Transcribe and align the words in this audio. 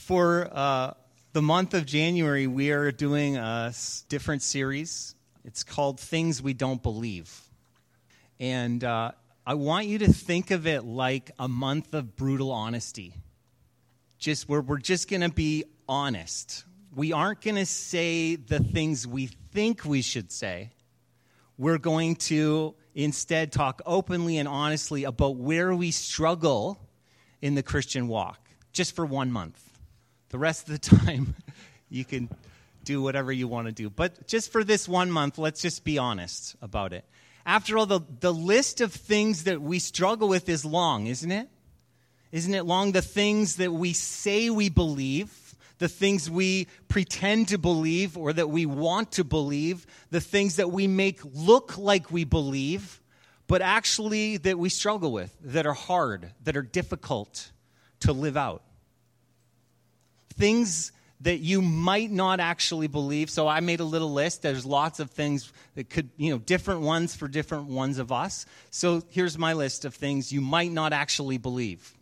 For 0.00 0.48
uh, 0.50 0.94
the 1.34 1.42
month 1.42 1.74
of 1.74 1.84
January, 1.84 2.46
we 2.46 2.72
are 2.72 2.90
doing 2.90 3.36
a 3.36 3.72
different 4.08 4.42
series. 4.42 5.14
It's 5.44 5.62
called 5.62 6.00
Things 6.00 6.42
We 6.42 6.54
Don't 6.54 6.82
Believe. 6.82 7.38
And 8.40 8.82
uh, 8.82 9.12
I 9.46 9.54
want 9.54 9.86
you 9.86 9.98
to 9.98 10.12
think 10.12 10.50
of 10.50 10.66
it 10.66 10.84
like 10.84 11.30
a 11.38 11.46
month 11.48 11.92
of 11.92 12.16
brutal 12.16 12.50
honesty. 12.50 13.14
Just 14.18 14.48
where 14.48 14.62
we're 14.62 14.78
just 14.78 15.08
going 15.08 15.20
to 15.20 15.28
be 15.28 15.64
honest. 15.86 16.64
We 16.96 17.12
aren't 17.12 17.42
going 17.42 17.56
to 17.56 17.66
say 17.66 18.36
the 18.36 18.58
things 18.58 19.06
we 19.06 19.26
think 19.52 19.84
we 19.84 20.00
should 20.00 20.32
say. 20.32 20.70
We're 21.58 21.78
going 21.78 22.16
to 22.16 22.74
instead 22.94 23.52
talk 23.52 23.82
openly 23.84 24.38
and 24.38 24.48
honestly 24.48 25.04
about 25.04 25.36
where 25.36 25.74
we 25.74 25.90
struggle 25.90 26.80
in 27.42 27.54
the 27.54 27.62
Christian 27.62 28.08
walk, 28.08 28.48
just 28.72 28.96
for 28.96 29.04
one 29.04 29.30
month. 29.30 29.69
The 30.30 30.38
rest 30.38 30.68
of 30.68 30.80
the 30.80 30.96
time, 30.96 31.36
you 31.88 32.04
can 32.04 32.28
do 32.84 33.02
whatever 33.02 33.30
you 33.30 33.46
want 33.46 33.66
to 33.66 33.72
do. 33.72 33.90
But 33.90 34.26
just 34.26 34.50
for 34.50 34.64
this 34.64 34.88
one 34.88 35.10
month, 35.10 35.38
let's 35.38 35.60
just 35.60 35.84
be 35.84 35.98
honest 35.98 36.56
about 36.62 36.92
it. 36.92 37.04
After 37.44 37.78
all, 37.78 37.86
the, 37.86 38.00
the 38.20 38.32
list 38.32 38.80
of 38.80 38.92
things 38.92 39.44
that 39.44 39.60
we 39.60 39.78
struggle 39.78 40.28
with 40.28 40.48
is 40.48 40.64
long, 40.64 41.06
isn't 41.06 41.30
it? 41.30 41.48
Isn't 42.32 42.54
it 42.54 42.64
long? 42.64 42.92
The 42.92 43.02
things 43.02 43.56
that 43.56 43.72
we 43.72 43.92
say 43.92 44.50
we 44.50 44.68
believe, 44.68 45.56
the 45.78 45.88
things 45.88 46.30
we 46.30 46.68
pretend 46.88 47.48
to 47.48 47.58
believe 47.58 48.16
or 48.16 48.32
that 48.32 48.50
we 48.50 48.66
want 48.66 49.12
to 49.12 49.24
believe, 49.24 49.86
the 50.10 50.20
things 50.20 50.56
that 50.56 50.70
we 50.70 50.86
make 50.86 51.20
look 51.24 51.76
like 51.76 52.12
we 52.12 52.24
believe, 52.24 53.00
but 53.46 53.62
actually 53.62 54.36
that 54.38 54.58
we 54.58 54.68
struggle 54.68 55.10
with, 55.10 55.36
that 55.42 55.66
are 55.66 55.74
hard, 55.74 56.32
that 56.44 56.56
are 56.56 56.62
difficult 56.62 57.50
to 58.00 58.12
live 58.12 58.36
out 58.36 58.62
things 60.40 60.92
that 61.20 61.38
you 61.40 61.60
might 61.60 62.10
not 62.10 62.40
actually 62.40 62.86
believe. 62.86 63.28
So 63.28 63.46
I 63.46 63.60
made 63.60 63.80
a 63.80 63.84
little 63.84 64.12
list. 64.12 64.42
There's 64.42 64.64
lots 64.64 65.00
of 65.00 65.10
things 65.10 65.52
that 65.74 65.90
could, 65.90 66.08
you 66.16 66.30
know, 66.30 66.38
different 66.38 66.80
ones 66.80 67.14
for 67.14 67.28
different 67.28 67.66
ones 67.66 67.98
of 67.98 68.10
us. 68.10 68.46
So 68.70 69.02
here's 69.10 69.36
my 69.36 69.52
list 69.52 69.84
of 69.84 69.94
things 69.94 70.32
you 70.32 70.40
might 70.40 70.72
not 70.72 70.92
actually 70.92 71.36
believe. 71.36 71.92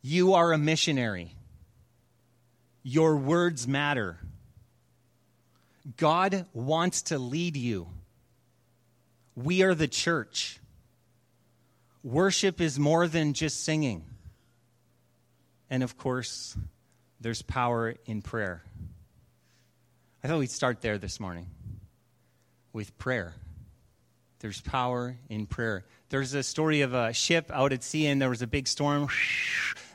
You 0.00 0.34
are 0.34 0.52
a 0.52 0.58
missionary. 0.58 1.34
Your 2.82 3.16
words 3.16 3.68
matter. 3.68 4.18
God 5.96 6.46
wants 6.54 7.02
to 7.02 7.18
lead 7.18 7.56
you. 7.56 7.88
We 9.36 9.62
are 9.62 9.74
the 9.74 9.88
church. 9.88 10.60
Worship 12.02 12.60
is 12.60 12.78
more 12.78 13.06
than 13.06 13.34
just 13.34 13.64
singing. 13.64 14.04
And 15.68 15.82
of 15.82 15.96
course, 15.96 16.56
there's 17.24 17.40
power 17.40 17.94
in 18.04 18.20
prayer. 18.20 18.62
I 20.22 20.28
thought 20.28 20.38
we'd 20.38 20.50
start 20.50 20.82
there 20.82 20.98
this 20.98 21.18
morning 21.18 21.46
with 22.74 22.98
prayer. 22.98 23.32
There's 24.40 24.60
power 24.60 25.16
in 25.30 25.46
prayer. 25.46 25.86
There's 26.10 26.34
a 26.34 26.42
story 26.42 26.82
of 26.82 26.92
a 26.92 27.14
ship 27.14 27.50
out 27.50 27.72
at 27.72 27.82
sea, 27.82 28.08
and 28.08 28.20
there 28.20 28.28
was 28.28 28.42
a 28.42 28.46
big 28.46 28.68
storm, 28.68 29.08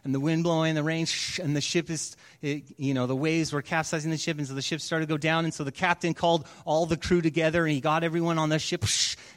and 0.04 0.14
the 0.14 0.20
wind 0.20 0.44
blowing, 0.44 0.76
the 0.76 0.84
rain, 0.84 1.06
and 1.42 1.56
the 1.56 1.62
ship 1.62 1.90
is, 1.90 2.16
you 2.42 2.94
know, 2.94 3.08
the 3.08 3.16
waves 3.16 3.52
were 3.52 3.62
capsizing 3.62 4.12
the 4.12 4.18
ship, 4.18 4.38
and 4.38 4.48
so 4.48 4.54
the 4.54 4.62
ship 4.62 4.82
started 4.82 5.08
to 5.08 5.14
go 5.14 5.18
down. 5.18 5.46
And 5.46 5.54
so 5.54 5.64
the 5.64 5.72
captain 5.72 6.14
called 6.14 6.48
all 6.66 6.86
the 6.86 6.98
crew 6.98 7.22
together, 7.22 7.66
and 7.66 7.74
he 7.74 7.82
got 7.82 8.04
everyone 8.04 8.38
on 8.38 8.50
the 8.50 8.60
ship, 8.60 8.84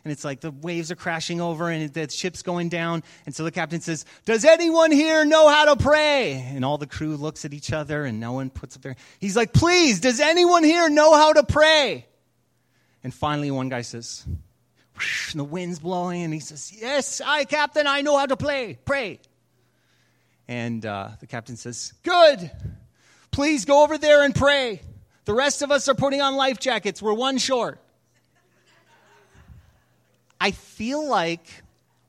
and 0.05 0.13
it's 0.13 0.25
like 0.25 0.41
the 0.41 0.51
waves 0.51 0.91
are 0.91 0.97
crashing 0.97 1.41
over, 1.41 1.69
and 1.71 1.93
the 1.93 2.09
ship's 2.09 2.43
going 2.43 2.69
down. 2.69 3.03
And 3.27 3.35
so 3.35 3.45
the 3.45 3.51
captain 3.51 3.81
says, 3.81 4.05
"Does 4.25 4.45
anyone 4.45 4.93
here 4.93 5.25
know 5.25 5.49
how 5.49 5.75
to 5.75 5.83
pray?" 5.83 6.35
And 6.55 6.65
all 6.65 6.79
the 6.79 6.87
crew 6.87 7.17
looks 7.17 7.45
at 7.45 7.53
each 7.53 7.73
other, 7.73 8.05
and 8.05 8.21
no 8.21 8.33
one 8.33 8.51
puts 8.51 8.77
up 8.77 8.83
their. 8.83 8.97
He's 9.19 9.37
like, 9.37 9.53
"Please, 9.53 10.01
does 10.01 10.21
anyone 10.21 10.65
here 10.65 10.89
know 10.89 11.15
how 11.15 11.33
to 11.33 11.43
pray?" 11.45 12.07
And 13.05 13.13
finally, 13.13 13.51
one 13.51 13.69
guy 13.69 13.83
says 13.83 14.25
and 15.31 15.41
the 15.41 15.45
wind's 15.45 15.79
blowing, 15.79 16.23
and 16.23 16.35
he 16.35 16.41
says, 16.41 16.73
Yes, 16.73 17.21
I, 17.25 17.45
Captain, 17.45 17.87
I 17.87 18.03
know 18.03 18.17
how 18.17 18.27
to 18.27 18.37
play. 18.37 18.79
Pray. 18.85 19.21
And 20.49 20.85
uh, 20.85 21.11
the 21.21 21.27
captain 21.27 21.57
says, 21.57 21.93
Good. 22.03 22.51
Please 23.31 23.65
go 23.65 23.83
over 23.83 23.97
there 23.97 24.25
and 24.25 24.35
pray. 24.35 24.83
The 25.25 25.35
rest 25.35 25.63
of 25.63 25.71
us 25.71 25.89
are 25.89 25.95
putting 25.95 26.21
on 26.21 26.37
life 26.37 26.59
jackets. 26.59 27.01
We're 27.01 27.15
one 27.15 27.39
short. 27.39 27.81
I 30.41 30.51
feel 30.51 31.09
like 31.09 31.47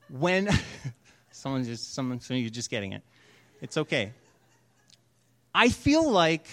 when 0.08 0.50
someone 1.30 1.64
just 1.64 1.94
someone 1.94 2.20
so 2.20 2.34
you're 2.34 2.50
just 2.50 2.70
getting 2.70 2.92
it. 2.92 3.02
It's 3.62 3.76
okay. 3.76 4.12
I 5.54 5.68
feel 5.68 6.10
like 6.10 6.46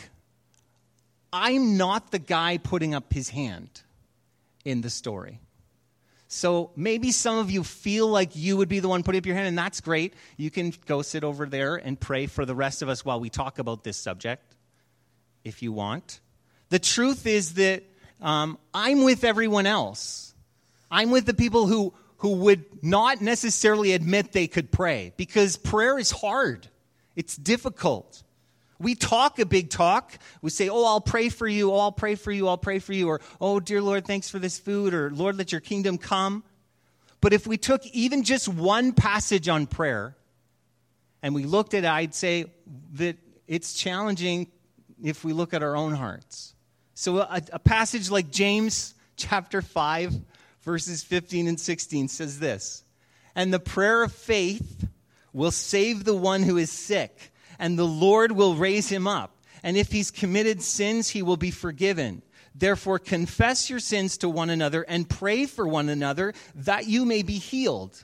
I'm 1.34 1.78
not 1.78 2.12
the 2.12 2.20
guy 2.20 2.60
putting 2.60 2.94
up 2.94 3.12
his 3.12 3.30
hand 3.30 3.82
in 4.64 4.82
the 4.82 4.90
story. 4.90 5.40
So 6.34 6.72
maybe 6.78 7.12
some 7.12 7.40
of 7.40 7.52
you 7.52 7.62
feel 7.62 8.08
like 8.08 8.38
you 8.38 8.56
would 8.56 8.70
be 8.70 8.80
the 8.80 8.88
one 8.88 9.04
putting 9.04 9.20
up 9.20 9.26
your 9.26 9.36
hand, 9.36 9.50
and 9.50 9.58
that's 9.58 9.82
great. 9.82 10.14
You 10.38 10.50
can 10.50 10.74
go 10.86 11.02
sit 11.02 11.26
over 11.26 11.46
there 11.46 11.76
and 11.76 12.00
pray 12.00 12.26
for 12.26 12.46
the 12.46 12.56
rest 12.56 12.82
of 12.82 12.88
us 12.88 13.04
while 13.04 13.20
we 13.20 13.30
talk 13.30 13.60
about 13.60 13.84
this 13.84 13.98
subject, 13.98 14.56
if 15.44 15.62
you 15.62 15.74
want. 15.74 16.22
The 16.70 16.80
truth 16.80 17.28
is 17.28 17.56
that 17.56 17.84
um, 18.22 18.58
I'm 18.74 19.04
with 19.04 19.26
everyone 19.26 19.66
else. 19.66 20.34
I'm 20.90 21.12
with 21.12 21.26
the 21.26 21.34
people 21.34 21.68
who, 21.68 21.94
who 22.20 22.36
would 22.36 22.82
not 22.82 23.20
necessarily 23.20 23.92
admit 23.92 24.32
they 24.32 24.48
could 24.48 24.72
pray 24.72 25.12
because 25.18 25.58
prayer 25.58 26.00
is 26.00 26.12
hard, 26.12 26.66
it's 27.18 27.36
difficult. 27.36 28.24
We 28.82 28.96
talk 28.96 29.40
a 29.40 29.46
big 29.46 29.70
talk. 29.70 30.18
We 30.42 30.50
say, 30.50 30.70
Oh, 30.70 30.86
I'll 30.86 31.02
pray 31.02 31.30
for 31.30 31.48
you. 31.48 31.72
Oh, 31.72 31.78
I'll 31.78 31.92
pray 31.92 32.16
for 32.16 32.32
you. 32.32 32.48
I'll 32.48 32.58
pray 32.58 32.80
for 32.80 32.94
you. 32.94 33.08
Or, 33.10 33.22
Oh, 33.40 33.60
dear 33.60 33.82
Lord, 33.82 34.06
thanks 34.06 34.30
for 34.30 34.40
this 34.40 34.58
food. 34.58 34.94
Or, 34.94 35.10
Lord, 35.12 35.38
let 35.38 35.52
your 35.52 35.62
kingdom 35.62 35.98
come. 35.98 36.44
But 37.22 37.34
if 37.34 37.46
we 37.46 37.58
took 37.58 37.86
even 37.88 38.24
just 38.24 38.48
one 38.48 38.94
passage 38.94 39.48
on 39.48 39.68
prayer 39.68 40.16
and 41.22 41.36
we 41.36 41.44
looked 41.44 41.76
at 41.76 41.84
it, 41.84 41.90
I'd 41.90 42.16
say 42.16 42.46
that 42.94 43.18
it's 43.48 43.74
challenging 43.74 44.48
if 45.04 45.24
we 45.24 45.34
look 45.34 45.54
at 45.54 45.62
our 45.62 45.76
own 45.76 45.94
hearts. 45.94 46.56
So, 46.96 47.20
a, 47.20 47.42
a 47.54 47.60
passage 47.60 48.10
like 48.10 48.32
James 48.32 48.96
chapter 49.16 49.62
5, 49.62 50.16
verses 50.62 51.04
15 51.04 51.48
and 51.48 51.60
16 51.60 52.08
says 52.08 52.40
this 52.40 52.84
And 53.36 53.54
the 53.54 53.60
prayer 53.60 54.04
of 54.04 54.12
faith 54.12 54.88
will 55.34 55.52
save 55.52 56.04
the 56.04 56.16
one 56.16 56.44
who 56.44 56.58
is 56.58 56.72
sick 56.72 57.31
and 57.62 57.78
the 57.78 57.86
Lord 57.86 58.32
will 58.32 58.56
raise 58.56 58.90
him 58.90 59.08
up. 59.08 59.38
And 59.64 59.78
if 59.78 59.92
he's 59.92 60.10
committed 60.10 60.64
sins, 60.64 61.10
he 61.10 61.22
will 61.22 61.38
be 61.38 61.52
forgiven. 61.52 62.24
Therefore, 62.56 62.98
confess 62.98 63.70
your 63.70 63.80
sins 63.80 64.18
to 64.18 64.30
one 64.30 64.50
another 64.50 64.82
and 64.82 65.08
pray 65.08 65.46
for 65.46 65.68
one 65.68 65.88
another 65.88 66.34
that 66.56 66.88
you 66.88 67.06
may 67.06 67.22
be 67.22 67.38
healed. 67.38 68.04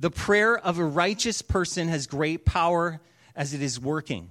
The 0.00 0.10
prayer 0.10 0.58
of 0.58 0.78
a 0.78 0.84
righteous 0.84 1.42
person 1.42 1.88
has 1.88 2.06
great 2.06 2.46
power 2.46 3.02
as 3.36 3.52
it 3.52 3.60
is 3.60 3.78
working. 3.78 4.30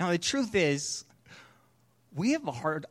Now, 0.00 0.10
the 0.10 0.18
truth 0.18 0.54
is, 0.54 1.04
we 2.14 2.32
have 2.32 2.48
a 2.48 2.52
hard, 2.52 2.86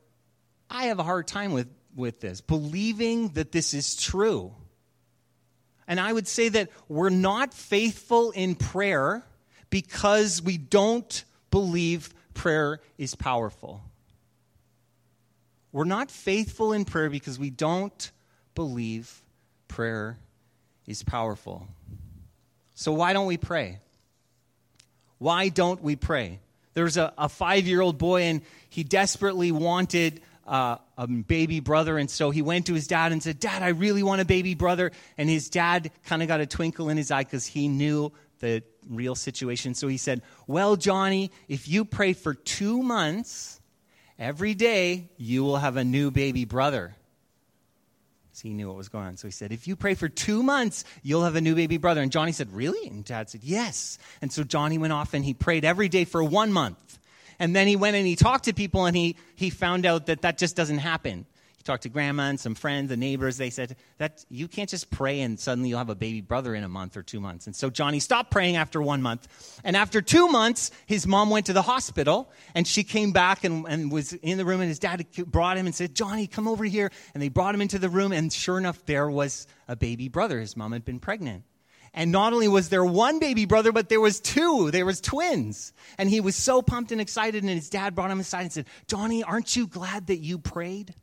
I 0.70 0.86
have 0.86 1.00
a 1.00 1.04
hard 1.04 1.28
time 1.28 1.52
with, 1.52 1.68
with 1.96 2.22
this, 2.22 2.42
believing 2.42 3.30
that 3.30 3.52
this 3.52 3.74
is 3.74 3.96
true. 3.96 4.54
And 5.88 6.00
I 6.00 6.14
would 6.14 6.28
say 6.28 6.48
that 6.50 6.70
we're 6.88 7.10
not 7.10 7.56
faithful 7.56 8.30
in 8.32 8.54
prayer 8.54 9.26
because 9.72 10.40
we 10.44 10.58
don't 10.58 11.24
believe 11.50 12.14
prayer 12.36 12.80
is 13.00 13.16
powerful. 13.16 13.82
We're 15.72 15.86
not 15.86 16.12
faithful 16.12 16.74
in 16.74 16.86
prayer 16.86 17.10
because 17.10 17.40
we 17.40 17.50
don't 17.50 18.12
believe 18.54 19.24
prayer 19.68 20.20
is 20.86 21.02
powerful. 21.02 21.68
So, 22.76 22.92
why 22.92 23.14
don't 23.14 23.26
we 23.26 23.38
pray? 23.38 23.80
Why 25.18 25.50
don't 25.50 25.82
we 25.82 25.96
pray? 25.96 26.40
There's 26.74 26.98
a, 26.98 27.14
a 27.18 27.30
five 27.30 27.68
year 27.68 27.82
old 27.82 27.98
boy, 27.98 28.24
and 28.24 28.42
he 28.70 28.84
desperately 28.84 29.52
wanted 29.52 30.22
uh, 30.46 30.78
a 30.98 31.08
baby 31.08 31.60
brother. 31.60 31.98
And 31.98 32.10
so 32.10 32.32
he 32.32 32.42
went 32.42 32.66
to 32.66 32.74
his 32.74 32.88
dad 32.88 33.12
and 33.12 33.22
said, 33.22 33.40
Dad, 33.40 33.64
I 33.64 33.70
really 33.70 34.04
want 34.04 34.22
a 34.22 34.26
baby 34.26 34.56
brother. 34.56 34.92
And 35.18 35.30
his 35.30 35.50
dad 35.50 35.92
kind 36.06 36.22
of 36.22 36.28
got 36.28 36.42
a 36.42 36.46
twinkle 36.46 36.90
in 36.90 36.98
his 36.98 37.12
eye 37.12 37.24
because 37.24 37.46
he 37.46 37.68
knew 37.68 38.12
the 38.42 38.64
real 38.90 39.16
situation. 39.16 39.74
So 39.74 39.88
he 39.88 39.98
said, 39.98 40.22
Well, 40.48 40.76
Johnny, 40.76 41.32
if 41.48 41.68
you 41.68 41.86
pray 41.86 42.14
for 42.14 42.34
two 42.34 42.84
months, 42.84 43.62
every 44.20 44.54
day 44.54 45.10
you 45.18 45.44
will 45.44 45.58
have 45.58 45.78
a 45.78 45.84
new 45.86 46.12
baby 46.12 46.44
brother. 46.46 46.96
So 48.34 48.48
he 48.48 48.54
knew 48.54 48.68
what 48.68 48.78
was 48.78 48.90
going 48.90 49.06
on. 49.06 49.18
So 49.18 49.28
he 49.28 49.32
said, 49.32 49.52
If 49.52 49.68
you 49.68 49.76
pray 49.76 49.94
for 49.94 50.10
two 50.10 50.44
months, 50.44 50.84
you'll 51.04 51.24
have 51.24 51.36
a 51.36 51.42
new 51.42 51.56
baby 51.56 51.78
brother. 51.78 52.02
And 52.02 52.12
Johnny 52.12 52.32
said, 52.32 52.52
Really? 52.52 52.88
And 52.90 53.06
dad 53.06 53.30
said, 53.30 53.44
Yes. 53.44 53.98
And 54.22 54.32
so 54.32 54.44
Johnny 54.44 54.78
went 54.78 54.94
off 54.94 55.14
and 55.14 55.24
he 55.24 55.34
prayed 55.34 55.64
every 55.64 55.90
day 55.90 56.06
for 56.06 56.24
one 56.24 56.52
month. 56.52 57.00
And 57.40 57.56
then 57.56 57.68
he 57.68 57.76
went 57.76 57.96
and 57.96 58.06
he 58.06 58.16
talked 58.16 58.46
to 58.46 58.54
people 58.54 58.86
and 58.86 58.96
he, 58.96 59.16
he 59.36 59.50
found 59.50 59.86
out 59.86 60.06
that 60.08 60.22
that 60.22 60.38
just 60.38 60.56
doesn't 60.56 60.78
happen. 60.78 61.26
Talked 61.64 61.84
to 61.84 61.90
grandma 61.90 62.24
and 62.24 62.40
some 62.40 62.56
friends, 62.56 62.90
the 62.90 62.98
neighbors. 62.98 63.38
They 63.38 63.50
said 63.50 63.76
that 63.98 64.26
you 64.30 64.48
can't 64.48 64.70
just 64.70 64.90
pray 64.90 65.22
and 65.22 65.40
suddenly 65.40 65.70
you'll 65.70 65.78
have 65.78 65.90
a 65.90 65.96
baby 65.96 66.22
brother 66.22 66.56
in 66.56 66.64
a 66.64 66.70
month 66.70 66.98
or 66.98 67.04
two 67.04 67.20
months. 67.20 67.48
And 67.48 67.56
so 67.56 67.70
Johnny 67.70 68.00
stopped 68.00 68.32
praying 68.32 68.56
after 68.56 68.82
one 68.82 69.02
month. 69.02 69.28
And 69.64 69.76
after 69.76 70.02
two 70.02 70.28
months, 70.28 70.72
his 70.86 71.08
mom 71.08 71.30
went 71.30 71.48
to 71.48 71.54
the 71.54 71.62
hospital 71.62 72.32
and 72.56 72.68
she 72.68 72.84
came 72.84 73.12
back 73.12 73.44
and, 73.44 73.66
and 73.68 73.92
was 73.92 74.14
in 74.14 74.38
the 74.38 74.46
room. 74.46 74.62
And 74.62 74.70
his 74.70 74.80
dad 74.80 75.06
brought 75.28 75.58
him 75.58 75.66
and 75.66 75.76
said, 75.76 75.96
Johnny, 75.96 76.28
come 76.28 76.48
over 76.48 76.64
here. 76.64 76.92
And 77.14 77.22
they 77.22 77.30
brought 77.30 77.56
him 77.56 77.62
into 77.62 77.80
the 77.80 77.90
room. 77.90 78.12
And 78.12 78.32
sure 78.32 78.58
enough, 78.58 78.86
there 78.86 79.10
was 79.10 79.48
a 79.68 79.76
baby 79.76 80.08
brother. 80.08 80.40
His 80.40 80.58
mom 80.58 80.72
had 80.72 80.86
been 80.86 81.00
pregnant. 81.00 81.44
And 81.94 82.12
not 82.12 82.32
only 82.32 82.48
was 82.48 82.70
there 82.70 82.86
one 82.86 83.20
baby 83.20 83.46
brother, 83.46 83.72
but 83.72 83.90
there 83.90 84.00
was 84.00 84.22
two. 84.22 84.72
There 84.72 84.86
was 84.86 85.02
twins. 85.02 85.74
And 85.98 86.10
he 86.10 86.22
was 86.22 86.36
so 86.36 86.62
pumped 86.62 86.92
and 86.92 87.02
excited. 87.02 87.44
And 87.44 87.52
his 87.52 87.70
dad 87.70 87.96
brought 87.96 88.12
him 88.12 88.20
aside 88.20 88.44
and 88.44 88.52
said, 88.54 88.68
Johnny, 88.88 89.24
aren't 89.24 89.56
you 89.56 89.68
glad 89.68 90.08
that 90.08 90.18
you 90.18 90.40
prayed? 90.40 90.94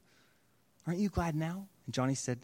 Aren't 0.88 1.00
you 1.00 1.11
glad 1.11 1.37
now? 1.37 1.67
And 1.85 1.94
Johnny 1.94 2.14
said, 2.14 2.38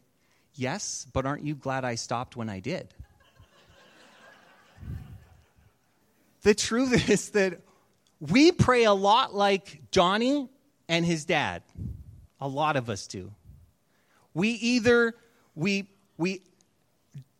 Yes, 0.54 1.06
but 1.14 1.24
aren't 1.24 1.44
you 1.44 1.54
glad 1.54 1.82
I 1.82 1.94
stopped 1.94 2.36
when 2.36 2.50
I 2.50 2.60
did? 2.60 2.92
the 6.42 6.54
truth 6.54 7.08
is 7.08 7.30
that 7.30 7.62
we 8.20 8.52
pray 8.52 8.84
a 8.84 8.92
lot 8.92 9.34
like 9.34 9.80
Johnny 9.90 10.50
and 10.90 11.06
his 11.06 11.24
dad. 11.24 11.62
A 12.38 12.46
lot 12.46 12.76
of 12.76 12.90
us 12.90 13.06
do. 13.06 13.32
We 14.34 14.50
either 14.50 15.14
we 15.54 15.88
we 16.18 16.42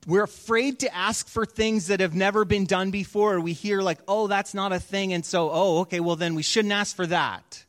we're 0.07 0.23
afraid 0.23 0.79
to 0.81 0.95
ask 0.95 1.29
for 1.29 1.45
things 1.45 1.89
that 1.89 2.01
have 2.01 2.15
never 2.15 2.47
been 2.47 2.65
done 2.65 2.91
before 2.91 3.35
or 3.35 3.41
we 3.41 3.53
hear 3.53 3.83
like 3.83 3.99
oh 4.09 4.27
that's 4.27 4.55
not 4.55 4.73
a 4.73 4.81
thing 4.81 5.13
and 5.13 5.25
so 5.25 5.51
oh 5.53 5.79
okay 5.81 6.01
well 6.01 6.17
then 6.17 6.35
we 6.35 6.43
shouldn't 6.43 6.73
ask 6.73 6.95
for 6.95 7.07
that 7.07 7.65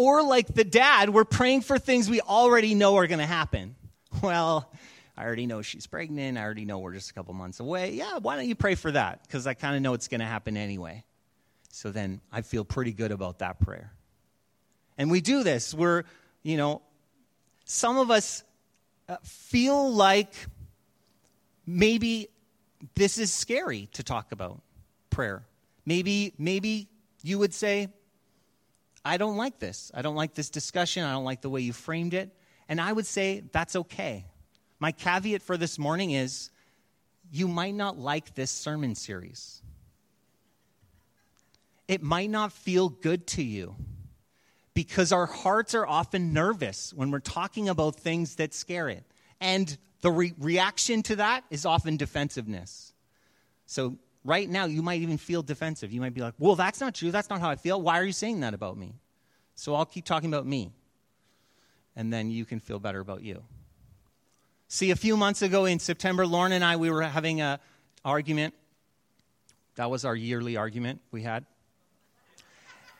or 0.00 0.22
like 0.22 0.46
the 0.46 0.64
dad, 0.64 1.10
we're 1.10 1.26
praying 1.26 1.60
for 1.60 1.78
things 1.78 2.08
we 2.08 2.22
already 2.22 2.74
know 2.74 2.96
are 2.96 3.06
going 3.06 3.18
to 3.20 3.26
happen. 3.26 3.76
Well, 4.22 4.68
I 5.16 5.24
already 5.24 5.46
know 5.46 5.62
she's 5.62 5.86
pregnant. 5.86 6.36
I 6.36 6.42
already 6.42 6.64
know 6.64 6.80
we're 6.80 6.94
just 6.94 7.10
a 7.10 7.14
couple 7.14 7.32
months 7.32 7.60
away. 7.60 7.92
Yeah, 7.92 8.18
why 8.18 8.34
don't 8.34 8.48
you 8.48 8.56
pray 8.56 8.74
for 8.74 8.90
that? 8.90 9.22
Because 9.22 9.46
I 9.46 9.54
kind 9.54 9.76
of 9.76 9.82
know 9.82 9.94
it's 9.94 10.08
going 10.08 10.18
to 10.18 10.26
happen 10.26 10.56
anyway. 10.56 11.04
So 11.70 11.92
then 11.92 12.20
I 12.32 12.42
feel 12.42 12.64
pretty 12.64 12.92
good 12.92 13.12
about 13.12 13.38
that 13.38 13.60
prayer. 13.60 13.92
And 14.98 15.12
we 15.12 15.20
do 15.20 15.44
this. 15.44 15.72
We're, 15.72 16.02
you 16.42 16.56
know, 16.56 16.82
some 17.66 17.98
of 17.98 18.10
us 18.10 18.42
uh, 19.08 19.18
feel 19.22 19.92
like 19.92 20.34
maybe 21.66 22.30
this 22.96 23.16
is 23.16 23.32
scary 23.32 23.88
to 23.92 24.02
talk 24.02 24.32
about 24.32 24.60
prayer. 25.10 25.44
Maybe, 25.86 26.34
maybe 26.36 26.88
you 27.22 27.38
would 27.38 27.54
say, 27.54 27.90
I 29.04 29.16
don't 29.16 29.36
like 29.36 29.58
this. 29.58 29.90
I 29.94 30.02
don't 30.02 30.16
like 30.16 30.34
this 30.34 30.50
discussion. 30.50 31.04
I 31.04 31.12
don't 31.12 31.24
like 31.24 31.40
the 31.40 31.50
way 31.50 31.60
you 31.60 31.72
framed 31.72 32.14
it. 32.14 32.30
And 32.68 32.80
I 32.80 32.92
would 32.92 33.06
say 33.06 33.42
that's 33.52 33.76
okay. 33.76 34.26
My 34.78 34.92
caveat 34.92 35.42
for 35.42 35.56
this 35.56 35.78
morning 35.78 36.12
is 36.12 36.50
you 37.30 37.48
might 37.48 37.74
not 37.74 37.98
like 37.98 38.34
this 38.34 38.50
sermon 38.50 38.94
series. 38.94 39.62
It 41.88 42.02
might 42.02 42.30
not 42.30 42.52
feel 42.52 42.88
good 42.88 43.26
to 43.28 43.42
you 43.42 43.74
because 44.74 45.12
our 45.12 45.26
hearts 45.26 45.74
are 45.74 45.86
often 45.86 46.32
nervous 46.32 46.92
when 46.94 47.10
we're 47.10 47.18
talking 47.18 47.68
about 47.68 47.96
things 47.96 48.36
that 48.36 48.54
scare 48.54 48.88
it. 48.88 49.04
And 49.40 49.76
the 50.00 50.10
re- 50.10 50.34
reaction 50.38 51.02
to 51.04 51.16
that 51.16 51.44
is 51.50 51.66
often 51.66 51.96
defensiveness. 51.96 52.92
So 53.66 53.96
right 54.24 54.48
now 54.48 54.66
you 54.66 54.82
might 54.82 55.00
even 55.00 55.18
feel 55.18 55.42
defensive. 55.42 55.92
You 55.92 56.00
might 56.00 56.14
be 56.14 56.20
like, 56.20 56.34
well, 56.38 56.56
that's 56.56 56.80
not 56.80 56.94
true. 56.94 57.10
That's 57.10 57.30
not 57.30 57.40
how 57.40 57.50
I 57.50 57.56
feel. 57.56 57.80
Why 57.80 57.98
are 57.98 58.04
you 58.04 58.12
saying 58.12 58.40
that 58.40 58.54
about 58.54 58.76
me? 58.76 58.94
So 59.54 59.74
I'll 59.74 59.86
keep 59.86 60.04
talking 60.04 60.30
about 60.32 60.46
me. 60.46 60.72
And 61.96 62.12
then 62.12 62.30
you 62.30 62.44
can 62.44 62.60
feel 62.60 62.78
better 62.78 63.00
about 63.00 63.22
you. 63.22 63.42
See, 64.68 64.90
a 64.90 64.96
few 64.96 65.16
months 65.16 65.42
ago 65.42 65.64
in 65.64 65.80
September, 65.80 66.26
Lauren 66.26 66.52
and 66.52 66.64
I, 66.64 66.76
we 66.76 66.90
were 66.90 67.02
having 67.02 67.40
an 67.40 67.58
argument. 68.04 68.54
That 69.74 69.90
was 69.90 70.04
our 70.04 70.14
yearly 70.14 70.56
argument 70.56 71.00
we 71.10 71.22
had. 71.22 71.44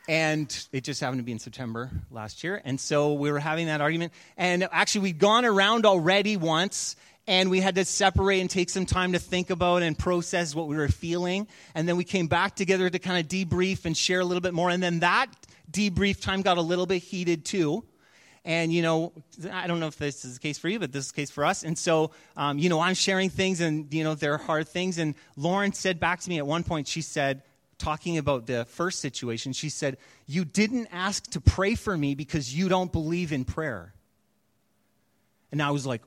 And 0.08 0.66
it 0.72 0.82
just 0.82 1.00
happened 1.00 1.20
to 1.20 1.24
be 1.24 1.30
in 1.30 1.38
September 1.38 1.90
last 2.10 2.42
year. 2.42 2.60
And 2.64 2.80
so 2.80 3.12
we 3.12 3.30
were 3.30 3.38
having 3.38 3.68
that 3.68 3.80
argument. 3.80 4.12
And 4.36 4.66
actually, 4.72 5.02
we'd 5.02 5.18
gone 5.20 5.44
around 5.44 5.86
already 5.86 6.36
once 6.36 6.96
and 7.26 7.50
we 7.50 7.60
had 7.60 7.74
to 7.76 7.84
separate 7.84 8.40
and 8.40 8.50
take 8.50 8.70
some 8.70 8.86
time 8.86 9.12
to 9.12 9.18
think 9.18 9.50
about 9.50 9.82
and 9.82 9.98
process 9.98 10.54
what 10.54 10.66
we 10.66 10.76
were 10.76 10.88
feeling. 10.88 11.46
And 11.74 11.88
then 11.88 11.96
we 11.96 12.04
came 12.04 12.26
back 12.26 12.56
together 12.56 12.88
to 12.90 12.98
kind 12.98 13.20
of 13.20 13.30
debrief 13.30 13.84
and 13.84 13.96
share 13.96 14.20
a 14.20 14.24
little 14.24 14.40
bit 14.40 14.54
more. 14.54 14.70
And 14.70 14.82
then 14.82 15.00
that 15.00 15.26
debrief 15.70 16.20
time 16.20 16.42
got 16.42 16.58
a 16.58 16.62
little 16.62 16.86
bit 16.86 17.02
heated 17.02 17.44
too. 17.44 17.84
And, 18.44 18.72
you 18.72 18.80
know, 18.80 19.12
I 19.52 19.66
don't 19.66 19.80
know 19.80 19.86
if 19.86 19.98
this 19.98 20.24
is 20.24 20.34
the 20.34 20.40
case 20.40 20.58
for 20.58 20.68
you, 20.68 20.78
but 20.78 20.92
this 20.92 21.06
is 21.06 21.12
the 21.12 21.16
case 21.16 21.30
for 21.30 21.44
us. 21.44 21.62
And 21.62 21.76
so, 21.78 22.12
um, 22.36 22.58
you 22.58 22.70
know, 22.70 22.80
I'm 22.80 22.94
sharing 22.94 23.28
things 23.28 23.60
and, 23.60 23.92
you 23.92 24.02
know, 24.02 24.14
there 24.14 24.32
are 24.32 24.38
hard 24.38 24.66
things. 24.66 24.98
And 24.98 25.14
Lauren 25.36 25.72
said 25.74 26.00
back 26.00 26.20
to 26.20 26.28
me 26.28 26.38
at 26.38 26.46
one 26.46 26.64
point, 26.64 26.88
she 26.88 27.02
said, 27.02 27.42
talking 27.80 28.18
about 28.18 28.46
the 28.46 28.64
first 28.66 29.00
situation, 29.00 29.52
she 29.52 29.68
said, 29.68 29.96
You 30.26 30.44
didn't 30.44 30.88
ask 30.92 31.30
to 31.30 31.40
pray 31.40 31.74
for 31.74 31.96
me 31.96 32.14
because 32.14 32.54
you 32.54 32.68
don't 32.68 32.92
believe 32.92 33.32
in 33.32 33.44
prayer. 33.44 33.94
And 35.50 35.60
I 35.60 35.70
was 35.72 35.86
like, 35.86 36.02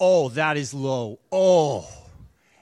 oh, 0.00 0.30
that 0.30 0.56
is 0.56 0.72
low. 0.74 1.20
Oh. 1.30 1.88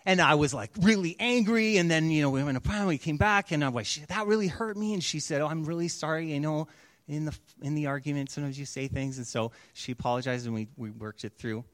And 0.05 0.21
I 0.21 0.35
was 0.35 0.53
like 0.53 0.71
really 0.81 1.17
angry. 1.21 1.77
And 1.77 1.91
then, 1.91 2.11
you 2.11 2.23
know, 2.23 2.31
we 2.31 2.43
went 2.43 2.63
to 2.63 2.87
we 2.87 2.99
came 2.99 3.17
back, 3.17 3.53
and 3.53 3.65
I 3.65 3.69
was 3.69 3.99
like, 3.99 4.09
that 4.09 4.27
really 4.27 4.49
hurt 4.49 4.77
me. 4.77 4.93
And 4.93 5.03
she 5.03 5.21
said, 5.21 5.41
oh, 5.41 5.47
I'm 5.47 5.65
really 5.65 5.89
sorry. 5.89 6.33
You 6.33 6.41
know, 6.41 6.69
in 7.07 7.27
the, 7.27 7.39
in 7.63 7.75
the 7.75 7.87
argument, 7.87 8.31
sometimes 8.31 8.59
you 8.59 8.67
say 8.67 8.89
things. 8.89 9.19
And 9.19 9.27
so 9.27 9.53
she 9.73 9.93
apologized, 9.93 10.47
and 10.47 10.55
we, 10.55 10.69
we 10.77 10.91
worked 10.91 11.25
it 11.25 11.35
through. 11.39 11.65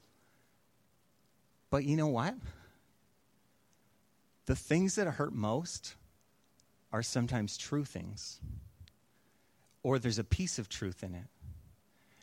But 1.71 1.85
you 1.85 1.97
know 1.97 2.09
what? 2.09 2.35
The 4.47 4.57
things 4.57 4.97
that 4.97 5.07
hurt 5.07 5.33
most 5.33 5.95
are 6.93 7.03
sometimes 7.03 7.57
true 7.57 7.85
things, 7.85 8.39
or 9.83 9.99
there's 9.99 10.19
a 10.19 10.25
piece 10.25 10.59
of 10.59 10.69
truth 10.69 11.03
in 11.03 11.15
it. 11.15 11.25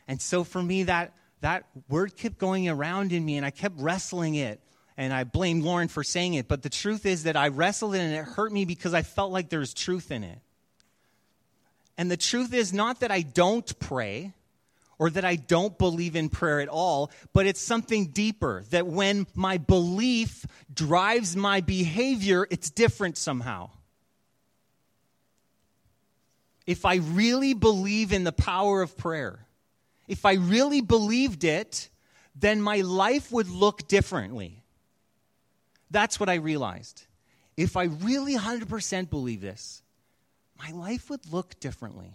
And 0.08 0.20
so 0.20 0.44
for 0.44 0.62
me, 0.62 0.84
that 0.84 1.12
that 1.42 1.64
word 1.88 2.16
kept 2.16 2.38
going 2.38 2.68
around 2.68 3.12
in 3.12 3.24
me 3.24 3.36
and 3.36 3.44
I 3.44 3.50
kept 3.50 3.78
wrestling 3.78 4.34
it. 4.34 4.60
And 4.96 5.12
I 5.12 5.24
blame 5.24 5.62
Lauren 5.62 5.88
for 5.88 6.04
saying 6.04 6.34
it, 6.34 6.48
but 6.48 6.62
the 6.62 6.68
truth 6.68 7.06
is 7.06 7.24
that 7.24 7.36
I 7.36 7.48
wrestled 7.48 7.94
it 7.94 8.00
and 8.00 8.12
it 8.12 8.24
hurt 8.24 8.52
me 8.52 8.64
because 8.64 8.92
I 8.92 9.02
felt 9.02 9.32
like 9.32 9.48
there's 9.48 9.72
truth 9.72 10.10
in 10.10 10.22
it. 10.22 10.38
And 11.96 12.10
the 12.10 12.16
truth 12.16 12.52
is 12.52 12.72
not 12.72 13.00
that 13.00 13.10
I 13.10 13.22
don't 13.22 13.78
pray 13.78 14.32
or 14.98 15.10
that 15.10 15.24
I 15.24 15.36
don't 15.36 15.76
believe 15.78 16.14
in 16.14 16.28
prayer 16.28 16.60
at 16.60 16.68
all, 16.68 17.10
but 17.32 17.46
it's 17.46 17.60
something 17.60 18.08
deeper. 18.08 18.64
That 18.70 18.86
when 18.86 19.26
my 19.34 19.56
belief 19.56 20.46
drives 20.72 21.34
my 21.34 21.62
behavior, 21.62 22.46
it's 22.50 22.70
different 22.70 23.16
somehow. 23.16 23.70
If 26.66 26.84
I 26.84 26.96
really 26.96 27.54
believe 27.54 28.12
in 28.12 28.24
the 28.24 28.32
power 28.32 28.82
of 28.82 28.96
prayer, 28.96 29.44
if 30.08 30.24
I 30.24 30.34
really 30.34 30.80
believed 30.80 31.44
it, 31.44 31.88
then 32.34 32.60
my 32.60 32.80
life 32.80 33.30
would 33.30 33.48
look 33.48 33.88
differently. 33.88 34.62
That's 35.90 36.18
what 36.18 36.28
I 36.28 36.34
realized. 36.34 37.06
If 37.56 37.76
I 37.76 37.84
really 37.84 38.36
100% 38.36 39.10
believe 39.10 39.40
this, 39.40 39.82
my 40.58 40.70
life 40.70 41.10
would 41.10 41.30
look 41.30 41.60
differently. 41.60 42.14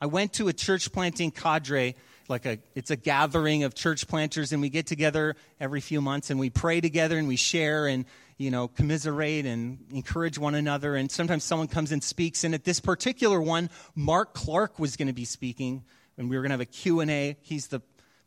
I 0.00 0.06
went 0.06 0.34
to 0.34 0.48
a 0.48 0.52
church 0.52 0.92
planting 0.92 1.30
cadre, 1.30 1.96
like 2.28 2.44
a 2.44 2.58
it's 2.74 2.90
a 2.90 2.96
gathering 2.96 3.64
of 3.64 3.74
church 3.74 4.06
planters, 4.06 4.52
and 4.52 4.60
we 4.60 4.68
get 4.68 4.86
together 4.86 5.34
every 5.58 5.80
few 5.80 6.00
months 6.00 6.30
and 6.30 6.38
we 6.38 6.50
pray 6.50 6.80
together 6.80 7.16
and 7.18 7.26
we 7.26 7.36
share 7.36 7.86
and 7.86 8.04
you 8.36 8.50
know 8.50 8.68
commiserate 8.68 9.46
and 9.46 9.78
encourage 9.90 10.38
one 10.38 10.54
another. 10.54 10.94
And 10.94 11.10
sometimes 11.10 11.44
someone 11.44 11.68
comes 11.68 11.92
and 11.92 12.04
speaks. 12.04 12.44
And 12.44 12.54
at 12.54 12.64
this 12.64 12.78
particular 12.78 13.40
one, 13.40 13.70
Mark 13.94 14.34
Clark 14.34 14.78
was 14.78 14.96
going 14.96 15.08
to 15.08 15.14
be 15.14 15.24
speaking 15.24 15.82
and 16.18 16.30
we 16.30 16.36
were 16.36 16.42
going 16.42 16.50
to 16.50 16.54
have 16.54 16.60
a 16.60 16.66
Q&A. 16.66 17.36
He's 17.42 17.68
the 17.68 17.80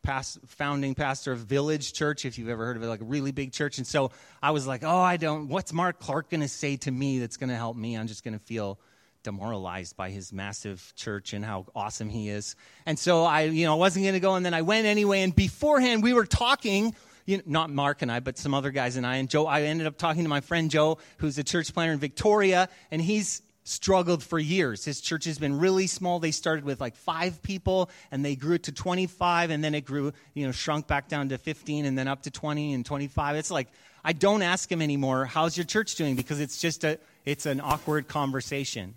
past, 0.03 0.39
founding 0.45 0.95
pastor 0.95 1.31
of 1.31 1.39
Village 1.39 1.93
Church, 1.93 2.25
if 2.25 2.37
you've 2.37 2.49
ever 2.49 2.65
heard 2.65 2.77
of 2.77 2.83
it, 2.83 2.87
like 2.87 3.01
a 3.01 3.05
really 3.05 3.31
big 3.31 3.51
church. 3.51 3.77
And 3.77 3.87
so 3.87 4.11
I 4.41 4.51
was 4.51 4.67
like, 4.67 4.83
oh, 4.83 4.99
I 4.99 5.17
don't, 5.17 5.47
what's 5.47 5.73
Mark 5.73 5.99
Clark 5.99 6.29
going 6.29 6.41
to 6.41 6.47
say 6.47 6.77
to 6.77 6.91
me 6.91 7.19
that's 7.19 7.37
going 7.37 7.49
to 7.49 7.55
help 7.55 7.75
me? 7.75 7.95
I'm 7.95 8.07
just 8.07 8.23
going 8.23 8.37
to 8.37 8.43
feel 8.43 8.79
demoralized 9.23 9.97
by 9.97 10.09
his 10.09 10.31
massive 10.31 10.93
church 10.95 11.33
and 11.33 11.43
how 11.43 11.65
awesome 11.75 12.09
he 12.09 12.29
is. 12.29 12.55
And 12.85 12.97
so 12.97 13.23
I, 13.23 13.43
you 13.43 13.65
know, 13.65 13.75
wasn't 13.75 14.05
going 14.05 14.13
to 14.13 14.19
go. 14.19 14.35
And 14.35 14.45
then 14.45 14.53
I 14.53 14.61
went 14.61 14.87
anyway. 14.87 15.21
And 15.21 15.35
beforehand, 15.35 16.03
we 16.03 16.13
were 16.13 16.25
talking, 16.25 16.95
you 17.25 17.37
know, 17.37 17.43
not 17.45 17.69
Mark 17.69 18.01
and 18.01 18.11
I, 18.11 18.21
but 18.21 18.37
some 18.37 18.53
other 18.53 18.71
guys 18.71 18.95
and 18.95 19.05
I. 19.05 19.17
And 19.17 19.29
Joe, 19.29 19.45
I 19.45 19.63
ended 19.63 19.87
up 19.87 19.97
talking 19.97 20.23
to 20.23 20.29
my 20.29 20.41
friend 20.41 20.71
Joe, 20.71 20.99
who's 21.17 21.37
a 21.37 21.43
church 21.43 21.73
planter 21.73 21.93
in 21.93 21.99
Victoria. 21.99 22.69
And 22.91 23.01
he's, 23.01 23.41
struggled 23.69 24.23
for 24.23 24.39
years. 24.39 24.83
His 24.83 24.99
church 24.99 25.25
has 25.25 25.37
been 25.37 25.59
really 25.59 25.85
small. 25.85 26.19
They 26.19 26.31
started 26.31 26.65
with 26.65 26.81
like 26.81 26.95
five 26.95 27.43
people 27.43 27.91
and 28.09 28.25
they 28.25 28.35
grew 28.35 28.57
to 28.57 28.71
25 28.71 29.51
and 29.51 29.63
then 29.63 29.75
it 29.75 29.81
grew, 29.81 30.11
you 30.33 30.45
know, 30.45 30.51
shrunk 30.51 30.87
back 30.87 31.07
down 31.07 31.29
to 31.29 31.37
15 31.37 31.85
and 31.85 31.95
then 31.95 32.07
up 32.07 32.23
to 32.23 32.31
20 32.31 32.73
and 32.73 32.83
25. 32.83 33.35
It's 33.35 33.51
like, 33.51 33.67
I 34.03 34.13
don't 34.13 34.41
ask 34.41 34.71
him 34.71 34.81
anymore, 34.81 35.25
how's 35.25 35.55
your 35.55 35.65
church 35.65 35.95
doing? 35.95 36.15
Because 36.15 36.39
it's 36.39 36.59
just 36.59 36.83
a, 36.83 36.97
it's 37.25 37.45
an 37.45 37.61
awkward 37.61 38.07
conversation. 38.07 38.95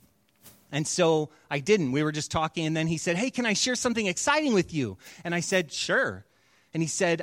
And 0.70 0.88
so 0.88 1.28
I 1.50 1.58
didn't. 1.58 1.92
We 1.92 2.02
were 2.02 2.12
just 2.12 2.30
talking, 2.30 2.64
and 2.64 2.74
then 2.74 2.86
he 2.86 2.96
said, 2.96 3.16
Hey, 3.16 3.28
can 3.28 3.44
I 3.44 3.52
share 3.52 3.74
something 3.74 4.06
exciting 4.06 4.54
with 4.54 4.72
you? 4.72 4.96
And 5.22 5.34
I 5.34 5.40
said, 5.40 5.70
Sure. 5.70 6.24
And 6.72 6.82
he 6.82 6.88
said, 6.88 7.20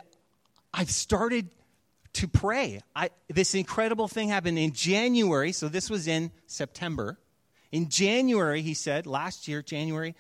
I've 0.72 0.91
started 0.91 1.50
to 2.13 2.27
pray. 2.27 2.82
I, 2.96 3.10
this 3.27 3.56
incredible 3.56 4.08
thing 4.08 4.29
happened 4.29 4.60
in 4.60 4.74
January, 4.74 5.51
so 5.51 5.68
this 5.68 5.89
was 5.89 6.08
in 6.08 6.29
September. 6.46 7.18
In 7.71 7.89
January, 7.89 8.61
he 8.61 8.73
said, 8.73 9.05
last 9.05 9.47
year, 9.47 9.61
January, 9.61 10.15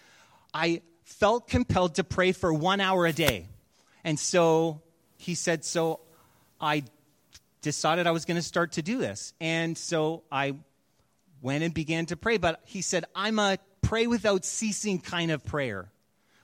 I 0.53 0.81
felt 1.03 1.47
compelled 1.47 1.95
to 1.95 2.03
pray 2.03 2.31
for 2.31 2.53
one 2.53 2.79
hour 2.79 3.05
a 3.05 3.13
day. 3.13 3.47
And 4.03 4.19
so 4.19 4.81
he 5.17 5.35
said, 5.35 5.65
So 5.65 5.99
I 6.61 6.83
decided 7.61 8.07
I 8.07 8.11
was 8.11 8.25
going 8.25 8.37
to 8.37 8.43
start 8.43 8.73
to 8.73 8.81
do 8.81 8.99
this. 8.99 9.33
And 9.41 9.77
so 9.77 10.23
I 10.31 10.55
went 11.41 11.63
and 11.63 11.73
began 11.73 12.05
to 12.07 12.17
pray. 12.17 12.37
But 12.37 12.61
he 12.65 12.81
said, 12.81 13.05
I'm 13.15 13.39
a 13.39 13.57
pray 13.81 14.07
without 14.07 14.45
ceasing 14.45 14.99
kind 14.99 15.31
of 15.31 15.43
prayer, 15.43 15.91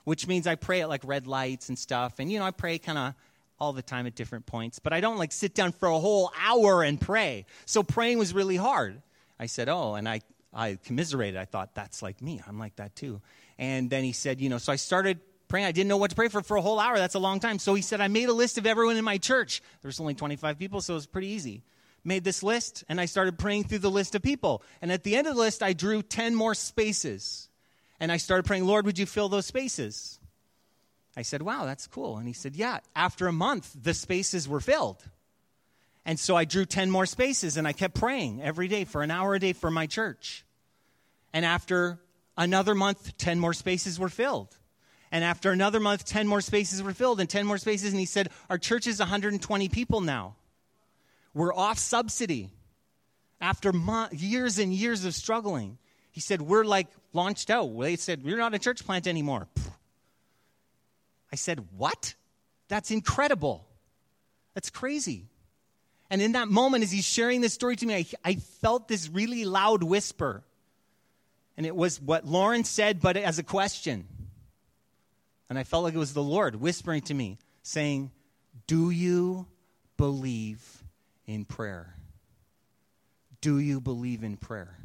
which 0.04 0.26
means 0.26 0.46
I 0.46 0.56
pray 0.56 0.82
at 0.82 0.88
like 0.88 1.02
red 1.04 1.26
lights 1.26 1.68
and 1.68 1.78
stuff. 1.78 2.14
And, 2.18 2.30
you 2.30 2.38
know, 2.38 2.44
I 2.44 2.50
pray 2.50 2.78
kind 2.78 2.98
of 2.98 3.14
all 3.58 3.72
the 3.72 3.82
time 3.82 4.06
at 4.06 4.14
different 4.14 4.44
points, 4.44 4.78
but 4.78 4.92
I 4.92 5.00
don't 5.00 5.16
like 5.16 5.32
sit 5.32 5.54
down 5.54 5.72
for 5.72 5.88
a 5.88 5.98
whole 5.98 6.30
hour 6.38 6.82
and 6.82 7.00
pray. 7.00 7.46
So 7.64 7.82
praying 7.82 8.18
was 8.18 8.34
really 8.34 8.56
hard. 8.56 9.00
I 9.38 9.46
said, 9.46 9.68
Oh, 9.68 9.94
and 9.94 10.08
I, 10.08 10.20
I 10.56 10.78
commiserated. 10.84 11.36
I 11.36 11.44
thought, 11.44 11.74
that's 11.74 12.02
like 12.02 12.20
me. 12.20 12.40
I'm 12.46 12.58
like 12.58 12.76
that 12.76 12.96
too. 12.96 13.20
And 13.58 13.88
then 13.90 14.02
he 14.02 14.12
said, 14.12 14.40
You 14.40 14.48
know, 14.48 14.58
so 14.58 14.72
I 14.72 14.76
started 14.76 15.20
praying. 15.48 15.66
I 15.66 15.72
didn't 15.72 15.88
know 15.88 15.98
what 15.98 16.10
to 16.10 16.16
pray 16.16 16.28
for 16.28 16.42
for 16.42 16.56
a 16.56 16.62
whole 16.62 16.80
hour. 16.80 16.96
That's 16.96 17.14
a 17.14 17.20
long 17.20 17.38
time. 17.38 17.58
So 17.58 17.74
he 17.74 17.82
said, 17.82 18.00
I 18.00 18.08
made 18.08 18.28
a 18.28 18.32
list 18.32 18.58
of 18.58 18.66
everyone 18.66 18.96
in 18.96 19.04
my 19.04 19.18
church. 19.18 19.62
There's 19.82 20.00
only 20.00 20.14
25 20.14 20.58
people, 20.58 20.80
so 20.80 20.94
it 20.94 20.96
was 20.96 21.06
pretty 21.06 21.28
easy 21.28 21.62
made 22.06 22.24
this 22.24 22.42
list 22.42 22.84
and 22.88 23.00
I 23.00 23.06
started 23.06 23.38
praying 23.38 23.64
through 23.64 23.80
the 23.80 23.90
list 23.90 24.14
of 24.14 24.22
people. 24.22 24.62
And 24.80 24.92
at 24.92 25.02
the 25.02 25.16
end 25.16 25.26
of 25.26 25.34
the 25.34 25.40
list, 25.40 25.62
I 25.62 25.72
drew 25.72 26.02
10 26.02 26.34
more 26.34 26.54
spaces. 26.54 27.48
And 27.98 28.12
I 28.12 28.16
started 28.18 28.44
praying, 28.44 28.64
Lord, 28.64 28.86
would 28.86 28.98
you 28.98 29.06
fill 29.06 29.28
those 29.28 29.46
spaces? 29.46 30.20
I 31.16 31.22
said, 31.22 31.42
wow, 31.42 31.64
that's 31.64 31.86
cool. 31.86 32.18
And 32.18 32.26
he 32.26 32.32
said, 32.32 32.54
yeah. 32.54 32.78
After 32.94 33.26
a 33.26 33.32
month, 33.32 33.72
the 33.74 33.94
spaces 33.94 34.48
were 34.48 34.60
filled. 34.60 35.02
And 36.04 36.20
so 36.20 36.36
I 36.36 36.44
drew 36.44 36.64
10 36.64 36.90
more 36.90 37.06
spaces 37.06 37.56
and 37.56 37.66
I 37.66 37.72
kept 37.72 37.94
praying 37.94 38.40
every 38.40 38.68
day 38.68 38.84
for 38.84 39.02
an 39.02 39.10
hour 39.10 39.34
a 39.34 39.40
day 39.40 39.52
for 39.52 39.70
my 39.70 39.86
church. 39.86 40.45
And 41.36 41.44
after 41.44 42.00
another 42.38 42.74
month, 42.74 43.18
10 43.18 43.38
more 43.38 43.52
spaces 43.52 44.00
were 44.00 44.08
filled. 44.08 44.56
And 45.12 45.22
after 45.22 45.50
another 45.50 45.80
month, 45.80 46.06
10 46.06 46.26
more 46.26 46.40
spaces 46.40 46.82
were 46.82 46.94
filled 46.94 47.20
and 47.20 47.28
10 47.28 47.44
more 47.44 47.58
spaces. 47.58 47.90
And 47.90 48.00
he 48.00 48.06
said, 48.06 48.30
Our 48.48 48.56
church 48.56 48.86
is 48.86 49.00
120 49.00 49.68
people 49.68 50.00
now. 50.00 50.36
We're 51.34 51.52
off 51.52 51.78
subsidy 51.78 52.52
after 53.38 53.70
mo- 53.70 54.08
years 54.12 54.58
and 54.58 54.72
years 54.72 55.04
of 55.04 55.14
struggling. 55.14 55.76
He 56.10 56.22
said, 56.22 56.40
We're 56.40 56.64
like 56.64 56.86
launched 57.12 57.50
out. 57.50 57.70
They 57.80 57.96
said, 57.96 58.24
We're 58.24 58.38
not 58.38 58.54
a 58.54 58.58
church 58.58 58.86
plant 58.86 59.06
anymore. 59.06 59.46
I 61.30 61.36
said, 61.36 61.66
What? 61.76 62.14
That's 62.68 62.90
incredible. 62.90 63.66
That's 64.54 64.70
crazy. 64.70 65.28
And 66.08 66.22
in 66.22 66.32
that 66.32 66.48
moment, 66.48 66.82
as 66.82 66.90
he's 66.90 67.04
sharing 67.04 67.42
this 67.42 67.52
story 67.52 67.76
to 67.76 67.84
me, 67.84 67.94
I, 67.94 68.06
I 68.24 68.34
felt 68.36 68.88
this 68.88 69.10
really 69.10 69.44
loud 69.44 69.82
whisper. 69.82 70.42
And 71.56 71.64
it 71.64 71.74
was 71.74 72.00
what 72.00 72.26
Lauren 72.26 72.64
said, 72.64 73.00
but 73.00 73.16
as 73.16 73.38
a 73.38 73.42
question. 73.42 74.06
And 75.48 75.58
I 75.58 75.64
felt 75.64 75.84
like 75.84 75.94
it 75.94 75.98
was 75.98 76.14
the 76.14 76.22
Lord 76.22 76.56
whispering 76.56 77.02
to 77.02 77.14
me, 77.14 77.38
saying, 77.62 78.10
Do 78.66 78.90
you 78.90 79.46
believe 79.96 80.84
in 81.26 81.44
prayer? 81.44 81.94
Do 83.40 83.58
you 83.58 83.80
believe 83.80 84.22
in 84.22 84.36
prayer? 84.36 84.76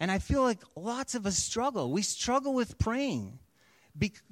And 0.00 0.10
I 0.10 0.18
feel 0.18 0.42
like 0.42 0.60
lots 0.74 1.14
of 1.14 1.26
us 1.26 1.36
struggle. 1.36 1.92
We 1.92 2.02
struggle 2.02 2.54
with 2.54 2.78
praying 2.78 3.38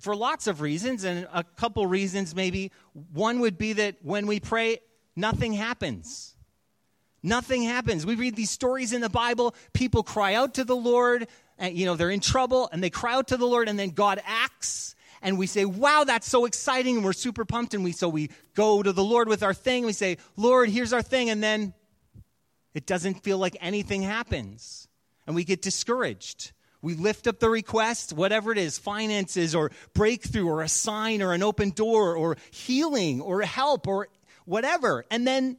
for 0.01 0.17
lots 0.17 0.47
of 0.47 0.61
reasons, 0.61 1.05
and 1.05 1.29
a 1.33 1.45
couple 1.45 1.87
reasons 1.87 2.35
maybe. 2.35 2.73
One 3.13 3.41
would 3.41 3.59
be 3.59 3.75
that 3.75 3.97
when 4.03 4.27
we 4.27 4.41
pray, 4.41 4.79
nothing 5.15 5.53
happens. 5.53 6.32
Nothing 7.23 7.63
happens. 7.63 8.05
We 8.05 8.15
read 8.15 8.37
these 8.37 8.51
stories 8.51 8.93
in 8.93 9.01
the 9.01 9.09
Bible. 9.09 9.55
People 9.73 10.03
cry 10.03 10.35
out 10.35 10.55
to 10.55 10.65
the 10.65 10.77
Lord, 10.77 11.29
and 11.59 11.77
you 11.77 11.87
know 11.87 11.95
they're 11.95 12.11
in 12.11 12.21
trouble, 12.21 12.69
and 12.73 12.83
they 12.83 12.91
cry 12.91 13.15
out 13.15 13.29
to 13.29 13.37
the 13.37 13.47
Lord, 13.47 13.69
and 13.69 13.79
then 13.79 13.91
God 13.91 14.21
acts, 14.27 14.97
and 15.23 15.39
we 15.39 15.47
say, 15.47 15.65
wow, 15.65 16.03
that's 16.05 16.29
so 16.29 16.45
exciting. 16.45 16.97
And 16.97 17.05
we're 17.05 17.13
super 17.13 17.45
pumped. 17.45 17.75
And 17.75 17.85
we, 17.85 17.93
so 17.93 18.09
we 18.09 18.31
go 18.55 18.83
to 18.83 18.93
the 18.93 19.05
Lord 19.05 19.29
with 19.29 19.43
our 19.43 19.55
thing. 19.55 19.87
We 19.87 19.93
say, 19.93 20.19
Lord, 20.37 20.69
here's 20.69 20.93
our 20.93 21.03
thing. 21.03 21.31
And 21.31 21.43
then 21.43 21.73
it 22.75 22.87
doesn't 22.87 23.23
feel 23.23 23.39
like 23.39 23.57
anything 23.61 24.03
happens. 24.03 24.89
And 25.27 25.37
we 25.37 25.45
get 25.45 25.63
discouraged. 25.63 26.51
We 26.83 26.95
lift 26.95 27.29
up 27.29 27.39
the 27.39 27.49
request, 27.49 28.13
whatever 28.13 28.51
it 28.51 28.59
is 28.59 28.77
finances 28.77 29.55
or 29.55 29.71
breakthrough 29.95 30.49
or 30.49 30.63
a 30.63 30.69
sign 30.69 31.23
or 31.23 31.33
an 31.33 31.43
open 31.45 31.71
door 31.71 32.17
or 32.17 32.37
healing 32.51 33.21
or 33.21 33.43
help 33.43 33.87
or 33.87 34.09
whatever. 34.45 35.05
And 35.09 35.25
then 35.25 35.57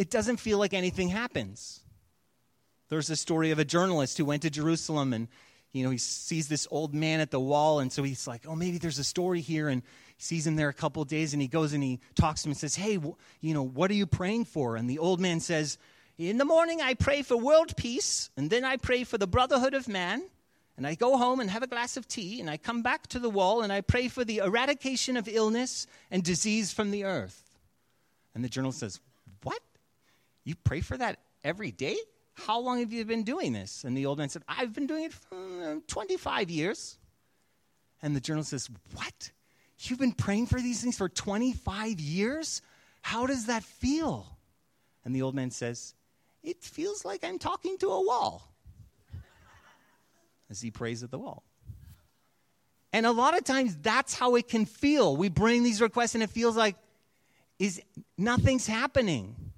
it 0.00 0.08
doesn't 0.08 0.38
feel 0.38 0.56
like 0.56 0.72
anything 0.72 1.10
happens. 1.10 1.80
There's 2.88 3.10
a 3.10 3.16
story 3.16 3.50
of 3.50 3.58
a 3.58 3.66
journalist 3.66 4.16
who 4.16 4.24
went 4.24 4.40
to 4.42 4.50
Jerusalem 4.50 5.12
and 5.12 5.28
you 5.72 5.84
know, 5.84 5.90
he 5.90 5.98
sees 5.98 6.48
this 6.48 6.66
old 6.70 6.94
man 6.94 7.20
at 7.20 7.30
the 7.30 7.38
wall, 7.38 7.78
and 7.78 7.92
so 7.92 8.02
he's 8.02 8.26
like, 8.26 8.44
oh, 8.48 8.56
maybe 8.56 8.78
there's 8.78 8.98
a 8.98 9.04
story 9.04 9.40
here, 9.40 9.68
and 9.68 9.82
he 10.16 10.22
sees 10.22 10.44
him 10.44 10.56
there 10.56 10.68
a 10.68 10.74
couple 10.74 11.04
days, 11.04 11.32
and 11.32 11.40
he 11.40 11.46
goes 11.46 11.72
and 11.72 11.80
he 11.80 12.00
talks 12.16 12.42
to 12.42 12.48
him 12.48 12.50
and 12.50 12.58
says, 12.58 12.74
hey, 12.74 12.98
you 13.40 13.54
know, 13.54 13.62
what 13.62 13.88
are 13.88 13.94
you 13.94 14.06
praying 14.06 14.46
for? 14.46 14.74
And 14.74 14.90
the 14.90 14.98
old 14.98 15.20
man 15.20 15.38
says, 15.38 15.78
in 16.18 16.38
the 16.38 16.44
morning 16.44 16.80
I 16.82 16.94
pray 16.94 17.22
for 17.22 17.36
world 17.36 17.76
peace, 17.76 18.30
and 18.36 18.50
then 18.50 18.64
I 18.64 18.78
pray 18.78 19.04
for 19.04 19.16
the 19.16 19.28
brotherhood 19.28 19.74
of 19.74 19.86
man, 19.86 20.24
and 20.76 20.84
I 20.84 20.96
go 20.96 21.16
home 21.16 21.38
and 21.38 21.48
have 21.48 21.62
a 21.62 21.68
glass 21.68 21.96
of 21.96 22.08
tea, 22.08 22.40
and 22.40 22.50
I 22.50 22.56
come 22.56 22.82
back 22.82 23.06
to 23.08 23.20
the 23.20 23.30
wall, 23.30 23.62
and 23.62 23.72
I 23.72 23.80
pray 23.80 24.08
for 24.08 24.24
the 24.24 24.38
eradication 24.38 25.16
of 25.16 25.28
illness 25.28 25.86
and 26.10 26.24
disease 26.24 26.72
from 26.72 26.90
the 26.90 27.04
earth. 27.04 27.44
And 28.34 28.42
the 28.42 28.48
journalist 28.48 28.80
says, 28.80 28.98
what? 29.44 29.60
You 30.44 30.54
pray 30.54 30.80
for 30.80 30.96
that 30.96 31.18
every 31.44 31.70
day? 31.70 31.96
How 32.34 32.60
long 32.60 32.80
have 32.80 32.92
you 32.92 33.04
been 33.04 33.24
doing 33.24 33.52
this? 33.52 33.84
And 33.84 33.96
the 33.96 34.06
old 34.06 34.18
man 34.18 34.28
said, 34.28 34.42
I've 34.48 34.72
been 34.72 34.86
doing 34.86 35.04
it 35.04 35.12
for 35.12 35.36
uh, 35.62 35.76
25 35.86 36.50
years. 36.50 36.98
And 38.02 38.16
the 38.16 38.20
journalist 38.20 38.50
says, 38.50 38.68
What? 38.94 39.30
You've 39.80 39.98
been 39.98 40.12
praying 40.12 40.46
for 40.46 40.60
these 40.60 40.82
things 40.82 40.96
for 40.96 41.08
25 41.08 42.00
years? 42.00 42.62
How 43.02 43.26
does 43.26 43.46
that 43.46 43.62
feel? 43.62 44.38
And 45.04 45.14
the 45.14 45.22
old 45.22 45.34
man 45.34 45.50
says, 45.50 45.94
It 46.42 46.62
feels 46.62 47.04
like 47.04 47.24
I'm 47.24 47.38
talking 47.38 47.78
to 47.78 47.88
a 47.88 48.04
wall 48.04 48.50
as 50.50 50.60
he 50.60 50.70
prays 50.70 51.02
at 51.02 51.10
the 51.10 51.18
wall. 51.18 51.44
And 52.92 53.06
a 53.06 53.12
lot 53.12 53.36
of 53.36 53.44
times 53.44 53.76
that's 53.76 54.14
how 54.14 54.34
it 54.34 54.48
can 54.48 54.66
feel. 54.66 55.16
We 55.16 55.28
bring 55.28 55.62
these 55.62 55.80
requests 55.80 56.14
and 56.14 56.24
it 56.24 56.30
feels 56.30 56.56
like 56.56 56.76
is 57.58 57.80
nothing's 58.18 58.66
happening. 58.66 59.49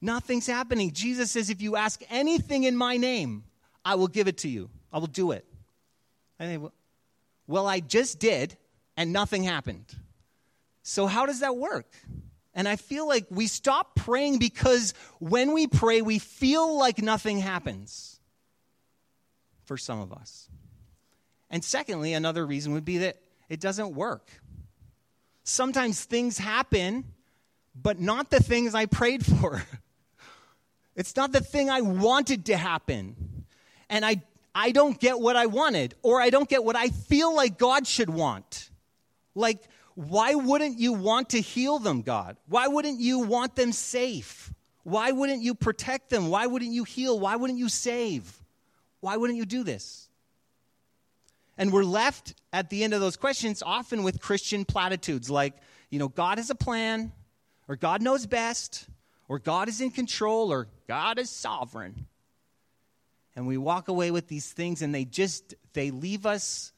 Nothing's 0.00 0.46
happening. 0.46 0.92
Jesus 0.92 1.30
says, 1.30 1.50
if 1.50 1.60
you 1.60 1.76
ask 1.76 2.02
anything 2.10 2.64
in 2.64 2.76
my 2.76 2.96
name, 2.96 3.44
I 3.84 3.96
will 3.96 4.08
give 4.08 4.28
it 4.28 4.38
to 4.38 4.48
you. 4.48 4.70
I 4.92 4.98
will 4.98 5.06
do 5.06 5.32
it. 5.32 5.44
I 6.38 6.44
think, 6.44 6.72
well, 7.46 7.66
I 7.66 7.80
just 7.80 8.18
did, 8.18 8.56
and 8.96 9.12
nothing 9.12 9.42
happened. 9.42 9.84
So, 10.82 11.06
how 11.06 11.26
does 11.26 11.40
that 11.40 11.56
work? 11.56 11.92
And 12.54 12.66
I 12.66 12.76
feel 12.76 13.06
like 13.06 13.26
we 13.30 13.46
stop 13.46 13.94
praying 13.94 14.38
because 14.38 14.94
when 15.18 15.52
we 15.52 15.66
pray, 15.66 16.02
we 16.02 16.18
feel 16.18 16.78
like 16.78 16.98
nothing 16.98 17.38
happens 17.38 18.18
for 19.64 19.76
some 19.76 20.00
of 20.00 20.12
us. 20.12 20.48
And 21.50 21.62
secondly, 21.62 22.12
another 22.12 22.46
reason 22.46 22.72
would 22.72 22.84
be 22.84 22.98
that 22.98 23.18
it 23.48 23.60
doesn't 23.60 23.94
work. 23.94 24.30
Sometimes 25.44 26.04
things 26.04 26.38
happen, 26.38 27.04
but 27.74 28.00
not 28.00 28.30
the 28.30 28.42
things 28.42 28.74
I 28.74 28.86
prayed 28.86 29.24
for. 29.40 29.62
It's 31.00 31.16
not 31.16 31.32
the 31.32 31.40
thing 31.40 31.70
I 31.70 31.80
wanted 31.80 32.44
to 32.46 32.58
happen. 32.58 33.46
And 33.88 34.04
I, 34.04 34.20
I 34.54 34.70
don't 34.70 35.00
get 35.00 35.18
what 35.18 35.34
I 35.34 35.46
wanted, 35.46 35.94
or 36.02 36.20
I 36.20 36.28
don't 36.28 36.46
get 36.46 36.62
what 36.62 36.76
I 36.76 36.88
feel 36.88 37.34
like 37.34 37.56
God 37.56 37.86
should 37.86 38.10
want. 38.10 38.68
Like, 39.34 39.62
why 39.94 40.34
wouldn't 40.34 40.78
you 40.78 40.92
want 40.92 41.30
to 41.30 41.40
heal 41.40 41.78
them, 41.78 42.02
God? 42.02 42.36
Why 42.48 42.68
wouldn't 42.68 43.00
you 43.00 43.20
want 43.20 43.56
them 43.56 43.72
safe? 43.72 44.52
Why 44.82 45.10
wouldn't 45.10 45.40
you 45.40 45.54
protect 45.54 46.10
them? 46.10 46.28
Why 46.28 46.46
wouldn't 46.46 46.72
you 46.72 46.84
heal? 46.84 47.18
Why 47.18 47.34
wouldn't 47.34 47.58
you 47.58 47.70
save? 47.70 48.38
Why 49.00 49.16
wouldn't 49.16 49.38
you 49.38 49.46
do 49.46 49.64
this? 49.64 50.10
And 51.56 51.72
we're 51.72 51.82
left 51.82 52.34
at 52.52 52.68
the 52.68 52.84
end 52.84 52.92
of 52.92 53.00
those 53.00 53.16
questions 53.16 53.62
often 53.64 54.02
with 54.02 54.20
Christian 54.20 54.66
platitudes 54.66 55.30
like, 55.30 55.54
you 55.88 55.98
know, 55.98 56.08
God 56.08 56.36
has 56.36 56.50
a 56.50 56.54
plan, 56.54 57.12
or 57.68 57.76
God 57.76 58.02
knows 58.02 58.26
best, 58.26 58.86
or 59.30 59.38
God 59.38 59.68
is 59.68 59.80
in 59.80 59.92
control, 59.92 60.52
or 60.52 60.66
God 60.88 61.16
is 61.20 61.30
sovereign. 61.30 62.06
And 63.36 63.46
we 63.46 63.56
walk 63.56 63.86
away 63.86 64.10
with 64.10 64.26
these 64.26 64.50
things 64.50 64.82
and 64.82 64.92
they 64.92 65.04
just 65.04 65.54
they 65.72 65.92
leave 65.92 66.26
us 66.26 66.72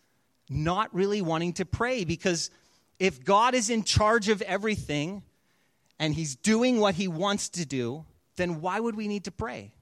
not 0.50 0.94
really 0.94 1.22
wanting 1.22 1.54
to 1.54 1.64
pray 1.64 2.04
because 2.04 2.50
if 2.98 3.24
God 3.24 3.54
is 3.54 3.70
in 3.70 3.84
charge 3.84 4.28
of 4.28 4.42
everything 4.42 5.22
and 5.98 6.14
he's 6.14 6.36
doing 6.36 6.78
what 6.78 6.94
he 6.94 7.08
wants 7.08 7.48
to 7.48 7.64
do, 7.64 8.04
then 8.36 8.60
why 8.60 8.78
would 8.78 8.96
we 8.96 9.08
need 9.08 9.24
to 9.24 9.32
pray? 9.32 9.72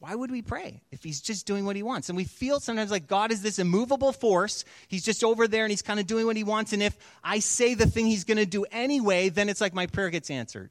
why 0.00 0.14
would 0.14 0.30
we 0.30 0.42
pray 0.42 0.80
if 0.92 1.02
he's 1.02 1.20
just 1.20 1.44
doing 1.44 1.64
what 1.64 1.74
he 1.74 1.82
wants? 1.82 2.08
And 2.08 2.16
we 2.16 2.22
feel 2.22 2.60
sometimes 2.60 2.92
like 2.92 3.08
God 3.08 3.32
is 3.32 3.42
this 3.42 3.58
immovable 3.58 4.12
force. 4.12 4.64
He's 4.86 5.04
just 5.04 5.24
over 5.24 5.48
there 5.48 5.64
and 5.64 5.72
he's 5.72 5.82
kind 5.82 5.98
of 5.98 6.06
doing 6.06 6.24
what 6.24 6.36
he 6.36 6.44
wants. 6.44 6.72
And 6.72 6.80
if 6.80 6.96
I 7.24 7.40
say 7.40 7.74
the 7.74 7.86
thing 7.86 8.06
he's 8.06 8.22
going 8.22 8.38
to 8.38 8.46
do 8.46 8.64
anyway, 8.70 9.28
then 9.28 9.48
it's 9.48 9.60
like 9.60 9.74
my 9.74 9.88
prayer 9.88 10.10
gets 10.10 10.30
answered. 10.30 10.70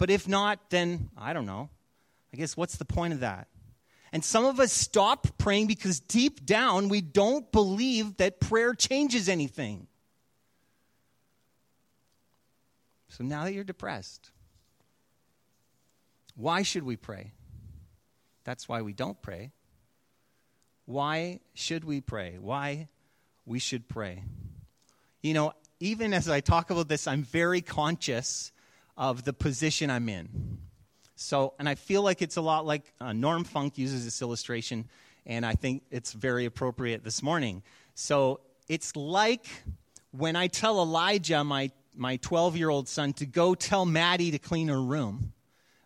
But 0.00 0.08
if 0.08 0.26
not, 0.26 0.70
then 0.70 1.10
I 1.14 1.34
don't 1.34 1.44
know. 1.44 1.68
I 2.32 2.38
guess 2.38 2.56
what's 2.56 2.78
the 2.78 2.86
point 2.86 3.12
of 3.12 3.20
that? 3.20 3.48
And 4.12 4.24
some 4.24 4.46
of 4.46 4.58
us 4.58 4.72
stop 4.72 5.26
praying 5.36 5.66
because 5.66 6.00
deep 6.00 6.46
down 6.46 6.88
we 6.88 7.02
don't 7.02 7.52
believe 7.52 8.16
that 8.16 8.40
prayer 8.40 8.72
changes 8.72 9.28
anything. 9.28 9.88
So 13.10 13.24
now 13.24 13.44
that 13.44 13.52
you're 13.52 13.62
depressed, 13.62 14.30
why 16.34 16.62
should 16.62 16.84
we 16.84 16.96
pray? 16.96 17.32
That's 18.44 18.66
why 18.66 18.80
we 18.80 18.94
don't 18.94 19.20
pray. 19.20 19.52
Why 20.86 21.40
should 21.52 21.84
we 21.84 22.00
pray? 22.00 22.38
Why 22.40 22.88
we 23.44 23.58
should 23.58 23.86
pray? 23.86 24.24
You 25.22 25.34
know, 25.34 25.52
even 25.78 26.14
as 26.14 26.26
I 26.26 26.40
talk 26.40 26.70
about 26.70 26.88
this, 26.88 27.06
I'm 27.06 27.22
very 27.22 27.60
conscious 27.60 28.50
of 29.00 29.24
the 29.24 29.32
position 29.32 29.90
I'm 29.90 30.08
in. 30.08 30.58
So, 31.16 31.54
and 31.58 31.68
I 31.68 31.74
feel 31.74 32.02
like 32.02 32.22
it's 32.22 32.36
a 32.36 32.40
lot 32.40 32.64
like 32.64 32.84
uh, 33.00 33.12
Norm 33.12 33.42
Funk 33.42 33.76
uses 33.76 34.04
this 34.04 34.22
illustration, 34.22 34.88
and 35.26 35.44
I 35.44 35.54
think 35.54 35.82
it's 35.90 36.12
very 36.12 36.44
appropriate 36.44 37.02
this 37.02 37.20
morning. 37.20 37.64
So, 37.94 38.40
it's 38.68 38.94
like 38.94 39.48
when 40.12 40.36
I 40.36 40.46
tell 40.46 40.80
Elijah, 40.80 41.42
my 41.42 41.72
my 41.96 42.16
12 42.16 42.56
year 42.56 42.68
old 42.70 42.88
son, 42.88 43.12
to 43.14 43.26
go 43.26 43.56
tell 43.56 43.84
Maddie 43.84 44.30
to 44.30 44.38
clean 44.38 44.68
her 44.68 44.80
room 44.80 45.32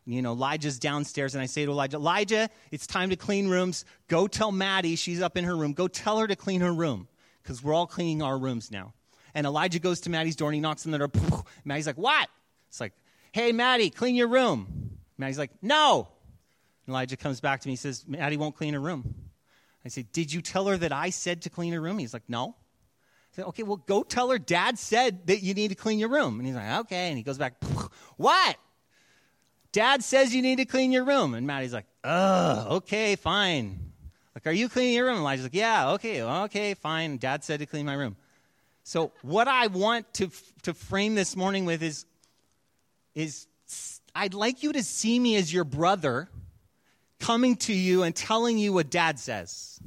you 0.07 0.21
know, 0.21 0.33
Elijah's 0.33 0.79
downstairs, 0.79 1.35
and 1.35 1.43
I 1.43 1.47
say 1.47 1.65
to 1.65 1.71
Elijah, 1.71 1.97
Elijah, 1.97 2.51
it's 2.71 2.87
time 2.87 3.11
to 3.11 3.17
clean 3.17 3.49
rooms. 3.49 3.87
Go 4.09 4.27
tell 4.27 4.53
Maddie, 4.53 4.97
she's 4.97 5.23
up 5.23 5.37
in 5.37 5.45
her 5.45 5.57
room. 5.57 5.73
Go 5.73 5.89
tell 5.89 6.19
her 6.19 6.27
to 6.27 6.37
clean 6.37 6.61
her 6.61 6.73
room, 6.73 7.09
because 7.43 7.63
we're 7.63 7.73
all 7.73 7.87
cleaning 7.87 8.21
our 8.21 8.37
rooms 8.37 8.71
now. 8.71 8.93
And 9.35 9.47
Elijah 9.47 9.79
goes 9.79 10.01
to 10.03 10.11
Maddie's 10.11 10.37
door 10.37 10.49
and 10.49 10.55
he 10.55 10.61
knocks 10.61 10.85
on 10.85 10.93
the 10.93 10.99
door. 10.99 11.11
Maddie's 11.65 11.87
like, 11.87 11.97
What? 11.97 12.29
It's 12.69 12.81
like, 12.81 12.93
Hey, 13.35 13.51
Maddie, 13.51 13.91
clean 13.91 14.15
your 14.15 14.29
room. 14.29 14.97
Maddie's 15.19 15.39
like, 15.39 15.51
No. 15.61 16.07
And 16.87 16.93
Elijah 16.93 17.17
comes 17.17 17.41
back 17.41 17.63
to 17.63 17.67
me 17.67 17.73
and 17.73 17.79
says, 17.81 18.05
Maddie 18.07 18.37
won't 18.37 18.55
clean 18.55 18.75
her 18.75 18.81
room. 18.81 19.13
I 19.85 19.89
say, 19.89 20.07
Did 20.13 20.33
you 20.33 20.41
tell 20.41 20.69
her 20.69 20.77
that 20.77 20.93
I 20.93 21.11
said 21.11 21.43
to 21.43 21.51
clean 21.51 21.73
her 21.73 21.81
room? 21.81 21.99
He's 21.99 22.15
like, 22.15 22.23
No. 22.29 22.55
I 22.55 23.35
said, 23.35 23.47
Okay, 23.47 23.65
well, 23.65 23.79
go 23.79 24.05
tell 24.05 24.31
her 24.31 24.39
dad 24.39 24.79
said 24.79 25.27
that 25.27 25.43
you 25.43 25.53
need 25.53 25.71
to 25.71 25.75
clean 25.75 25.99
your 25.99 26.11
room. 26.11 26.39
And 26.39 26.47
he's 26.47 26.55
like, 26.55 26.79
Okay. 26.83 27.09
And 27.09 27.17
he 27.17 27.25
goes 27.25 27.37
back, 27.37 27.55
What? 28.17 28.57
Dad 29.73 30.05
says 30.05 30.33
you 30.33 30.41
need 30.41 30.59
to 30.59 30.65
clean 30.65 30.93
your 30.93 31.05
room. 31.05 31.35
And 31.35 31.45
Maddie's 31.45 31.73
like, 31.73 31.87
oh, 32.05 32.77
okay, 32.77 33.17
fine. 33.17 33.91
Like, 34.33 34.47
are 34.47 34.53
you 34.53 34.69
cleaning 34.69 34.95
your 34.95 35.07
room? 35.07 35.19
Elijah's 35.19 35.47
like, 35.47 35.55
yeah, 35.55 35.91
okay, 35.95 36.23
okay, 36.23 36.75
fine. 36.75 37.17
Dad 37.17 37.43
said 37.43 37.59
to 37.59 37.67
clean 37.67 37.85
my 37.85 37.95
room. 37.95 38.15
So, 38.85 39.11
what 39.23 39.49
I 39.49 39.67
want 39.67 40.15
to, 40.15 40.31
to 40.63 40.75
frame 40.75 41.17
this 41.17 41.35
morning 41.35 41.65
with 41.65 41.83
is, 41.83 42.07
is 43.15 43.47
I'd 44.15 44.35
like 44.35 44.63
you 44.63 44.73
to 44.73 44.83
see 44.83 45.19
me 45.19 45.37
as 45.37 45.53
your 45.53 45.65
brother 45.65 46.29
coming 47.19 47.57
to 47.57 47.73
you 47.73 48.03
and 48.03 48.15
telling 48.15 48.59
you 48.59 48.73
what 48.73 48.91
dad 48.91 49.19
says. 49.19 49.81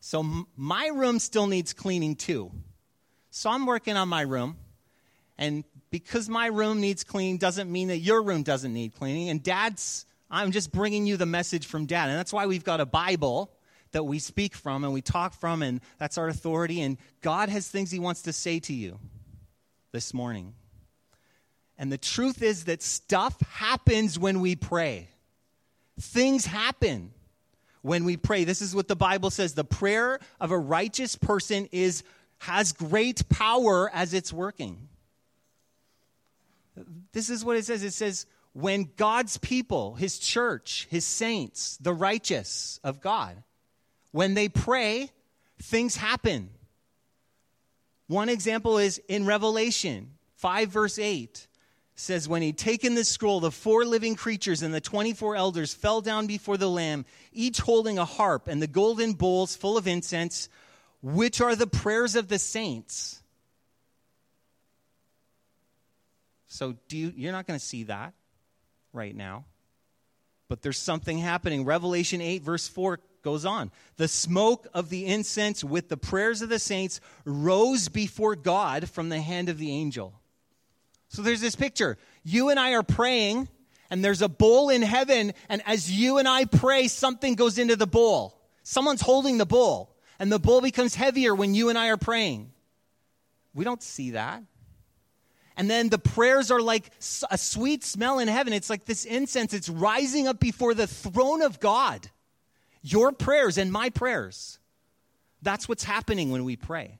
So, 0.00 0.46
my 0.56 0.88
room 0.88 1.18
still 1.18 1.46
needs 1.46 1.72
cleaning 1.72 2.16
too. 2.16 2.50
So, 3.30 3.50
I'm 3.50 3.66
working 3.66 3.96
on 3.96 4.08
my 4.08 4.22
room. 4.22 4.56
And 5.38 5.64
because 5.90 6.28
my 6.28 6.46
room 6.46 6.80
needs 6.80 7.04
cleaning 7.04 7.38
doesn't 7.38 7.70
mean 7.70 7.88
that 7.88 7.98
your 7.98 8.22
room 8.22 8.42
doesn't 8.42 8.72
need 8.72 8.94
cleaning. 8.94 9.30
And 9.30 9.42
dad's, 9.42 10.06
I'm 10.30 10.52
just 10.52 10.72
bringing 10.72 11.06
you 11.06 11.16
the 11.16 11.26
message 11.26 11.66
from 11.66 11.86
dad. 11.86 12.08
And 12.08 12.18
that's 12.18 12.32
why 12.32 12.46
we've 12.46 12.64
got 12.64 12.80
a 12.80 12.86
Bible 12.86 13.50
that 13.92 14.04
we 14.04 14.18
speak 14.18 14.54
from 14.54 14.84
and 14.84 14.92
we 14.92 15.00
talk 15.00 15.34
from, 15.34 15.62
and 15.62 15.80
that's 15.98 16.18
our 16.18 16.28
authority. 16.28 16.80
And 16.80 16.98
God 17.22 17.48
has 17.48 17.68
things 17.68 17.90
He 17.90 17.98
wants 17.98 18.22
to 18.22 18.32
say 18.32 18.58
to 18.60 18.72
you 18.72 18.98
this 19.92 20.12
morning. 20.12 20.54
And 21.78 21.90
the 21.90 21.98
truth 21.98 22.42
is 22.42 22.64
that 22.64 22.82
stuff 22.82 23.40
happens 23.40 24.18
when 24.18 24.40
we 24.40 24.56
pray. 24.56 25.08
Things 26.00 26.46
happen 26.46 27.12
when 27.82 28.04
we 28.04 28.16
pray. 28.16 28.44
This 28.44 28.62
is 28.62 28.74
what 28.74 28.88
the 28.88 28.96
Bible 28.96 29.30
says. 29.30 29.54
The 29.54 29.64
prayer 29.64 30.20
of 30.40 30.50
a 30.50 30.58
righteous 30.58 31.16
person 31.16 31.68
is 31.72 32.02
has 32.38 32.72
great 32.72 33.28
power 33.28 33.90
as 33.92 34.12
it's 34.12 34.32
working. 34.32 34.88
This 37.12 37.30
is 37.30 37.44
what 37.44 37.56
it 37.56 37.64
says 37.64 37.82
it 37.82 37.92
says, 37.92 38.26
when 38.52 38.90
God's 38.96 39.36
people, 39.38 39.94
his 39.94 40.18
church, 40.18 40.86
his 40.90 41.04
saints, 41.04 41.76
the 41.78 41.92
righteous 41.92 42.78
of 42.84 43.00
God, 43.00 43.42
when 44.12 44.34
they 44.34 44.48
pray, 44.48 45.10
things 45.60 45.96
happen. 45.96 46.50
One 48.06 48.28
example 48.28 48.78
is 48.78 49.00
in 49.08 49.26
Revelation 49.26 50.10
5, 50.36 50.68
verse 50.68 50.98
8 50.98 51.46
says, 51.94 52.28
When 52.28 52.42
he'd 52.42 52.58
taken 52.58 52.94
the 52.94 53.04
scroll, 53.04 53.40
the 53.40 53.50
four 53.50 53.84
living 53.84 54.14
creatures 54.14 54.62
and 54.62 54.74
the 54.74 54.80
24 54.80 55.36
elders 55.36 55.74
fell 55.74 56.00
down 56.00 56.26
before 56.26 56.56
the 56.56 56.70
Lamb, 56.70 57.04
each 57.32 57.60
holding 57.60 57.98
a 57.98 58.04
harp 58.04 58.48
and 58.48 58.60
the 58.60 58.66
golden 58.66 59.12
bowls 59.12 59.56
full 59.56 59.76
of 59.76 59.86
incense, 59.86 60.48
which 61.02 61.40
are 61.40 61.54
the 61.54 61.66
prayers 61.66 62.16
of 62.16 62.28
the 62.28 62.38
saints. 62.38 63.22
So 66.48 66.76
do 66.88 66.96
you, 66.96 67.12
you're 67.16 67.32
not 67.32 67.46
going 67.46 67.58
to 67.58 67.64
see 67.64 67.84
that 67.84 68.14
right 68.92 69.14
now. 69.14 69.44
But 70.48 70.62
there's 70.62 70.78
something 70.78 71.18
happening. 71.18 71.64
Revelation 71.64 72.20
8, 72.20 72.42
verse 72.42 72.68
4 72.68 73.00
goes 73.22 73.44
on. 73.44 73.72
The 73.96 74.08
smoke 74.08 74.68
of 74.72 74.88
the 74.88 75.06
incense 75.06 75.64
with 75.64 75.88
the 75.88 75.96
prayers 75.96 76.42
of 76.42 76.50
the 76.50 76.58
saints 76.58 77.00
rose 77.24 77.88
before 77.88 78.36
God 78.36 78.88
from 78.88 79.08
the 79.08 79.20
hand 79.20 79.48
of 79.48 79.58
the 79.58 79.72
angel. 79.72 80.20
So 81.14 81.22
there's 81.22 81.40
this 81.40 81.54
picture. 81.54 81.96
You 82.24 82.48
and 82.48 82.58
I 82.58 82.72
are 82.72 82.82
praying, 82.82 83.48
and 83.88 84.04
there's 84.04 84.20
a 84.20 84.28
bowl 84.28 84.68
in 84.68 84.82
heaven, 84.82 85.32
and 85.48 85.62
as 85.64 85.88
you 85.88 86.18
and 86.18 86.26
I 86.26 86.44
pray, 86.44 86.88
something 86.88 87.36
goes 87.36 87.56
into 87.56 87.76
the 87.76 87.86
bowl. 87.86 88.42
Someone's 88.64 89.00
holding 89.00 89.38
the 89.38 89.46
bowl, 89.46 89.94
and 90.18 90.32
the 90.32 90.40
bowl 90.40 90.60
becomes 90.60 90.96
heavier 90.96 91.32
when 91.32 91.54
you 91.54 91.68
and 91.68 91.78
I 91.78 91.90
are 91.90 91.96
praying. 91.96 92.50
We 93.54 93.64
don't 93.64 93.80
see 93.80 94.10
that. 94.10 94.42
And 95.56 95.70
then 95.70 95.88
the 95.88 96.00
prayers 96.00 96.50
are 96.50 96.60
like 96.60 96.90
a 97.30 97.38
sweet 97.38 97.84
smell 97.84 98.18
in 98.18 98.26
heaven. 98.26 98.52
It's 98.52 98.68
like 98.68 98.84
this 98.84 99.04
incense, 99.04 99.54
it's 99.54 99.68
rising 99.68 100.26
up 100.26 100.40
before 100.40 100.74
the 100.74 100.88
throne 100.88 101.42
of 101.42 101.60
God. 101.60 102.10
Your 102.82 103.12
prayers 103.12 103.56
and 103.56 103.70
my 103.70 103.90
prayers. 103.90 104.58
That's 105.42 105.68
what's 105.68 105.84
happening 105.84 106.32
when 106.32 106.42
we 106.42 106.56
pray. 106.56 106.98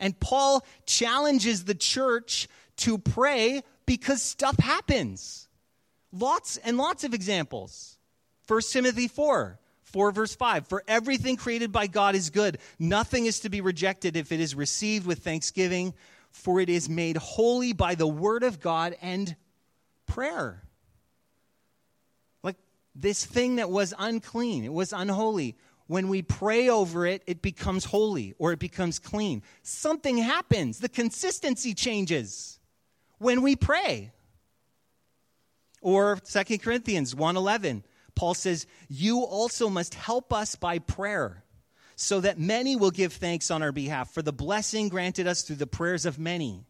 And 0.00 0.18
Paul 0.18 0.64
challenges 0.86 1.64
the 1.64 1.74
church 1.74 2.48
to 2.78 2.98
pray 2.98 3.62
because 3.86 4.20
stuff 4.20 4.58
happens. 4.58 5.48
Lots 6.12 6.56
and 6.56 6.76
lots 6.76 7.04
of 7.04 7.14
examples. 7.14 7.98
1 8.48 8.62
Timothy 8.72 9.06
4, 9.06 9.60
4 9.84 10.12
verse 10.12 10.34
5. 10.34 10.66
For 10.66 10.82
everything 10.88 11.36
created 11.36 11.70
by 11.70 11.86
God 11.86 12.16
is 12.16 12.30
good. 12.30 12.58
Nothing 12.80 13.26
is 13.26 13.40
to 13.40 13.48
be 13.48 13.60
rejected 13.60 14.16
if 14.16 14.32
it 14.32 14.40
is 14.40 14.56
received 14.56 15.06
with 15.06 15.20
thanksgiving 15.20 15.94
for 16.30 16.60
it 16.60 16.68
is 16.68 16.88
made 16.88 17.16
holy 17.16 17.72
by 17.72 17.94
the 17.94 18.06
word 18.06 18.42
of 18.42 18.60
God 18.60 18.96
and 19.02 19.34
prayer. 20.06 20.62
Like 22.42 22.56
this 22.94 23.24
thing 23.24 23.56
that 23.56 23.70
was 23.70 23.92
unclean, 23.98 24.64
it 24.64 24.72
was 24.72 24.92
unholy. 24.92 25.56
When 25.90 26.06
we 26.06 26.22
pray 26.22 26.68
over 26.68 27.04
it, 27.04 27.24
it 27.26 27.42
becomes 27.42 27.84
holy 27.84 28.32
or 28.38 28.52
it 28.52 28.60
becomes 28.60 29.00
clean. 29.00 29.42
Something 29.64 30.18
happens. 30.18 30.78
The 30.78 30.88
consistency 30.88 31.74
changes 31.74 32.60
when 33.18 33.42
we 33.42 33.56
pray. 33.56 34.12
Or 35.82 36.20
2 36.24 36.58
Corinthians 36.58 37.12
1:11, 37.12 37.82
Paul 38.14 38.34
says, 38.34 38.68
"You 38.88 39.24
also 39.24 39.68
must 39.68 39.94
help 39.94 40.32
us 40.32 40.54
by 40.54 40.78
prayer." 40.78 41.42
so 41.96 42.20
that 42.20 42.38
many 42.38 42.76
will 42.76 42.92
give 42.92 43.12
thanks 43.12 43.50
on 43.50 43.60
our 43.60 43.72
behalf 43.72 44.14
for 44.14 44.22
the 44.22 44.32
blessing 44.32 44.88
granted 44.88 45.26
us 45.26 45.42
through 45.42 45.56
the 45.56 45.66
prayers 45.66 46.06
of 46.06 46.18
many. 46.18 46.64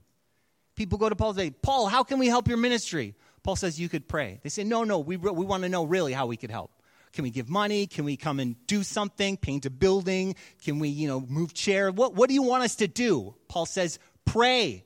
People 0.75 0.99
go 0.99 1.09
to 1.09 1.15
Paul 1.15 1.31
and 1.31 1.39
say, 1.39 1.51
Paul, 1.51 1.87
how 1.87 2.03
can 2.03 2.19
we 2.19 2.27
help 2.27 2.49
your 2.49 2.57
ministry? 2.57 3.15
Paul 3.45 3.55
says, 3.55 3.79
You 3.79 3.89
could 3.89 4.09
pray. 4.09 4.41
They 4.43 4.49
say, 4.49 4.65
No, 4.65 4.83
no, 4.83 4.99
we, 4.99 5.17
we 5.17 5.45
want 5.45 5.63
to 5.63 5.69
know 5.69 5.85
really 5.85 6.13
how 6.13 6.27
we 6.27 6.37
could 6.37 6.51
help. 6.51 6.73
Can 7.13 7.25
we 7.25 7.31
give 7.31 7.49
money? 7.49 7.87
Can 7.87 8.05
we 8.05 8.17
come 8.17 8.39
and 8.39 8.55
do 8.67 8.83
something? 8.83 9.37
Paint 9.37 9.67
a 9.67 9.71
building? 9.71 10.37
Can 10.63 10.79
we, 10.79 10.89
you 10.89 11.09
know, 11.09 11.21
move 11.21 11.55
chair? 11.55 11.91
What, 11.91 12.15
what 12.15 12.29
do 12.29 12.35
you 12.35 12.43
want 12.43 12.63
us 12.63 12.77
to 12.77 12.89
do? 12.89 13.35
Paul 13.49 13.67
says, 13.67 13.99
Pray. 14.25 14.85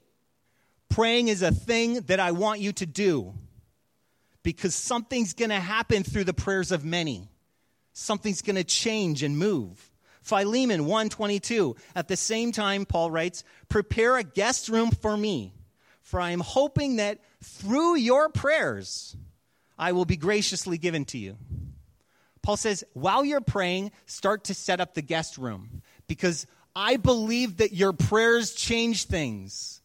Praying 0.88 1.28
is 1.28 1.42
a 1.42 1.50
thing 1.50 2.00
that 2.02 2.20
I 2.20 2.30
want 2.32 2.60
you 2.60 2.72
to 2.74 2.86
do 2.86 3.34
because 4.42 4.74
something's 4.74 5.34
going 5.34 5.50
to 5.50 5.60
happen 5.60 6.04
through 6.04 6.24
the 6.24 6.34
prayers 6.34 6.70
of 6.70 6.84
many. 6.84 7.28
Something's 7.92 8.42
going 8.42 8.56
to 8.56 8.64
change 8.64 9.22
and 9.22 9.36
move. 9.36 9.90
Philemon 10.22 10.86
1:22. 10.86 11.76
At 11.94 12.08
the 12.08 12.16
same 12.16 12.52
time 12.52 12.86
Paul 12.86 13.10
writes, 13.10 13.44
"Prepare 13.68 14.16
a 14.16 14.24
guest 14.24 14.68
room 14.68 14.90
for 14.90 15.16
me, 15.16 15.52
for 16.00 16.18
I 16.20 16.30
am 16.30 16.40
hoping 16.40 16.96
that 16.96 17.20
through 17.42 17.96
your 17.96 18.28
prayers 18.30 19.16
I 19.78 19.92
will 19.92 20.06
be 20.06 20.16
graciously 20.16 20.78
given 20.78 21.04
to 21.06 21.18
you." 21.18 21.36
Paul 22.44 22.58
says, 22.58 22.84
while 22.92 23.24
you're 23.24 23.40
praying, 23.40 23.90
start 24.04 24.44
to 24.44 24.54
set 24.54 24.78
up 24.78 24.92
the 24.92 25.00
guest 25.00 25.38
room 25.38 25.80
because 26.06 26.46
I 26.76 26.98
believe 26.98 27.56
that 27.56 27.72
your 27.72 27.94
prayers 27.94 28.52
change 28.52 29.04
things. 29.06 29.80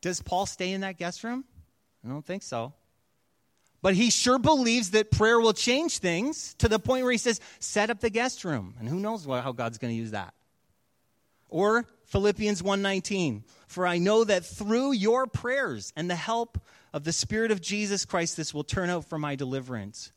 Does 0.00 0.22
Paul 0.22 0.46
stay 0.46 0.72
in 0.72 0.80
that 0.80 0.96
guest 0.96 1.22
room? 1.22 1.44
I 2.02 2.08
don't 2.08 2.24
think 2.24 2.44
so. 2.44 2.72
But 3.82 3.92
he 3.92 4.08
sure 4.08 4.38
believes 4.38 4.92
that 4.92 5.10
prayer 5.10 5.38
will 5.38 5.52
change 5.52 5.98
things 5.98 6.54
to 6.54 6.68
the 6.68 6.78
point 6.78 7.02
where 7.02 7.12
he 7.12 7.18
says, 7.18 7.40
set 7.58 7.90
up 7.90 8.00
the 8.00 8.08
guest 8.08 8.42
room. 8.42 8.74
And 8.78 8.88
who 8.88 8.98
knows 8.98 9.26
how 9.26 9.52
God's 9.52 9.76
going 9.76 9.92
to 9.92 9.98
use 9.98 10.12
that. 10.12 10.32
Or 11.50 11.84
Philippians 12.06 12.62
1:19, 12.62 13.42
for 13.66 13.86
I 13.86 13.98
know 13.98 14.24
that 14.24 14.46
through 14.46 14.92
your 14.92 15.26
prayers 15.26 15.92
and 15.94 16.08
the 16.08 16.16
help 16.16 16.58
of 16.94 17.04
the 17.04 17.12
Spirit 17.12 17.50
of 17.50 17.60
Jesus 17.60 18.06
Christ, 18.06 18.38
this 18.38 18.54
will 18.54 18.64
turn 18.64 18.88
out 18.88 19.04
for 19.04 19.18
my 19.18 19.36
deliverance. 19.36 20.10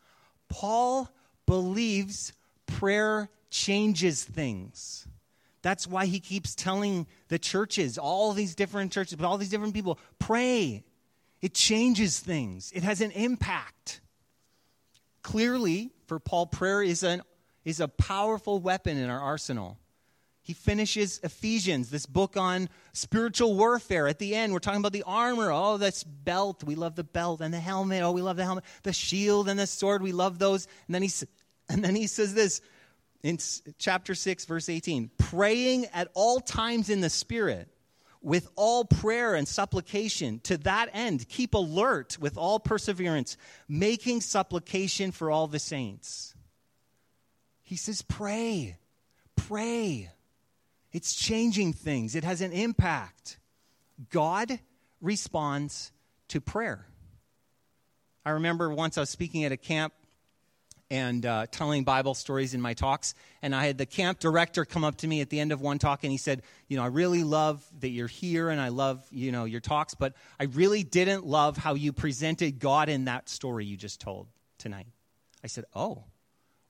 Paul 0.48 1.10
believes 1.46 2.34
prayer 2.66 3.30
changes 3.50 4.24
things. 4.24 5.08
That's 5.62 5.88
why 5.88 6.06
he 6.06 6.20
keeps 6.20 6.54
telling 6.54 7.08
the 7.28 7.40
churches, 7.40 7.98
all 7.98 8.34
these 8.34 8.54
different 8.54 8.92
churches, 8.92 9.16
but 9.16 9.26
all 9.26 9.38
these 9.38 9.50
different 9.50 9.74
people, 9.74 9.98
pray. 10.20 10.84
It 11.42 11.54
changes 11.54 12.20
things, 12.20 12.72
it 12.76 12.84
has 12.84 13.02
an 13.02 13.12
impact. 13.12 14.02
Clearly, 15.24 15.92
for 16.06 16.20
Paul, 16.20 16.46
prayer 16.46 16.84
is, 16.84 17.02
an, 17.02 17.24
is 17.64 17.80
a 17.80 17.88
powerful 17.88 18.60
weapon 18.60 18.98
in 18.98 19.10
our 19.10 19.20
arsenal. 19.20 19.80
He 20.46 20.54
finishes 20.54 21.20
Ephesians, 21.24 21.90
this 21.90 22.06
book 22.06 22.38
on 22.38 22.70
spiritual 22.94 23.56
warfare. 23.56 24.08
At 24.08 24.20
the 24.20 24.36
end, 24.36 24.54
we're 24.54 24.60
talking 24.60 24.80
about 24.80 24.94
the 24.94 25.02
armor. 25.02 25.52
Oh, 25.52 25.78
this 25.78 26.04
belt. 26.04 26.64
We 26.64 26.76
love 26.76 26.96
the 26.96 27.04
belt 27.04 27.42
and 27.42 27.52
the 27.52 27.60
helmet. 27.60 28.04
Oh, 28.04 28.12
we 28.12 28.22
love 28.22 28.38
the 28.38 28.44
helmet. 28.44 28.64
The 28.84 28.94
shield 28.94 29.50
and 29.50 29.60
the 29.60 29.66
sword. 29.66 30.04
We 30.04 30.12
love 30.12 30.38
those. 30.38 30.68
And 30.86 30.94
then 30.94 31.02
he, 31.02 31.10
and 31.68 31.84
then 31.84 31.96
he 31.96 32.06
says 32.06 32.36
this 32.36 32.62
in 33.24 33.40
chapter 33.80 34.14
6, 34.14 34.46
verse 34.46 34.70
18 34.70 35.10
praying 35.18 35.88
at 35.96 36.10
all 36.14 36.40
times 36.40 36.92
in 36.92 37.02
the 37.02 37.10
Spirit 37.10 37.68
with 38.22 38.48
all 38.56 38.86
prayer 38.86 39.34
and 39.34 39.48
supplication. 39.48 40.42
To 40.42 40.60
that 40.60 40.92
end, 40.94 41.28
keep 41.28 41.56
alert 41.56 42.20
with 42.20 42.38
all 42.38 42.60
perseverance, 42.60 43.36
making 43.68 44.22
supplication 44.22 45.12
for 45.12 45.32
all 45.32 45.48
the 45.48 45.58
saints. 45.58 46.36
He 47.64 47.78
says, 47.78 48.04
pray, 48.04 48.78
pray. 49.36 50.12
It's 50.96 51.14
changing 51.14 51.74
things, 51.74 52.16
it 52.16 52.24
has 52.24 52.40
an 52.40 52.54
impact. 52.54 53.38
God 54.12 54.60
responds 55.02 55.92
to 56.30 56.40
prayer. 56.40 56.88
I 58.26 58.30
remember 58.30 58.74
once 58.74 58.98
I 58.98 59.02
was 59.02 59.10
speaking 59.10 59.44
at 59.44 59.52
a 59.52 59.58
camp 59.58 59.94
and 60.90 61.26
uh, 61.26 61.48
telling 61.52 61.84
Bible 61.84 62.14
stories 62.14 62.54
in 62.54 62.62
my 62.62 62.76
talks. 62.76 63.14
And 63.42 63.54
I 63.54 63.66
had 63.66 63.78
the 63.78 63.86
camp 63.86 64.20
director 64.20 64.64
come 64.64 64.86
up 64.86 64.96
to 65.00 65.08
me 65.08 65.20
at 65.20 65.30
the 65.30 65.42
end 65.42 65.52
of 65.52 65.60
one 65.60 65.80
talk 65.80 66.06
and 66.06 66.12
he 66.14 66.18
said, 66.18 66.44
You 66.70 66.78
know, 66.78 66.84
I 66.84 66.88
really 66.88 67.26
love 67.26 67.62
that 67.82 67.90
you're 67.90 68.08
here 68.08 68.48
and 68.48 68.62
I 68.62 68.70
love, 68.70 69.06
you 69.12 69.34
know, 69.34 69.44
your 69.44 69.60
talks, 69.60 69.96
but 69.96 70.14
I 70.40 70.46
really 70.46 70.84
didn't 70.84 71.26
love 71.26 71.58
how 71.58 71.74
you 71.74 71.92
presented 71.92 72.58
God 72.58 72.88
in 72.88 73.04
that 73.06 73.28
story 73.28 73.66
you 73.66 73.76
just 73.76 74.00
told 74.00 74.28
tonight. 74.58 74.88
I 75.44 75.48
said, 75.48 75.66
Oh 75.76 76.06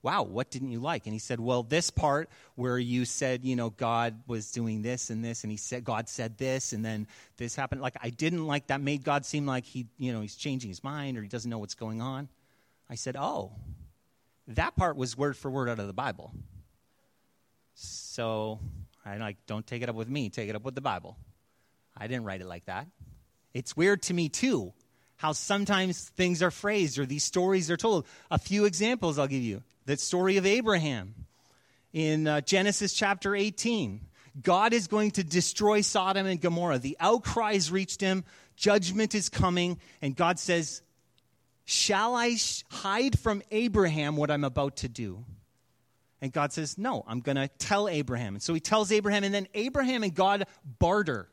wow, 0.02 0.22
what 0.22 0.50
didn't 0.50 0.70
you 0.70 0.78
like? 0.78 1.06
And 1.06 1.12
he 1.12 1.18
said, 1.18 1.40
well, 1.40 1.62
this 1.62 1.90
part 1.90 2.28
where 2.54 2.78
you 2.78 3.04
said, 3.04 3.44
you 3.44 3.56
know, 3.56 3.70
God 3.70 4.22
was 4.26 4.52
doing 4.52 4.82
this 4.82 5.10
and 5.10 5.24
this, 5.24 5.42
and 5.42 5.50
he 5.50 5.56
said, 5.56 5.84
God 5.84 6.08
said 6.08 6.38
this, 6.38 6.72
and 6.72 6.84
then 6.84 7.08
this 7.38 7.56
happened. 7.56 7.80
Like, 7.80 7.96
I 8.00 8.10
didn't 8.10 8.46
like 8.46 8.68
that, 8.68 8.80
made 8.80 9.02
God 9.02 9.26
seem 9.26 9.46
like 9.46 9.64
he, 9.64 9.86
you 9.98 10.12
know, 10.12 10.20
he's 10.20 10.36
changing 10.36 10.68
his 10.68 10.84
mind 10.84 11.18
or 11.18 11.22
he 11.22 11.28
doesn't 11.28 11.50
know 11.50 11.58
what's 11.58 11.74
going 11.74 12.00
on. 12.00 12.28
I 12.88 12.94
said, 12.94 13.16
oh, 13.18 13.52
that 14.48 14.76
part 14.76 14.96
was 14.96 15.18
word 15.18 15.36
for 15.36 15.50
word 15.50 15.68
out 15.68 15.80
of 15.80 15.88
the 15.88 15.92
Bible. 15.92 16.32
So 17.74 18.60
I 19.04 19.16
like, 19.16 19.38
don't 19.46 19.66
take 19.66 19.82
it 19.82 19.88
up 19.88 19.96
with 19.96 20.08
me, 20.08 20.30
take 20.30 20.48
it 20.48 20.54
up 20.54 20.64
with 20.64 20.74
the 20.74 20.80
Bible. 20.80 21.16
I 21.96 22.06
didn't 22.06 22.24
write 22.24 22.40
it 22.40 22.46
like 22.46 22.66
that. 22.66 22.86
It's 23.54 23.76
weird 23.76 24.02
to 24.02 24.14
me, 24.14 24.28
too, 24.28 24.72
how 25.16 25.32
sometimes 25.32 26.10
things 26.10 26.42
are 26.42 26.50
phrased 26.50 26.98
or 26.98 27.06
these 27.06 27.24
stories 27.24 27.70
are 27.70 27.76
told. 27.76 28.06
A 28.30 28.38
few 28.38 28.66
examples 28.66 29.18
I'll 29.18 29.26
give 29.26 29.42
you 29.42 29.62
the 29.86 29.96
story 29.96 30.36
of 30.36 30.44
Abraham 30.44 31.14
in 31.92 32.26
uh, 32.26 32.40
Genesis 32.42 32.92
chapter 32.92 33.34
18. 33.34 34.00
God 34.42 34.74
is 34.74 34.88
going 34.88 35.12
to 35.12 35.24
destroy 35.24 35.80
Sodom 35.80 36.26
and 36.26 36.40
Gomorrah. 36.40 36.78
The 36.78 36.96
outcries 37.00 37.70
reached 37.70 38.00
him, 38.00 38.24
judgment 38.56 39.14
is 39.14 39.28
coming, 39.28 39.78
and 40.02 40.14
God 40.14 40.38
says, 40.38 40.82
Shall 41.64 42.14
I 42.14 42.36
hide 42.70 43.18
from 43.18 43.42
Abraham 43.50 44.16
what 44.16 44.30
I'm 44.30 44.44
about 44.44 44.76
to 44.78 44.88
do? 44.88 45.24
And 46.20 46.32
God 46.32 46.52
says, 46.52 46.76
No, 46.76 47.04
I'm 47.06 47.20
going 47.20 47.36
to 47.36 47.48
tell 47.58 47.88
Abraham. 47.88 48.34
And 48.34 48.42
so 48.42 48.52
he 48.52 48.60
tells 48.60 48.92
Abraham, 48.92 49.24
and 49.24 49.32
then 49.32 49.48
Abraham 49.54 50.02
and 50.02 50.14
God 50.14 50.46
barter. 50.78 51.28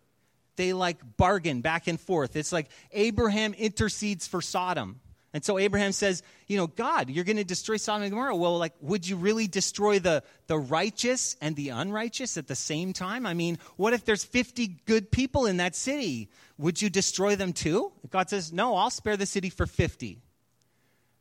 They 0.55 0.73
like 0.73 0.99
bargain 1.17 1.61
back 1.61 1.87
and 1.87 1.99
forth. 1.99 2.35
It's 2.35 2.51
like 2.51 2.69
Abraham 2.91 3.55
intercedes 3.55 4.27
for 4.27 4.39
Sodom. 4.39 4.99
And 5.33 5.43
so 5.43 5.57
Abraham 5.57 5.91
says, 5.91 6.21
you 6.47 6.57
know, 6.57 6.67
God, 6.67 7.09
you're 7.09 7.23
going 7.23 7.37
to 7.37 7.43
destroy 7.43 7.77
Sodom 7.77 8.03
and 8.03 8.11
Gomorrah. 8.11 8.35
Well, 8.35 8.59
like, 8.59 8.73
would 8.81 9.07
you 9.07 9.15
really 9.15 9.47
destroy 9.47 9.97
the, 9.97 10.23
the 10.45 10.59
righteous 10.59 11.35
and 11.41 11.55
the 11.55 11.69
unrighteous 11.69 12.37
at 12.37 12.47
the 12.47 12.55
same 12.55 12.93
time? 12.93 13.25
I 13.25 13.33
mean, 13.33 13.57
what 13.75 13.93
if 13.93 14.05
there's 14.05 14.23
50 14.23 14.81
good 14.85 15.11
people 15.11 15.47
in 15.47 15.57
that 15.57 15.75
city? 15.75 16.29
Would 16.59 16.83
you 16.83 16.89
destroy 16.91 17.35
them 17.35 17.51
too? 17.51 17.91
God 18.11 18.29
says, 18.29 18.53
no, 18.53 18.75
I'll 18.75 18.91
spare 18.91 19.17
the 19.17 19.25
city 19.25 19.49
for 19.49 19.65
50. 19.65 20.19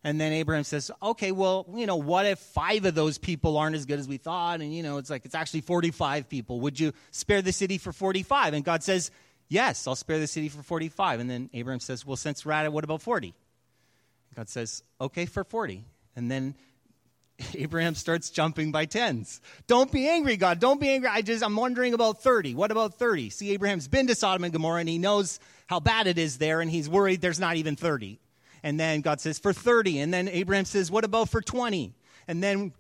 And 0.05 0.21
then 0.21 0.33
Abraham 0.33 0.65
says, 0.65 0.91
okay, 1.03 1.33
well, 1.33 1.65
you 1.75 1.87
know, 1.87 1.97
what 1.97 2.27
if 2.27 2.39
five 2.39 2.85
of 2.85 2.95
those 2.95 3.19
people 3.19 3.57
aren't 3.57 3.77
as 3.77 3.87
good 3.87 4.01
as 4.01 4.09
we 4.09 4.17
thought? 4.19 4.61
And, 4.61 4.75
you 4.75 4.83
know, 4.83 4.99
it's 4.99 5.09
like, 5.09 5.25
it's 5.25 5.35
actually 5.35 5.61
45 5.61 6.29
people. 6.29 6.61
Would 6.61 6.79
you 6.79 6.93
spare 7.13 7.41
the 7.41 7.53
city 7.53 7.79
for 7.79 7.93
45? 7.93 8.53
And 8.53 8.65
God 8.65 8.83
says, 8.83 9.11
yes, 9.49 9.87
I'll 9.87 9.95
spare 9.95 10.19
the 10.19 10.27
city 10.27 10.49
for 10.49 10.63
45. 10.63 11.21
And 11.21 11.31
then 11.31 11.51
Abraham 11.55 11.81
says, 11.81 12.05
well, 12.05 12.17
since 12.17 12.45
we're 12.45 12.53
at 12.53 12.65
it, 12.67 12.73
what 12.73 12.83
about 12.83 13.01
40? 13.01 13.33
God 14.35 14.49
says, 14.49 14.83
okay, 15.01 15.27
for 15.27 15.45
40. 15.45 15.85
And 16.17 16.31
then 16.31 16.55
Abraham 17.55 17.95
starts 17.95 18.31
jumping 18.31 18.73
by 18.73 18.87
tens. 18.87 19.41
Don't 19.67 19.91
be 19.91 20.09
angry, 20.09 20.37
God. 20.37 20.61
Don't 20.61 20.81
be 20.81 20.89
angry. 20.89 21.09
I 21.09 21.23
just, 21.23 21.45
I'm 21.45 21.57
wondering 21.57 21.95
about 21.95 22.23
30. 22.23 22.55
What 22.55 22.71
about 22.71 22.95
30? 22.95 23.31
See, 23.31 23.53
Abraham's 23.53 23.89
been 23.89 24.07
to 24.07 24.15
Sodom 24.15 24.45
and 24.45 24.53
Gomorrah 24.53 24.81
and 24.81 24.89
he 24.89 24.99
knows 24.99 25.41
how 25.67 25.81
bad 25.81 26.07
it 26.07 26.19
is 26.19 26.39
there 26.39 26.61
and 26.61 26.71
he's 26.71 26.89
worried 26.89 27.21
there's 27.21 27.41
not 27.41 27.57
even 27.57 27.77
30. 27.77 28.19
And 28.63 28.79
then 28.79 29.01
God 29.01 29.21
says, 29.21 29.39
for 29.39 29.53
30. 29.53 29.99
And 29.99 30.15
then 30.15 30.29
Abraham 30.29 30.65
says, 30.65 30.91
what 30.91 31.05
about 31.05 31.29
for 31.29 31.41
20? 31.41 31.95
And 32.29 32.43
then 32.43 32.73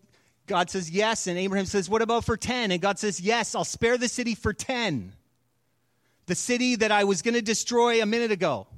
God 0.47 0.71
says, 0.71 0.91
yes. 0.91 1.27
And 1.27 1.38
Abraham 1.38 1.67
says, 1.67 1.88
what 1.88 2.03
about 2.03 2.25
for 2.25 2.37
10? 2.37 2.71
And 2.71 2.81
God 2.81 2.99
says, 2.99 3.21
yes, 3.21 3.55
I'll 3.55 3.65
spare 3.65 3.99
the 3.99 4.09
city 4.09 4.35
for 4.35 4.53
10. 4.53 5.12
The 6.27 6.35
city 6.35 6.77
that 6.77 6.93
I 6.93 7.05
was 7.05 7.23
going 7.23 7.35
to 7.35 7.43
destroy 7.43 8.01
a 8.01 8.07
minute 8.07 8.31
ago. 8.31 8.69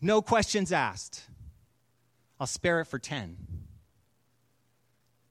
No 0.00 0.20
questions 0.20 0.72
asked. 0.72 1.22
I'll 2.40 2.46
spare 2.46 2.80
it 2.80 2.86
for 2.86 2.98
10. 2.98 3.36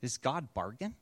Is 0.02 0.18
God 0.18 0.54
bargain? 0.54 0.96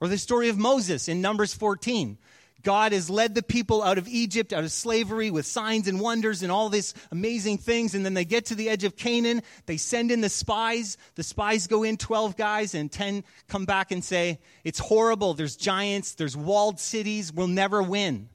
Or 0.00 0.08
the 0.08 0.18
story 0.18 0.48
of 0.48 0.58
Moses 0.58 1.08
in 1.08 1.20
Numbers 1.20 1.54
14. 1.54 2.18
God 2.62 2.92
has 2.92 3.10
led 3.10 3.34
the 3.34 3.42
people 3.42 3.82
out 3.82 3.98
of 3.98 4.06
Egypt, 4.08 4.52
out 4.52 4.64
of 4.64 4.70
slavery, 4.70 5.30
with 5.30 5.46
signs 5.46 5.88
and 5.88 6.00
wonders 6.00 6.42
and 6.42 6.52
all 6.52 6.68
these 6.68 6.94
amazing 7.10 7.58
things. 7.58 7.94
And 7.94 8.04
then 8.04 8.14
they 8.14 8.24
get 8.24 8.46
to 8.46 8.54
the 8.54 8.68
edge 8.68 8.84
of 8.84 8.96
Canaan. 8.96 9.42
They 9.66 9.76
send 9.76 10.10
in 10.10 10.20
the 10.20 10.28
spies. 10.28 10.96
The 11.16 11.22
spies 11.22 11.66
go 11.66 11.82
in, 11.82 11.96
12 11.96 12.36
guys, 12.36 12.74
and 12.74 12.90
10 12.90 13.24
come 13.48 13.64
back 13.64 13.90
and 13.90 14.04
say, 14.04 14.38
It's 14.64 14.78
horrible. 14.78 15.34
There's 15.34 15.56
giants, 15.56 16.14
there's 16.14 16.36
walled 16.36 16.78
cities. 16.78 17.32
We'll 17.32 17.48
never 17.48 17.82
win. 17.82 18.28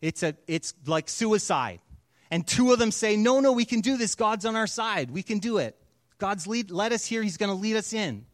It's, 0.00 0.22
a, 0.22 0.34
it's 0.46 0.74
like 0.86 1.08
suicide. 1.08 1.80
And 2.30 2.46
two 2.46 2.72
of 2.72 2.78
them 2.78 2.90
say, 2.90 3.16
No, 3.16 3.40
no, 3.40 3.52
we 3.52 3.64
can 3.64 3.80
do 3.80 3.96
this. 3.96 4.14
God's 4.14 4.46
on 4.46 4.56
our 4.56 4.66
side. 4.66 5.10
We 5.10 5.22
can 5.22 5.38
do 5.38 5.58
it. 5.58 5.76
God's 6.18 6.46
lead, 6.46 6.70
led 6.70 6.92
us 6.92 7.04
here. 7.04 7.22
He's 7.22 7.36
going 7.36 7.50
to 7.50 7.56
lead 7.56 7.76
us 7.76 7.92
in. 7.92 8.26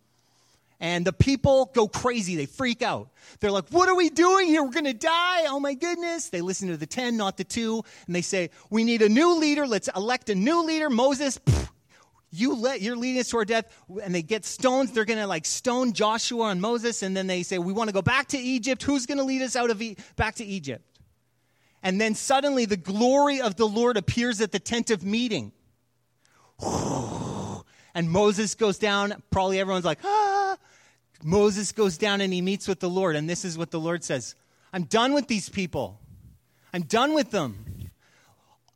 And 0.78 1.06
the 1.06 1.12
people 1.12 1.70
go 1.74 1.88
crazy. 1.88 2.36
They 2.36 2.44
freak 2.44 2.82
out. 2.82 3.08
They're 3.40 3.50
like, 3.50 3.68
What 3.70 3.88
are 3.88 3.94
we 3.94 4.10
doing 4.10 4.48
here? 4.48 4.62
We're 4.62 4.72
going 4.72 4.84
to 4.84 4.92
die. 4.92 5.46
Oh 5.46 5.58
my 5.58 5.74
goodness. 5.74 6.28
They 6.28 6.42
listen 6.42 6.68
to 6.68 6.76
the 6.76 6.86
10, 6.86 7.16
not 7.16 7.38
the 7.38 7.44
2. 7.44 7.82
And 8.06 8.14
they 8.14 8.22
say, 8.22 8.50
We 8.68 8.84
need 8.84 9.00
a 9.00 9.08
new 9.08 9.38
leader. 9.38 9.66
Let's 9.66 9.88
elect 9.96 10.28
a 10.28 10.34
new 10.34 10.62
leader. 10.62 10.90
Moses, 10.90 11.38
pff, 11.38 11.70
you 12.30 12.54
let, 12.54 12.82
you're 12.82 12.96
leading 12.96 13.20
us 13.20 13.30
to 13.30 13.38
our 13.38 13.46
death. 13.46 13.74
And 14.02 14.14
they 14.14 14.22
get 14.22 14.44
stones. 14.44 14.92
They're 14.92 15.06
going 15.06 15.18
to 15.18 15.26
like 15.26 15.46
stone 15.46 15.94
Joshua 15.94 16.48
and 16.48 16.60
Moses. 16.60 17.02
And 17.02 17.16
then 17.16 17.26
they 17.26 17.42
say, 17.42 17.58
We 17.58 17.72
want 17.72 17.88
to 17.88 17.94
go 17.94 18.02
back 18.02 18.28
to 18.28 18.38
Egypt. 18.38 18.82
Who's 18.82 19.06
going 19.06 19.18
to 19.18 19.24
lead 19.24 19.40
us 19.40 19.56
out 19.56 19.70
of 19.70 19.80
e- 19.80 19.96
back 20.16 20.34
to 20.36 20.44
Egypt? 20.44 20.84
And 21.86 22.00
then 22.00 22.16
suddenly 22.16 22.64
the 22.64 22.76
glory 22.76 23.40
of 23.40 23.54
the 23.54 23.68
Lord 23.68 23.96
appears 23.96 24.40
at 24.40 24.50
the 24.50 24.58
tent 24.58 24.90
of 24.90 25.04
meeting. 25.04 25.52
And 27.94 28.10
Moses 28.10 28.54
goes 28.54 28.76
down. 28.76 29.22
Probably 29.30 29.58
everyone's 29.58 29.86
like, 29.86 30.00
ah. 30.04 30.58
Moses 31.24 31.72
goes 31.72 31.96
down 31.96 32.20
and 32.20 32.30
he 32.30 32.42
meets 32.42 32.68
with 32.68 32.78
the 32.78 32.90
Lord. 32.90 33.16
And 33.16 33.30
this 33.30 33.42
is 33.42 33.56
what 33.56 33.70
the 33.70 33.80
Lord 33.80 34.04
says 34.04 34.34
I'm 34.70 34.82
done 34.82 35.14
with 35.14 35.28
these 35.28 35.48
people. 35.48 35.98
I'm 36.74 36.82
done 36.82 37.14
with 37.14 37.30
them. 37.30 37.64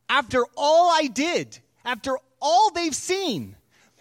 After 0.09 0.43
all 0.57 0.89
I 0.89 1.05
did, 1.05 1.59
after 1.85 2.17
all 2.41 2.71
they've 2.71 2.95
seen, 2.95 3.55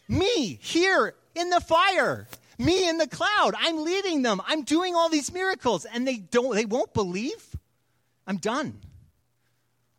me 0.09 0.59
here 0.63 1.15
in 1.35 1.51
the 1.51 1.61
fire. 1.61 2.29
Me 2.57 2.89
in 2.89 2.97
the 2.97 3.09
cloud. 3.09 3.53
I'm 3.59 3.85
leading 3.85 4.23
them. 4.23 4.41
I'm 4.47 4.63
doing 4.63 4.95
all 4.95 5.11
these 5.11 5.31
miracles. 5.35 5.85
And 5.85 6.09
they 6.09 6.17
don't 6.17 6.55
they 6.55 6.65
won't 6.65 6.95
believe. 6.95 7.57
I'm 8.27 8.39
done. 8.39 8.79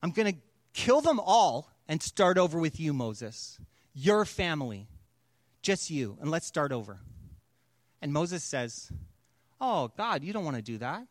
I'm 0.02 0.12
going 0.12 0.34
to 0.34 0.40
kill 0.74 1.02
them 1.02 1.20
all 1.20 1.70
and 1.88 2.02
start 2.02 2.38
over 2.38 2.60
with 2.60 2.80
you, 2.80 2.94
Moses. 2.94 3.60
Your 3.94 4.26
family. 4.26 4.88
Just 5.62 5.90
you. 5.90 6.18
And 6.22 6.32
let's 6.32 6.48
start 6.48 6.72
over. 6.72 7.00
And 8.02 8.12
Moses 8.12 8.44
says, 8.44 8.92
Oh, 9.60 9.92
God, 9.96 10.24
you 10.24 10.34
don't 10.34 10.44
want 10.44 10.58
to 10.58 10.64
do 10.64 10.80
that. 10.80 11.06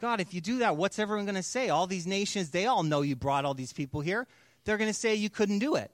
God, 0.00 0.20
if 0.20 0.34
you 0.34 0.40
do 0.40 0.58
that, 0.58 0.76
what's 0.76 0.98
everyone 0.98 1.24
going 1.24 1.36
to 1.36 1.42
say? 1.42 1.68
All 1.68 1.86
these 1.86 2.06
nations, 2.06 2.50
they 2.50 2.66
all 2.66 2.82
know 2.82 3.02
you 3.02 3.14
brought 3.14 3.44
all 3.44 3.54
these 3.54 3.72
people 3.72 4.00
here. 4.00 4.26
They're 4.64 4.76
going 4.76 4.90
to 4.90 4.94
say 4.94 5.14
you 5.14 5.30
couldn't 5.30 5.60
do 5.60 5.76
it. 5.76 5.90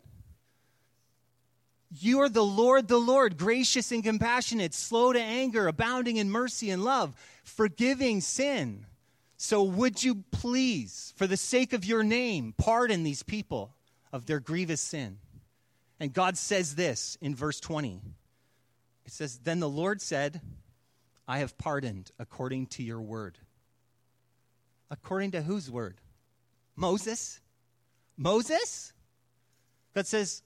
You 2.01 2.21
are 2.23 2.29
the 2.31 2.45
Lord, 2.45 2.89
the 2.89 2.99
Lord, 2.99 3.37
gracious 3.37 3.93
and 3.93 4.03
compassionate, 4.03 4.73
slow 4.73 5.13
to 5.13 5.21
anger, 5.21 5.69
abounding 5.69 6.17
in 6.17 6.31
mercy 6.31 6.71
and 6.71 6.83
love, 6.83 7.15
forgiving 7.45 8.23
sin. 8.23 8.87
So 9.43 9.65
would 9.65 10.05
you 10.05 10.23
please, 10.31 11.13
for 11.17 11.27
the 11.27 11.37
sake 11.37 11.73
of 11.73 11.85
your 11.85 12.05
name, 12.05 12.55
pardon 12.57 13.03
these 13.03 13.25
people 13.25 13.75
of 14.13 14.25
their 14.25 14.39
grievous 14.39 14.81
sin? 14.81 15.19
And 15.99 16.13
God 16.13 16.39
says 16.39 16.77
this 16.77 17.19
in 17.21 17.35
verse 17.35 17.59
20. 17.59 18.01
It 19.05 19.13
says, 19.13 19.39
Then 19.39 19.59
the 19.59 19.69
Lord 19.69 20.01
said, 20.01 20.41
I 21.27 21.39
have 21.39 21.59
pardoned 21.59 22.13
according 22.21 22.67
to 22.67 22.85
your 22.85 23.01
word. 23.01 23.37
According 24.93 25.33
to 25.33 25.43
whose 25.43 25.69
word? 25.69 25.97
Moses? 26.77 27.41
Moses? 28.17 28.93
God 29.93 30.07
says, 30.07 30.45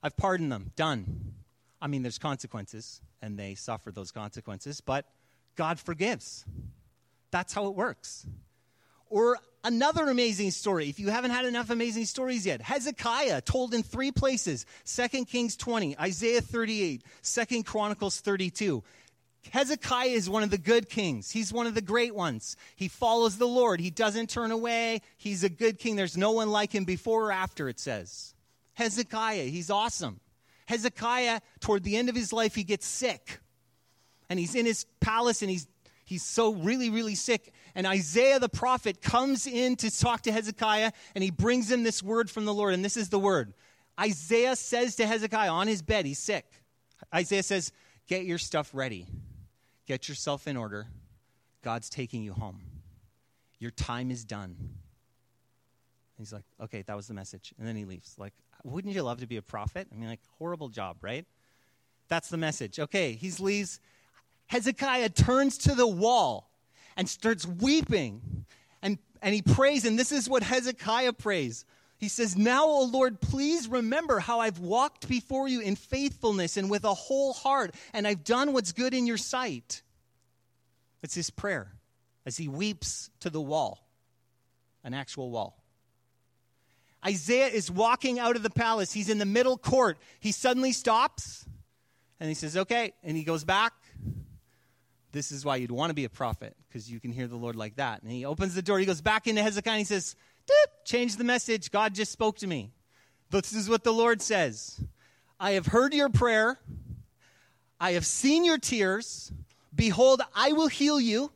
I've 0.00 0.16
pardoned 0.16 0.52
them. 0.52 0.70
Done. 0.76 1.34
I 1.82 1.88
mean, 1.88 2.02
there's 2.02 2.18
consequences, 2.18 3.00
and 3.20 3.36
they 3.36 3.56
suffer 3.56 3.90
those 3.90 4.12
consequences, 4.12 4.80
but 4.80 5.06
God 5.56 5.80
forgives. 5.80 6.44
That's 7.30 7.52
how 7.52 7.66
it 7.66 7.74
works. 7.74 8.26
Or 9.10 9.38
another 9.64 10.04
amazing 10.08 10.50
story, 10.50 10.88
if 10.88 10.98
you 10.98 11.08
haven't 11.08 11.30
had 11.30 11.44
enough 11.44 11.70
amazing 11.70 12.06
stories 12.06 12.46
yet, 12.46 12.60
Hezekiah 12.60 13.42
told 13.42 13.74
in 13.74 13.82
three 13.82 14.12
places 14.12 14.66
2 14.84 15.24
Kings 15.24 15.56
20, 15.56 15.98
Isaiah 15.98 16.40
38, 16.40 17.02
2 17.22 17.62
Chronicles 17.62 18.20
32. 18.20 18.82
Hezekiah 19.50 20.08
is 20.08 20.28
one 20.28 20.42
of 20.42 20.50
the 20.50 20.58
good 20.58 20.88
kings. 20.88 21.30
He's 21.30 21.52
one 21.52 21.66
of 21.66 21.74
the 21.74 21.80
great 21.80 22.14
ones. 22.14 22.56
He 22.76 22.88
follows 22.88 23.38
the 23.38 23.46
Lord. 23.46 23.80
He 23.80 23.90
doesn't 23.90 24.28
turn 24.28 24.50
away. 24.50 25.00
He's 25.16 25.44
a 25.44 25.48
good 25.48 25.78
king. 25.78 25.96
There's 25.96 26.16
no 26.16 26.32
one 26.32 26.50
like 26.50 26.74
him 26.74 26.84
before 26.84 27.26
or 27.26 27.32
after, 27.32 27.68
it 27.68 27.80
says. 27.80 28.34
Hezekiah, 28.74 29.44
he's 29.44 29.70
awesome. 29.70 30.20
Hezekiah, 30.66 31.40
toward 31.60 31.82
the 31.82 31.96
end 31.96 32.08
of 32.08 32.14
his 32.14 32.32
life, 32.32 32.54
he 32.54 32.64
gets 32.64 32.86
sick. 32.86 33.40
And 34.28 34.38
he's 34.38 34.54
in 34.54 34.66
his 34.66 34.84
palace 35.00 35.40
and 35.40 35.50
he's, 35.50 35.66
he's 36.08 36.22
so 36.22 36.54
really, 36.54 36.88
really 36.88 37.14
sick. 37.14 37.52
And 37.74 37.86
Isaiah 37.86 38.38
the 38.38 38.48
prophet 38.48 39.02
comes 39.02 39.46
in 39.46 39.76
to 39.76 39.90
talk 39.90 40.22
to 40.22 40.32
Hezekiah 40.32 40.92
and 41.14 41.22
he 41.22 41.30
brings 41.30 41.70
him 41.70 41.82
this 41.82 42.02
word 42.02 42.30
from 42.30 42.46
the 42.46 42.54
Lord. 42.54 42.72
And 42.72 42.84
this 42.84 42.96
is 42.96 43.10
the 43.10 43.18
word 43.18 43.52
Isaiah 44.00 44.56
says 44.56 44.96
to 44.96 45.06
Hezekiah 45.06 45.50
on 45.50 45.66
his 45.66 45.82
bed, 45.82 46.06
he's 46.06 46.18
sick. 46.18 46.44
Isaiah 47.14 47.42
says, 47.42 47.72
Get 48.06 48.24
your 48.24 48.38
stuff 48.38 48.70
ready, 48.72 49.06
get 49.86 50.08
yourself 50.08 50.48
in 50.48 50.56
order. 50.56 50.86
God's 51.62 51.90
taking 51.90 52.22
you 52.22 52.32
home. 52.32 52.60
Your 53.58 53.72
time 53.72 54.10
is 54.10 54.24
done. 54.24 54.56
He's 56.16 56.32
like, 56.32 56.44
okay, 56.60 56.82
that 56.82 56.96
was 56.96 57.08
the 57.08 57.14
message. 57.14 57.52
And 57.58 57.66
then 57.66 57.76
he 57.76 57.84
leaves. 57.84 58.14
Like, 58.16 58.32
wouldn't 58.64 58.94
you 58.94 59.02
love 59.02 59.20
to 59.20 59.26
be 59.26 59.36
a 59.36 59.42
prophet? 59.42 59.88
I 59.92 59.96
mean, 59.96 60.08
like, 60.08 60.20
horrible 60.38 60.68
job, 60.68 60.98
right? 61.02 61.26
That's 62.08 62.28
the 62.28 62.36
message. 62.36 62.78
Okay, 62.78 63.12
he 63.12 63.30
leaves. 63.32 63.80
Hezekiah 64.48 65.10
turns 65.10 65.58
to 65.58 65.74
the 65.74 65.86
wall 65.86 66.50
and 66.96 67.08
starts 67.08 67.46
weeping. 67.46 68.44
And, 68.82 68.98
and 69.22 69.34
he 69.34 69.42
prays, 69.42 69.84
and 69.84 69.98
this 69.98 70.12
is 70.12 70.28
what 70.28 70.42
Hezekiah 70.42 71.12
prays. 71.14 71.64
He 71.98 72.08
says, 72.08 72.36
Now, 72.36 72.66
O 72.66 72.84
Lord, 72.84 73.20
please 73.20 73.68
remember 73.68 74.18
how 74.18 74.40
I've 74.40 74.58
walked 74.58 75.08
before 75.08 75.48
you 75.48 75.60
in 75.60 75.76
faithfulness 75.76 76.56
and 76.56 76.70
with 76.70 76.84
a 76.84 76.94
whole 76.94 77.32
heart, 77.32 77.74
and 77.92 78.06
I've 78.06 78.24
done 78.24 78.52
what's 78.52 78.72
good 78.72 78.94
in 78.94 79.06
your 79.06 79.16
sight. 79.16 79.82
It's 81.02 81.14
his 81.14 81.30
prayer 81.30 81.72
as 82.24 82.36
he 82.36 82.48
weeps 82.48 83.10
to 83.20 83.30
the 83.30 83.40
wall, 83.40 83.86
an 84.82 84.94
actual 84.94 85.30
wall. 85.30 85.62
Isaiah 87.06 87.48
is 87.48 87.70
walking 87.70 88.18
out 88.18 88.36
of 88.36 88.42
the 88.42 88.50
palace. 88.50 88.92
He's 88.92 89.08
in 89.08 89.18
the 89.18 89.26
middle 89.26 89.56
court. 89.56 89.98
He 90.20 90.32
suddenly 90.32 90.72
stops 90.72 91.46
and 92.20 92.28
he 92.28 92.34
says, 92.34 92.56
Okay. 92.56 92.92
And 93.02 93.16
he 93.16 93.24
goes 93.24 93.44
back. 93.44 93.72
This 95.18 95.32
is 95.32 95.44
why 95.44 95.56
you'd 95.56 95.72
want 95.72 95.90
to 95.90 95.94
be 95.94 96.04
a 96.04 96.08
prophet, 96.08 96.54
because 96.68 96.88
you 96.88 97.00
can 97.00 97.10
hear 97.10 97.26
the 97.26 97.34
Lord 97.34 97.56
like 97.56 97.74
that. 97.74 98.02
And 98.02 98.12
he 98.12 98.24
opens 98.24 98.54
the 98.54 98.62
door. 98.62 98.78
He 98.78 98.86
goes 98.86 99.00
back 99.00 99.26
into 99.26 99.42
Hezekiah 99.42 99.72
and 99.72 99.80
he 99.80 99.84
says, 99.84 100.14
Change 100.84 101.16
the 101.16 101.24
message. 101.24 101.72
God 101.72 101.92
just 101.92 102.12
spoke 102.12 102.38
to 102.38 102.46
me. 102.46 102.70
This 103.28 103.52
is 103.52 103.68
what 103.68 103.82
the 103.82 103.92
Lord 103.92 104.22
says 104.22 104.80
I 105.40 105.52
have 105.52 105.66
heard 105.66 105.92
your 105.92 106.08
prayer. 106.08 106.60
I 107.80 107.94
have 107.94 108.06
seen 108.06 108.44
your 108.44 108.58
tears. 108.58 109.32
Behold, 109.74 110.22
I 110.36 110.52
will 110.52 110.68
heal 110.68 111.00
you, 111.00 111.32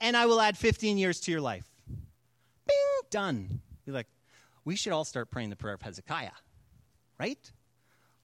and 0.00 0.16
I 0.16 0.24
will 0.24 0.40
add 0.40 0.56
15 0.56 0.96
years 0.96 1.20
to 1.20 1.30
your 1.30 1.42
life. 1.42 1.68
Bing, 1.86 2.76
done. 3.10 3.60
You're 3.84 3.94
like, 3.94 4.08
we 4.64 4.74
should 4.74 4.94
all 4.94 5.04
start 5.04 5.30
praying 5.30 5.50
the 5.50 5.56
prayer 5.56 5.74
of 5.74 5.82
Hezekiah, 5.82 6.30
right? 7.20 7.52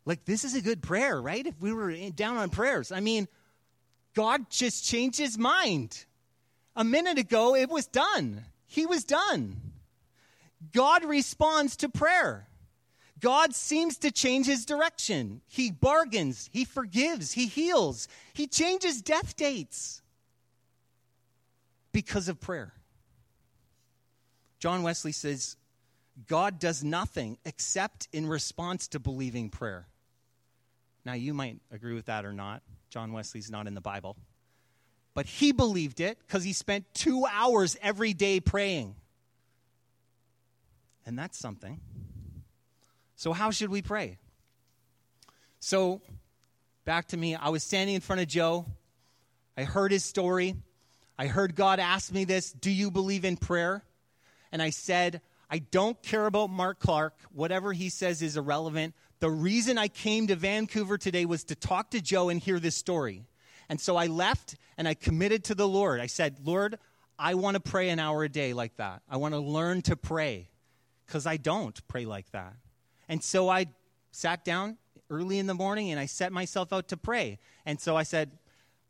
Like, 0.07 0.25
this 0.25 0.45
is 0.45 0.55
a 0.55 0.63
good 0.63 0.83
prayer, 0.83 1.21
right? 1.21 1.47
If 1.47 1.61
we 1.61 1.75
were 1.75 1.93
down 2.09 2.39
on 2.39 2.49
prayers. 2.49 2.91
I 2.91 3.01
mean, 3.01 3.29
God 4.15 4.49
just 4.51 4.85
changed 4.85 5.19
his 5.19 5.37
mind. 5.37 6.05
A 6.77 6.85
minute 6.85 7.19
ago, 7.19 7.55
it 7.55 7.69
was 7.69 7.87
done. 7.87 8.45
He 8.67 8.87
was 8.87 9.05
done. 9.05 9.57
God 10.73 11.05
responds 11.05 11.77
to 11.77 11.89
prayer. 11.89 12.49
God 13.21 13.55
seems 13.55 13.99
to 13.99 14.11
change 14.11 14.47
his 14.47 14.65
direction. 14.65 15.41
He 15.47 15.71
bargains, 15.71 16.51
he 16.53 16.65
forgives, 16.65 17.33
he 17.33 17.47
heals, 17.47 18.09
he 18.35 18.47
changes 18.47 19.01
death 19.01 19.37
dates 19.37 20.03
because 21.93 22.29
of 22.29 22.41
prayer. 22.41 22.73
John 24.59 24.83
Wesley 24.83 25.13
says, 25.13 25.57
God 26.27 26.59
does 26.59 26.85
nothing 26.85 27.39
except 27.45 28.09
in 28.13 28.27
response 28.27 28.89
to 28.89 28.99
believing 28.99 29.49
prayer. 29.49 29.87
Now, 31.05 31.15
you 31.15 31.35
might 31.35 31.59
agree 31.71 31.95
with 31.95 32.07
that 32.07 32.25
or 32.25 32.33
not. 32.33 32.63
John 32.95 33.13
Wesley's 33.13 33.51
not 33.51 33.67
in 33.67 33.75
the 33.75 33.81
Bible. 33.81 34.17
But 35.15 35.27
he 35.27 35.51
believed 35.51 35.99
it 35.99 36.17
because 36.21 36.45
he 36.45 36.53
spent 36.53 36.87
two 36.95 37.27
hours 37.29 37.77
every 37.83 38.13
day 38.13 38.39
praying. 38.39 38.95
And 41.05 41.19
that's 41.19 41.37
something. 41.37 41.81
So, 43.17 43.33
how 43.33 43.51
should 43.51 43.71
we 43.71 43.83
pray? 43.83 44.19
So, 45.59 46.03
back 46.85 47.09
to 47.09 47.17
me. 47.17 47.35
I 47.35 47.49
was 47.49 47.65
standing 47.65 47.97
in 47.97 48.01
front 48.01 48.23
of 48.23 48.29
Joe. 48.29 48.65
I 49.57 49.65
heard 49.65 49.91
his 49.91 50.05
story. 50.05 50.55
I 51.19 51.27
heard 51.27 51.57
God 51.57 51.81
ask 51.81 52.13
me 52.13 52.25
this 52.25 52.53
Do 52.53 52.71
you 52.71 52.93
believe 52.93 53.25
in 53.25 53.37
prayer? 53.37 53.83
And 54.53 54.63
I 54.63 54.71
said, 54.71 55.21
I 55.51 55.59
don't 55.59 56.01
care 56.01 56.27
about 56.27 56.51
Mark 56.51 56.79
Clark. 56.79 57.15
Whatever 57.33 57.73
he 57.73 57.89
says 57.89 58.23
is 58.23 58.37
irrelevant. 58.37 58.95
The 59.21 59.31
reason 59.31 59.79
I 59.79 59.89
came 59.89 60.27
to 60.27 60.37
Vancouver 60.37 60.99
today 60.99 61.25
was 61.25 61.45
to 61.45 61.55
talk 61.55 61.91
to 61.91 62.01
Joe 62.01 62.29
and 62.29 62.41
hear 62.41 62.59
this 62.59 62.77
story. 62.77 63.27
And 63.69 63.81
so 63.81 63.97
I 63.97 64.07
left 64.07 64.57
and 64.77 64.87
I 64.87 64.95
committed 64.95 65.45
to 65.45 65.55
the 65.55 65.69
Lord. 65.69 66.01
I 66.01 66.07
said, 66.07 66.37
Lord, 66.45 66.79
I 67.19 67.35
want 67.35 67.55
to 67.55 67.61
pray 67.61 67.91
an 67.91 67.99
hour 67.99 68.25
a 68.25 68.29
day 68.29 68.53
like 68.53 68.77
that. 68.77 69.03
I 69.09 69.17
want 69.17 69.35
to 69.35 69.41
learn 69.41 69.83
to 69.83 69.97
pray 69.97 70.49
because 71.07 71.27
I 71.27 71.37
don't 71.37 71.87
pray 71.89 72.05
like 72.05 72.31
that. 72.33 72.55
And 73.09 73.23
so 73.23 73.49
I 73.49 73.67
sat 74.11 74.45
down 74.45 74.79
early 75.11 75.39
in 75.39 75.47
the 75.47 75.55
morning 75.55 75.91
and 75.91 76.01
I 76.01 76.07
set 76.07 76.33
myself 76.33 76.73
out 76.73 76.89
to 76.89 76.97
pray. 76.97 77.39
And 77.65 77.81
so 77.81 77.97
I 77.97 78.03
said, 78.03 78.33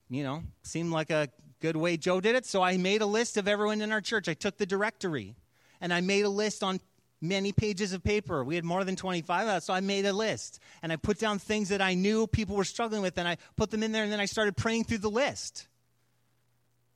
you 0.09 0.23
know, 0.23 0.43
seemed 0.63 0.93
like 0.93 1.11
a 1.11 1.29
good 1.61 1.77
way 1.77 1.97
Joe 1.97 2.21
did 2.21 2.35
it. 2.35 2.47
So 2.47 2.63
I 2.63 2.77
made 2.77 3.03
a 3.03 3.07
list 3.07 3.37
of 3.37 3.49
everyone 3.49 3.81
in 3.81 3.93
our 3.93 4.01
church. 4.01 4.29
I 4.29 4.35
took 4.35 4.57
the 4.59 4.67
directory 4.67 5.37
and 5.81 5.93
I 5.93 6.01
made 6.01 6.25
a 6.25 6.31
list 6.31 6.63
on 6.63 6.81
many 7.29 7.53
pages 7.53 7.93
of 7.93 8.05
paper. 8.05 8.45
We 8.45 8.55
had 8.55 8.65
more 8.65 8.85
than 8.85 8.97
25 8.97 9.43
of 9.43 9.49
us, 9.49 9.65
so 9.65 9.75
I 9.75 9.81
made 9.81 10.07
a 10.07 10.13
list. 10.13 10.61
And 10.83 10.93
I 10.93 10.97
put 10.97 11.19
down 11.19 11.39
things 11.39 11.71
that 11.71 11.83
I 11.83 11.95
knew 11.95 12.27
people 12.27 12.57
were 12.57 12.65
struggling 12.65 13.03
with, 13.03 13.19
and 13.19 13.27
I 13.27 13.39
put 13.57 13.71
them 13.71 13.83
in 13.83 13.93
there, 13.93 14.05
and 14.05 14.13
then 14.13 14.21
I 14.21 14.27
started 14.27 14.57
praying 14.57 14.85
through 14.85 14.99
the 14.99 15.11
list. 15.11 15.67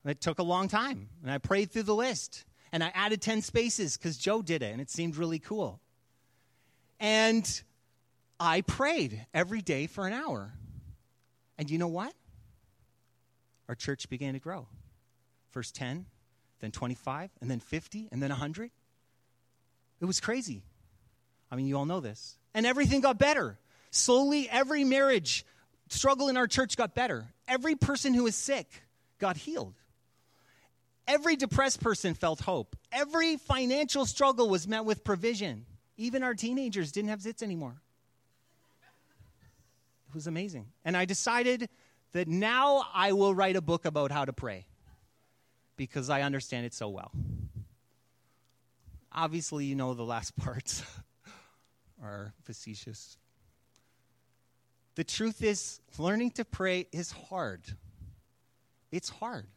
It 0.05 0.21
took 0.21 0.39
a 0.39 0.43
long 0.43 0.69
time, 0.69 1.09
and 1.23 1.31
I 1.31 1.37
prayed 1.37 1.71
through 1.71 1.83
the 1.83 1.95
list. 1.95 2.45
And 2.71 2.83
I 2.83 2.91
added 2.93 3.21
10 3.21 3.41
spaces 3.41 3.97
because 3.97 4.17
Joe 4.17 4.41
did 4.41 4.61
it, 4.61 4.71
and 4.71 4.79
it 4.79 4.89
seemed 4.89 5.17
really 5.17 5.39
cool. 5.39 5.79
And 6.99 7.61
I 8.39 8.61
prayed 8.61 9.25
every 9.33 9.61
day 9.61 9.87
for 9.87 10.07
an 10.07 10.13
hour. 10.13 10.53
And 11.57 11.69
you 11.69 11.77
know 11.77 11.87
what? 11.87 12.13
Our 13.67 13.75
church 13.75 14.09
began 14.09 14.33
to 14.33 14.39
grow. 14.39 14.67
First 15.51 15.75
10, 15.75 16.05
then 16.59 16.71
25, 16.71 17.31
and 17.41 17.49
then 17.49 17.59
50, 17.59 18.09
and 18.11 18.21
then 18.21 18.29
100. 18.29 18.71
It 20.01 20.05
was 20.05 20.19
crazy. 20.19 20.63
I 21.51 21.55
mean, 21.55 21.67
you 21.67 21.77
all 21.77 21.85
know 21.85 21.99
this. 21.99 22.37
And 22.53 22.65
everything 22.65 23.01
got 23.01 23.17
better. 23.17 23.57
Slowly, 23.91 24.49
every 24.49 24.83
marriage 24.83 25.45
struggle 25.89 26.29
in 26.29 26.37
our 26.37 26.47
church 26.47 26.77
got 26.77 26.95
better. 26.95 27.27
Every 27.47 27.75
person 27.75 28.13
who 28.13 28.23
was 28.23 28.35
sick 28.35 28.67
got 29.19 29.37
healed. 29.37 29.75
Every 31.07 31.35
depressed 31.35 31.81
person 31.81 32.13
felt 32.13 32.39
hope. 32.39 32.75
Every 32.91 33.37
financial 33.37 34.05
struggle 34.05 34.47
was 34.47 34.67
met 34.67 34.85
with 34.85 35.03
provision. 35.03 35.65
Even 35.97 36.21
our 36.21 36.35
teenagers 36.35 36.91
didn't 36.91 37.09
have 37.09 37.19
zits 37.19 37.41
anymore. 37.41 37.81
It 40.09 40.15
was 40.15 40.27
amazing. 40.27 40.67
And 40.85 40.95
I 40.95 41.05
decided 41.05 41.67
that 42.13 42.27
now 42.27 42.85
I 42.93 43.13
will 43.13 43.33
write 43.33 43.55
a 43.55 43.61
book 43.61 43.85
about 43.85 44.11
how 44.11 44.25
to 44.25 44.33
pray 44.33 44.65
because 45.77 46.09
I 46.09 46.21
understand 46.21 46.65
it 46.65 46.73
so 46.73 46.89
well. 46.89 47.11
Obviously, 49.11 49.65
you 49.65 49.75
know 49.75 49.93
the 49.93 50.03
last 50.03 50.35
parts 50.37 50.83
are 52.03 52.33
facetious. 52.43 53.17
The 54.95 55.03
truth 55.03 55.43
is, 55.43 55.79
learning 55.97 56.31
to 56.31 56.45
pray 56.45 56.87
is 56.91 57.11
hard. 57.11 57.61
It's 58.91 59.09
hard. 59.09 59.47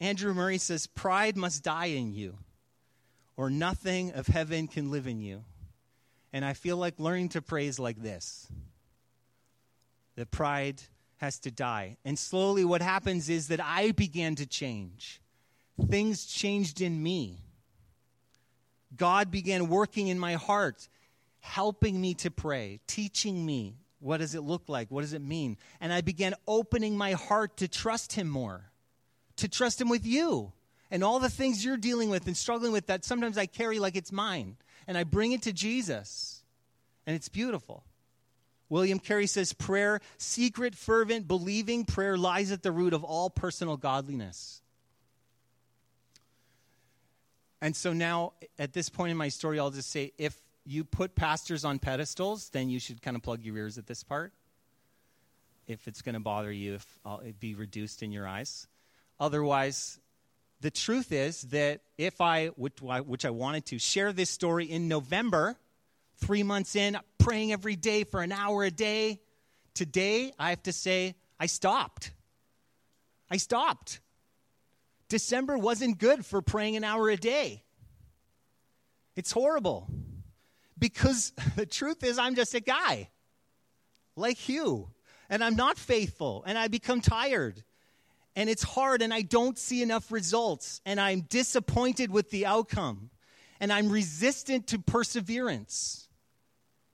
Andrew 0.00 0.34
Murray 0.34 0.58
says, 0.58 0.86
Pride 0.86 1.36
must 1.36 1.62
die 1.62 1.86
in 1.86 2.12
you, 2.12 2.38
or 3.36 3.50
nothing 3.50 4.12
of 4.12 4.26
heaven 4.26 4.66
can 4.66 4.90
live 4.90 5.06
in 5.06 5.20
you. 5.20 5.44
And 6.32 6.44
I 6.44 6.52
feel 6.52 6.76
like 6.76 6.98
learning 6.98 7.30
to 7.30 7.42
pray 7.42 7.66
is 7.66 7.78
like 7.78 8.00
this 8.00 8.48
the 10.16 10.26
pride 10.26 10.82
has 11.16 11.38
to 11.40 11.50
die. 11.50 11.96
And 12.04 12.18
slowly, 12.18 12.64
what 12.64 12.82
happens 12.82 13.28
is 13.28 13.48
that 13.48 13.60
I 13.62 13.92
began 13.92 14.34
to 14.36 14.46
change. 14.46 15.20
Things 15.88 16.26
changed 16.26 16.80
in 16.80 17.02
me. 17.02 17.38
God 18.96 19.30
began 19.30 19.68
working 19.68 20.08
in 20.08 20.18
my 20.18 20.34
heart, 20.34 20.88
helping 21.40 22.00
me 22.00 22.14
to 22.14 22.30
pray, 22.30 22.80
teaching 22.86 23.44
me 23.44 23.76
what 23.98 24.18
does 24.18 24.34
it 24.34 24.40
look 24.40 24.68
like? 24.68 24.90
What 24.90 25.02
does 25.02 25.12
it 25.12 25.20
mean? 25.20 25.58
And 25.78 25.92
I 25.92 26.00
began 26.00 26.34
opening 26.48 26.96
my 26.96 27.12
heart 27.12 27.58
to 27.58 27.68
trust 27.68 28.14
Him 28.14 28.28
more 28.28 28.70
to 29.40 29.48
trust 29.48 29.80
Him 29.80 29.88
with 29.88 30.06
you 30.06 30.52
and 30.90 31.02
all 31.02 31.18
the 31.18 31.30
things 31.30 31.64
you're 31.64 31.76
dealing 31.76 32.10
with 32.10 32.26
and 32.26 32.36
struggling 32.36 32.72
with 32.72 32.86
that 32.86 33.04
sometimes 33.04 33.38
I 33.38 33.46
carry 33.46 33.78
like 33.78 33.96
it's 33.96 34.12
mine. 34.12 34.56
And 34.86 34.98
I 34.98 35.04
bring 35.04 35.32
it 35.32 35.42
to 35.42 35.52
Jesus. 35.52 36.42
And 37.06 37.16
it's 37.16 37.28
beautiful. 37.28 37.84
William 38.68 38.98
Carey 38.98 39.26
says 39.26 39.52
prayer, 39.52 40.00
secret, 40.16 40.74
fervent, 40.74 41.26
believing 41.26 41.84
prayer 41.84 42.16
lies 42.16 42.52
at 42.52 42.62
the 42.62 42.72
root 42.72 42.92
of 42.92 43.02
all 43.02 43.30
personal 43.30 43.76
godliness. 43.76 44.62
And 47.62 47.76
so 47.76 47.92
now, 47.92 48.32
at 48.58 48.72
this 48.72 48.88
point 48.88 49.10
in 49.10 49.16
my 49.16 49.28
story, 49.28 49.58
I'll 49.58 49.70
just 49.70 49.90
say 49.90 50.12
if 50.16 50.34
you 50.64 50.84
put 50.84 51.14
pastors 51.14 51.64
on 51.64 51.78
pedestals, 51.78 52.48
then 52.50 52.70
you 52.70 52.78
should 52.78 53.02
kind 53.02 53.16
of 53.16 53.22
plug 53.22 53.42
your 53.42 53.56
ears 53.56 53.76
at 53.76 53.86
this 53.86 54.02
part. 54.02 54.32
If 55.66 55.86
it's 55.86 56.02
going 56.02 56.14
to 56.14 56.20
bother 56.20 56.50
you, 56.50 56.74
if 56.74 56.98
I'll, 57.04 57.20
it 57.20 57.38
be 57.38 57.54
reduced 57.54 58.02
in 58.02 58.12
your 58.12 58.26
eyes. 58.26 58.66
Otherwise, 59.18 59.98
the 60.60 60.70
truth 60.70 61.12
is 61.12 61.42
that 61.42 61.80
if 61.96 62.20
I, 62.20 62.48
which, 62.48 62.80
which 62.80 63.24
I 63.24 63.30
wanted 63.30 63.66
to, 63.66 63.78
share 63.78 64.12
this 64.12 64.30
story 64.30 64.64
in 64.66 64.88
November, 64.88 65.56
three 66.16 66.42
months 66.42 66.76
in, 66.76 66.98
praying 67.18 67.52
every 67.52 67.76
day 67.76 68.04
for 68.04 68.22
an 68.22 68.32
hour 68.32 68.64
a 68.64 68.70
day, 68.70 69.20
today 69.74 70.32
I 70.38 70.50
have 70.50 70.62
to 70.64 70.72
say 70.72 71.14
I 71.38 71.46
stopped. 71.46 72.10
I 73.30 73.36
stopped. 73.36 74.00
December 75.10 75.58
wasn't 75.58 75.98
good 75.98 76.24
for 76.24 76.40
praying 76.40 76.76
an 76.76 76.84
hour 76.84 77.10
a 77.10 77.16
day. 77.18 77.64
It's 79.16 79.32
horrible. 79.32 79.90
Because 80.78 81.34
the 81.56 81.66
truth 81.66 82.02
is, 82.02 82.18
I'm 82.18 82.34
just 82.34 82.54
a 82.54 82.60
guy 82.60 83.10
like 84.16 84.48
you, 84.48 84.88
and 85.28 85.44
I'm 85.44 85.56
not 85.56 85.78
faithful, 85.78 86.42
and 86.46 86.56
I 86.56 86.68
become 86.68 87.02
tired 87.02 87.62
and 88.36 88.48
it's 88.48 88.62
hard 88.62 89.02
and 89.02 89.12
I 89.12 89.22
don't 89.22 89.58
see 89.58 89.82
enough 89.82 90.10
results 90.12 90.80
and 90.86 91.00
I'm 91.00 91.22
disappointed 91.22 92.10
with 92.10 92.30
the 92.30 92.46
outcome 92.46 93.10
and 93.60 93.72
I'm 93.72 93.90
resistant 93.90 94.68
to 94.68 94.78
perseverance, 94.78 96.08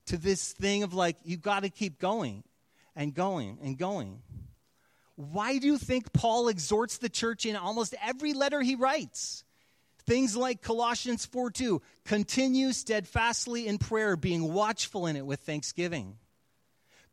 to 0.06 0.16
this 0.16 0.52
thing 0.52 0.82
of 0.82 0.94
like, 0.94 1.16
you've 1.24 1.42
got 1.42 1.62
to 1.62 1.68
keep 1.68 2.00
going 2.00 2.42
and 2.94 3.14
going 3.14 3.58
and 3.62 3.78
going. 3.78 4.22
Why 5.16 5.58
do 5.58 5.66
you 5.66 5.78
think 5.78 6.12
Paul 6.12 6.48
exhorts 6.48 6.98
the 6.98 7.08
church 7.08 7.46
in 7.46 7.56
almost 7.56 7.94
every 8.02 8.34
letter 8.34 8.60
he 8.60 8.74
writes? 8.74 9.44
Things 10.06 10.36
like 10.36 10.62
Colossians 10.62 11.26
4 11.26 11.50
2, 11.50 11.82
continue 12.04 12.72
steadfastly 12.72 13.66
in 13.66 13.78
prayer, 13.78 14.16
being 14.16 14.52
watchful 14.52 15.06
in 15.06 15.16
it 15.16 15.26
with 15.26 15.40
thanksgiving. 15.40 16.16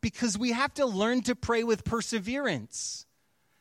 Because 0.01 0.37
we 0.37 0.51
have 0.51 0.73
to 0.75 0.85
learn 0.85 1.21
to 1.23 1.35
pray 1.35 1.63
with 1.63 1.85
perseverance. 1.85 3.05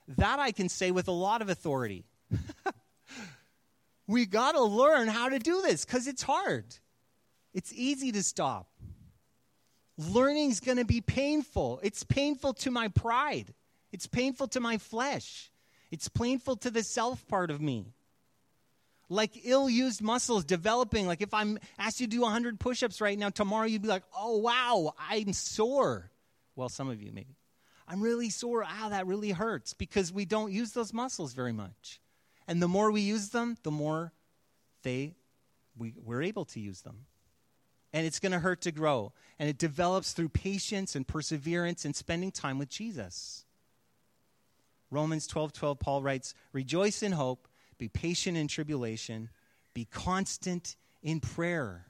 That 0.08 0.40
I 0.40 0.50
can 0.50 0.68
say 0.68 0.90
with 0.90 1.08
a 1.08 1.12
lot 1.12 1.40
of 1.40 1.48
authority. 1.48 2.04
we 4.06 4.26
got 4.26 4.52
to 4.52 4.62
learn 4.62 5.06
how 5.06 5.28
to 5.28 5.38
do 5.38 5.62
this 5.62 5.84
because 5.84 6.08
it's 6.08 6.22
hard. 6.22 6.64
It's 7.54 7.72
easy 7.72 8.12
to 8.12 8.22
stop. 8.22 8.68
Learning's 9.96 10.60
going 10.60 10.78
to 10.78 10.84
be 10.84 11.00
painful. 11.00 11.80
It's 11.82 12.02
painful 12.02 12.54
to 12.54 12.70
my 12.70 12.88
pride. 12.88 13.54
It's 13.92 14.06
painful 14.06 14.48
to 14.48 14.60
my 14.60 14.78
flesh. 14.78 15.50
It's 15.90 16.08
painful 16.08 16.56
to 16.56 16.70
the 16.70 16.82
self 16.82 17.26
part 17.28 17.50
of 17.50 17.60
me. 17.60 17.92
Like 19.08 19.32
ill 19.44 19.68
used 19.68 20.00
muscles 20.00 20.44
developing. 20.44 21.06
Like 21.06 21.20
if 21.20 21.34
I'm 21.34 21.58
asked 21.78 22.00
you 22.00 22.06
to 22.06 22.10
do 22.10 22.22
100 22.22 22.58
push 22.58 22.82
ups 22.82 23.00
right 23.00 23.18
now, 23.18 23.28
tomorrow 23.28 23.66
you'd 23.66 23.82
be 23.82 23.88
like, 23.88 24.04
oh, 24.16 24.38
wow, 24.38 24.94
I'm 25.10 25.34
sore. 25.34 26.10
Well, 26.56 26.70
some 26.70 26.88
of 26.88 27.02
you 27.02 27.12
maybe. 27.12 27.36
I'm 27.86 28.00
really 28.00 28.30
sore. 28.30 28.64
Ow, 28.64 28.88
that 28.88 29.06
really 29.06 29.30
hurts 29.30 29.74
because 29.74 30.12
we 30.12 30.24
don't 30.24 30.50
use 30.50 30.72
those 30.72 30.94
muscles 30.94 31.34
very 31.34 31.52
much. 31.52 32.00
And 32.48 32.62
the 32.62 32.68
more 32.68 32.90
we 32.90 33.02
use 33.02 33.28
them, 33.28 33.58
the 33.62 33.70
more 33.70 34.12
they 34.82 35.14
we, 35.76 35.94
we're 36.02 36.22
able 36.22 36.44
to 36.46 36.60
use 36.60 36.82
them. 36.82 37.06
And 37.92 38.06
it's 38.06 38.20
going 38.20 38.32
to 38.32 38.38
hurt 38.38 38.62
to 38.62 38.72
grow. 38.72 39.12
And 39.38 39.48
it 39.48 39.58
develops 39.58 40.12
through 40.12 40.30
patience 40.30 40.94
and 40.94 41.06
perseverance 41.06 41.84
and 41.84 41.94
spending 41.94 42.30
time 42.30 42.58
with 42.58 42.70
Jesus. 42.70 43.44
Romans 44.92 45.26
12 45.26 45.52
12, 45.52 45.78
Paul 45.78 46.02
writes, 46.02 46.34
Rejoice 46.52 47.02
in 47.02 47.12
hope, 47.12 47.48
be 47.78 47.88
patient 47.88 48.36
in 48.36 48.46
tribulation, 48.46 49.30
be 49.74 49.86
constant 49.86 50.76
in 51.02 51.18
prayer. 51.18 51.86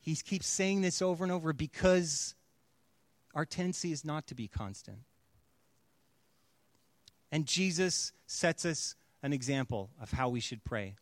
He 0.00 0.14
keeps 0.14 0.46
saying 0.46 0.82
this 0.82 1.02
over 1.02 1.24
and 1.24 1.32
over 1.32 1.52
because 1.52 2.34
our 3.34 3.44
tendency 3.44 3.92
is 3.92 4.04
not 4.04 4.26
to 4.28 4.34
be 4.34 4.46
constant. 4.46 4.98
And 7.32 7.46
Jesus 7.46 8.12
sets 8.26 8.64
us 8.64 8.94
an 9.22 9.32
example 9.32 9.90
of 10.00 10.10
how 10.10 10.28
we 10.28 10.40
should 10.40 10.64
pray. 10.64 10.94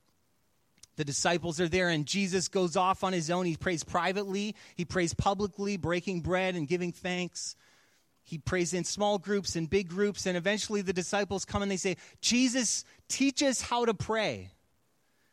The 0.96 1.04
disciples 1.04 1.60
are 1.60 1.68
there, 1.68 1.88
and 1.88 2.06
Jesus 2.06 2.48
goes 2.48 2.74
off 2.74 3.04
on 3.04 3.12
his 3.12 3.30
own. 3.30 3.44
He 3.46 3.56
prays 3.56 3.84
privately, 3.84 4.54
he 4.76 4.84
prays 4.84 5.12
publicly, 5.12 5.76
breaking 5.76 6.20
bread 6.20 6.54
and 6.54 6.66
giving 6.66 6.92
thanks. 6.92 7.54
He 8.26 8.38
prays 8.38 8.74
in 8.74 8.82
small 8.82 9.18
groups 9.18 9.54
and 9.54 9.70
big 9.70 9.88
groups, 9.88 10.26
and 10.26 10.36
eventually 10.36 10.82
the 10.82 10.92
disciples 10.92 11.44
come 11.44 11.62
and 11.62 11.70
they 11.70 11.76
say, 11.76 11.96
Jesus, 12.20 12.84
teach 13.08 13.40
us 13.40 13.60
how 13.60 13.84
to 13.84 13.94
pray. 13.94 14.50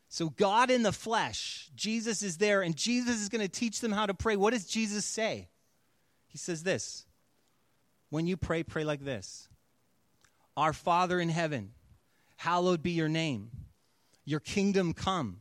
So, 0.08 0.28
God 0.28 0.70
in 0.70 0.84
the 0.84 0.92
flesh, 0.92 1.70
Jesus 1.74 2.22
is 2.22 2.36
there, 2.36 2.62
and 2.62 2.76
Jesus 2.76 3.20
is 3.20 3.28
going 3.28 3.40
to 3.40 3.48
teach 3.48 3.80
them 3.80 3.90
how 3.90 4.06
to 4.06 4.14
pray. 4.14 4.36
What 4.36 4.52
does 4.52 4.64
Jesus 4.64 5.04
say? 5.04 5.48
He 6.28 6.38
says 6.38 6.62
this 6.62 7.04
When 8.10 8.28
you 8.28 8.36
pray, 8.36 8.62
pray 8.62 8.84
like 8.84 9.04
this 9.04 9.48
our 10.56 10.72
Father 10.72 11.18
in 11.18 11.30
heaven, 11.30 11.72
hallowed 12.36 12.80
be 12.80 12.92
your 12.92 13.08
name. 13.08 13.50
Your 14.24 14.38
kingdom 14.38 14.92
come. 14.92 15.38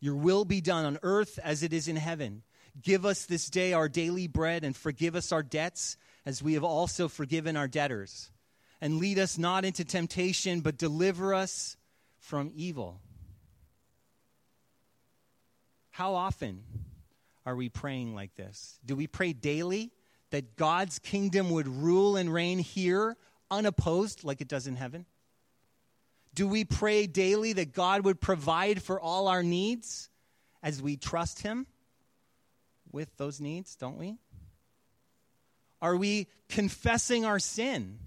Your 0.00 0.16
will 0.16 0.46
be 0.46 0.62
done 0.62 0.86
on 0.86 0.98
earth 1.02 1.38
as 1.44 1.62
it 1.62 1.74
is 1.74 1.86
in 1.86 1.96
heaven. 1.96 2.44
Give 2.80 3.04
us 3.04 3.26
this 3.26 3.50
day 3.50 3.74
our 3.74 3.90
daily 3.90 4.26
bread 4.26 4.64
and 4.64 4.74
forgive 4.74 5.14
us 5.16 5.32
our 5.32 5.42
debts 5.42 5.98
as 6.26 6.42
we 6.42 6.54
have 6.54 6.64
also 6.64 7.08
forgiven 7.08 7.56
our 7.56 7.68
debtors. 7.68 8.30
And 8.80 8.98
lead 8.98 9.18
us 9.18 9.38
not 9.38 9.64
into 9.64 9.84
temptation, 9.84 10.60
but 10.60 10.76
deliver 10.76 11.34
us 11.34 11.76
from 12.18 12.50
evil. 12.54 13.00
How 15.90 16.14
often 16.14 16.64
are 17.46 17.54
we 17.54 17.68
praying 17.68 18.14
like 18.14 18.34
this? 18.34 18.78
Do 18.84 18.96
we 18.96 19.06
pray 19.06 19.32
daily 19.32 19.92
that 20.30 20.56
God's 20.56 20.98
kingdom 20.98 21.50
would 21.50 21.68
rule 21.68 22.16
and 22.16 22.32
reign 22.32 22.58
here 22.58 23.16
unopposed 23.50 24.24
like 24.24 24.40
it 24.40 24.48
does 24.48 24.66
in 24.66 24.76
heaven? 24.76 25.06
Do 26.34 26.48
we 26.48 26.64
pray 26.64 27.06
daily 27.06 27.52
that 27.52 27.72
God 27.72 28.04
would 28.04 28.20
provide 28.20 28.82
for 28.82 28.98
all 28.98 29.28
our 29.28 29.44
needs 29.44 30.10
as 30.62 30.82
we 30.82 30.96
trust 30.96 31.42
Him 31.42 31.66
with 32.90 33.16
those 33.16 33.40
needs, 33.40 33.76
don't 33.76 33.98
we? 33.98 34.16
Are 35.84 35.98
we 35.98 36.28
confessing 36.48 37.26
our 37.26 37.38
sin 37.38 37.98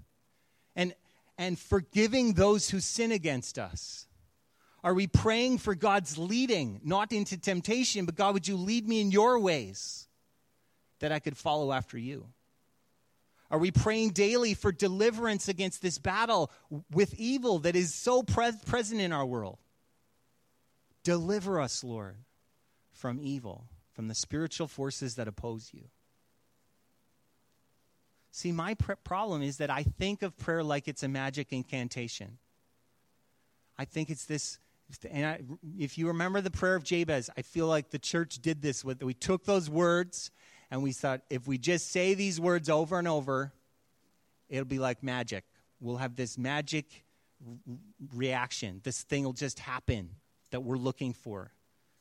and, 0.74 0.96
and 1.38 1.56
forgiving 1.56 2.32
those 2.32 2.68
who 2.68 2.80
sin 2.80 3.12
against 3.12 3.56
us? 3.56 4.08
Are 4.82 4.94
we 4.94 5.06
praying 5.06 5.58
for 5.58 5.76
God's 5.76 6.18
leading, 6.18 6.80
not 6.82 7.12
into 7.12 7.38
temptation, 7.38 8.04
but 8.04 8.16
God, 8.16 8.34
would 8.34 8.48
you 8.48 8.56
lead 8.56 8.88
me 8.88 9.00
in 9.00 9.12
your 9.12 9.38
ways 9.38 10.08
that 10.98 11.12
I 11.12 11.20
could 11.20 11.36
follow 11.36 11.70
after 11.72 11.96
you? 11.96 12.26
Are 13.48 13.60
we 13.60 13.70
praying 13.70 14.10
daily 14.10 14.54
for 14.54 14.72
deliverance 14.72 15.46
against 15.46 15.80
this 15.80 15.98
battle 15.98 16.50
with 16.90 17.14
evil 17.14 17.60
that 17.60 17.76
is 17.76 17.94
so 17.94 18.24
pre- 18.24 18.50
present 18.66 19.00
in 19.00 19.12
our 19.12 19.24
world? 19.24 19.58
Deliver 21.04 21.60
us, 21.60 21.84
Lord, 21.84 22.16
from 22.90 23.20
evil, 23.22 23.68
from 23.92 24.08
the 24.08 24.16
spiritual 24.16 24.66
forces 24.66 25.14
that 25.14 25.28
oppose 25.28 25.70
you. 25.72 25.84
See, 28.30 28.52
my 28.52 28.74
pr- 28.74 28.92
problem 29.04 29.42
is 29.42 29.56
that 29.58 29.70
I 29.70 29.82
think 29.82 30.22
of 30.22 30.36
prayer 30.36 30.62
like 30.62 30.88
it's 30.88 31.02
a 31.02 31.08
magic 31.08 31.52
incantation. 31.52 32.38
I 33.78 33.84
think 33.84 34.10
it's 34.10 34.24
this, 34.24 34.58
and 35.10 35.26
I, 35.26 35.40
if 35.78 35.98
you 35.98 36.08
remember 36.08 36.40
the 36.40 36.50
prayer 36.50 36.74
of 36.74 36.84
Jabez, 36.84 37.30
I 37.36 37.42
feel 37.42 37.66
like 37.66 37.90
the 37.90 37.98
church 37.98 38.40
did 38.40 38.60
this 38.60 38.84
with, 38.84 39.02
we 39.02 39.14
took 39.14 39.44
those 39.44 39.70
words 39.70 40.30
and 40.70 40.82
we 40.82 40.92
thought, 40.92 41.22
if 41.30 41.46
we 41.46 41.58
just 41.58 41.90
say 41.90 42.14
these 42.14 42.40
words 42.40 42.68
over 42.68 42.98
and 42.98 43.08
over, 43.08 43.52
it'll 44.48 44.64
be 44.64 44.78
like 44.78 45.02
magic. 45.02 45.44
We'll 45.80 45.96
have 45.96 46.16
this 46.16 46.36
magic 46.36 47.04
reaction. 48.14 48.80
This 48.82 49.02
thing 49.02 49.24
will 49.24 49.32
just 49.32 49.60
happen 49.60 50.10
that 50.50 50.60
we're 50.60 50.76
looking 50.76 51.12
for. 51.12 51.52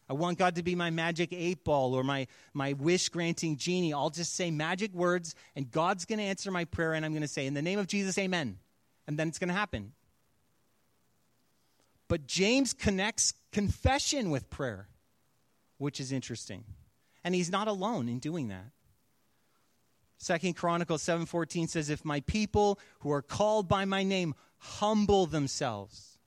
I 0.10 0.14
want 0.14 0.38
God 0.38 0.56
to 0.56 0.64
be 0.64 0.76
my 0.76 0.90
magic 0.90 1.34
eight 1.34 1.64
ball 1.64 1.94
or 1.94 2.04
my, 2.04 2.28
my 2.54 2.74
wish 2.74 3.10
granting 3.10 3.58
genie. 3.58 3.94
I'll 3.94 4.10
just 4.10 4.36
say 4.36 4.52
magic 4.52 4.94
words, 4.94 5.36
and 5.56 5.70
God's 5.70 6.06
going 6.06 6.20
to 6.20 6.26
answer 6.26 6.50
my 6.50 6.66
prayer, 6.66 6.94
and 6.94 7.06
I'm 7.06 7.12
going 7.12 7.24
to 7.24 7.28
say, 7.28 7.46
In 7.46 7.54
the 7.54 7.62
name 7.62 7.80
of 7.80 7.88
Jesus, 7.88 8.18
amen. 8.18 8.58
And 9.06 9.18
then 9.18 9.28
it's 9.28 9.40
going 9.40 9.50
to 9.50 9.54
happen. 9.54 9.94
But 12.08 12.26
James 12.26 12.74
connects 12.74 13.34
confession 13.52 14.30
with 14.30 14.50
prayer, 14.50 14.88
which 15.78 16.00
is 16.00 16.12
interesting. 16.12 16.64
And 17.24 17.36
he's 17.36 17.52
not 17.52 17.68
alone 17.68 18.08
in 18.08 18.20
doing 18.20 18.48
that. 18.48 18.72
Second 20.18 20.56
Chronicles 20.56 21.04
7:14 21.04 21.70
says 21.70 21.90
if 21.90 22.04
my 22.04 22.22
people 22.22 22.80
who 23.00 23.12
are 23.12 23.22
called 23.22 23.68
by 23.68 23.86
my 23.86 24.04
name 24.04 24.34
humble 24.58 25.28
themselves 25.28 26.18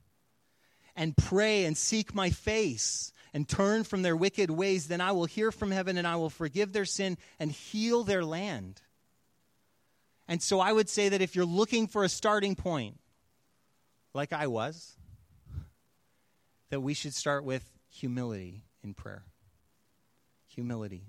and 0.95 1.17
pray 1.17 1.65
and 1.65 1.77
seek 1.77 2.15
my 2.15 2.31
face 2.31 3.13
and 3.33 3.49
turn 3.49 3.85
from 3.85 4.03
their 4.03 4.17
wicked 4.17 4.51
ways, 4.51 4.89
then 4.89 5.01
I 5.01 5.13
will 5.13 5.27
hear 5.27 5.53
from 5.53 5.71
heaven 5.71 5.97
and 5.97 6.07
I 6.07 6.17
will 6.17 6.31
forgive 6.31 6.73
their 6.73 6.85
sin 6.85 7.17
and 7.39 7.53
heal 7.53 8.05
their 8.05 8.25
land. 8.25 8.81
And 10.29 10.43
so 10.43 10.61
I 10.61 10.73
would 10.73 10.89
say 10.89 11.09
that 11.09 11.21
if 11.21 11.35
you're 11.35 11.45
looking 11.45 11.87
for 11.87 12.05
a 12.05 12.09
starting 12.09 12.55
point, 12.55 12.99
like 14.15 14.33
I 14.33 14.47
was, 14.47 14.97
that 16.71 16.81
we 16.81 16.95
should 16.95 17.15
start 17.15 17.45
with 17.45 17.69
humility 17.89 18.63
in 18.83 18.95
prayer. 18.95 19.25
Humility. 20.55 21.03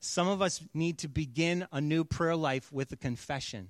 Some 0.00 0.28
of 0.28 0.42
us 0.42 0.62
need 0.74 0.98
to 0.98 1.08
begin 1.08 1.66
a 1.72 1.80
new 1.80 2.04
prayer 2.04 2.36
life 2.36 2.72
with 2.72 2.92
a 2.92 2.96
confession. 2.96 3.68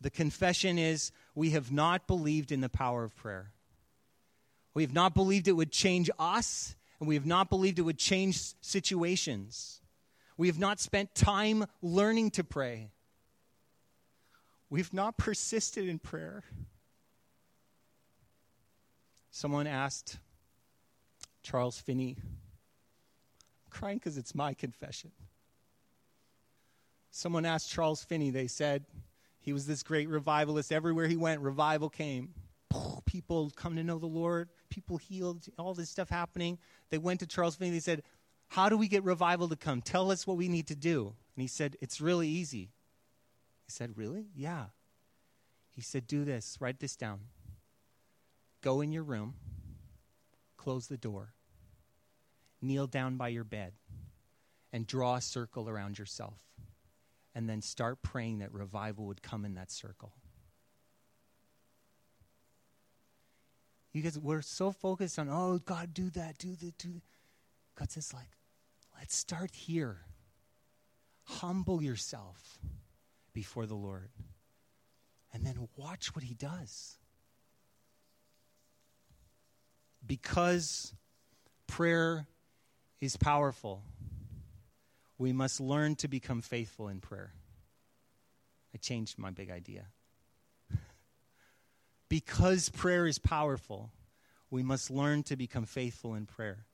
The 0.00 0.10
confession 0.10 0.78
is 0.78 1.10
we 1.34 1.50
have 1.50 1.72
not 1.72 2.06
believed 2.06 2.52
in 2.52 2.60
the 2.60 2.68
power 2.68 3.02
of 3.04 3.16
prayer. 3.16 3.52
We 4.74 4.82
have 4.82 4.92
not 4.92 5.14
believed 5.14 5.48
it 5.48 5.52
would 5.52 5.72
change 5.72 6.10
us 6.18 6.75
and 6.98 7.08
we 7.08 7.14
have 7.14 7.26
not 7.26 7.50
believed 7.50 7.78
it 7.78 7.82
would 7.82 7.98
change 7.98 8.54
situations. 8.60 9.80
We 10.36 10.48
have 10.48 10.58
not 10.58 10.80
spent 10.80 11.14
time 11.14 11.64
learning 11.82 12.32
to 12.32 12.44
pray. 12.44 12.90
We've 14.68 14.92
not 14.92 15.16
persisted 15.16 15.88
in 15.88 15.98
prayer. 15.98 16.42
Someone 19.30 19.66
asked 19.66 20.18
Charles 21.42 21.78
Finney, 21.78 22.16
I'm 22.18 23.70
crying 23.70 23.98
because 23.98 24.16
it's 24.16 24.34
my 24.34 24.54
confession. 24.54 25.12
Someone 27.10 27.44
asked 27.44 27.70
Charles 27.70 28.02
Finney, 28.02 28.30
they 28.30 28.46
said, 28.46 28.84
he 29.40 29.52
was 29.52 29.66
this 29.66 29.82
great 29.82 30.08
revivalist. 30.08 30.72
Everywhere 30.72 31.06
he 31.06 31.16
went, 31.16 31.40
revival 31.40 31.88
came. 31.88 32.34
People 33.04 33.52
come 33.54 33.76
to 33.76 33.84
know 33.84 33.98
the 33.98 34.06
Lord 34.06 34.48
people 34.76 34.98
healed, 34.98 35.46
all 35.58 35.72
this 35.72 35.88
stuff 35.88 36.10
happening. 36.10 36.58
They 36.90 36.98
went 36.98 37.20
to 37.20 37.26
Charles 37.26 37.56
Finney. 37.56 37.70
They 37.70 37.80
said, 37.80 38.02
How 38.48 38.68
do 38.68 38.76
we 38.76 38.88
get 38.88 39.02
revival 39.04 39.48
to 39.48 39.56
come? 39.56 39.80
Tell 39.80 40.10
us 40.10 40.26
what 40.26 40.36
we 40.36 40.48
need 40.48 40.66
to 40.66 40.76
do. 40.76 41.14
And 41.34 41.40
he 41.40 41.48
said, 41.48 41.76
It's 41.80 41.98
really 41.98 42.28
easy. 42.28 42.72
He 43.64 43.72
said, 43.72 43.96
Really? 43.96 44.26
Yeah. 44.36 44.66
He 45.72 45.80
said, 45.80 46.06
Do 46.06 46.26
this, 46.26 46.58
write 46.60 46.78
this 46.78 46.94
down. 46.94 47.20
Go 48.60 48.82
in 48.82 48.92
your 48.92 49.02
room, 49.02 49.36
close 50.58 50.88
the 50.88 50.98
door, 50.98 51.32
kneel 52.60 52.86
down 52.86 53.16
by 53.16 53.28
your 53.28 53.44
bed, 53.44 53.72
and 54.74 54.86
draw 54.86 55.14
a 55.14 55.22
circle 55.22 55.70
around 55.70 55.98
yourself. 55.98 56.38
And 57.34 57.48
then 57.48 57.62
start 57.62 58.02
praying 58.02 58.38
that 58.38 58.52
revival 58.52 59.06
would 59.06 59.22
come 59.22 59.46
in 59.46 59.54
that 59.54 59.70
circle. 59.70 60.12
You 63.96 64.02
guys, 64.02 64.18
we're 64.18 64.42
so 64.42 64.72
focused 64.72 65.18
on, 65.18 65.30
oh, 65.30 65.58
God, 65.58 65.94
do 65.94 66.10
that, 66.10 66.36
do 66.36 66.54
that, 66.54 66.76
do 66.76 66.92
that. 66.92 67.02
God 67.76 67.90
says, 67.90 68.12
like, 68.12 68.28
let's 68.98 69.16
start 69.16 69.54
here. 69.54 70.00
Humble 71.24 71.82
yourself 71.82 72.58
before 73.32 73.64
the 73.64 73.74
Lord. 73.74 74.10
And 75.32 75.46
then 75.46 75.68
watch 75.78 76.14
what 76.14 76.24
he 76.24 76.34
does. 76.34 76.98
Because 80.06 80.92
prayer 81.66 82.26
is 83.00 83.16
powerful, 83.16 83.82
we 85.16 85.32
must 85.32 85.58
learn 85.58 85.96
to 85.96 86.08
become 86.08 86.42
faithful 86.42 86.88
in 86.88 87.00
prayer. 87.00 87.32
I 88.74 88.76
changed 88.76 89.18
my 89.18 89.30
big 89.30 89.48
idea 89.48 89.86
because 92.08 92.68
prayer 92.68 93.06
is 93.06 93.18
powerful, 93.18 93.90
we 94.50 94.62
must 94.62 94.90
learn 94.90 95.22
to 95.24 95.36
become 95.36 95.64
faithful 95.64 96.14
in 96.14 96.26
prayer. 96.26 96.66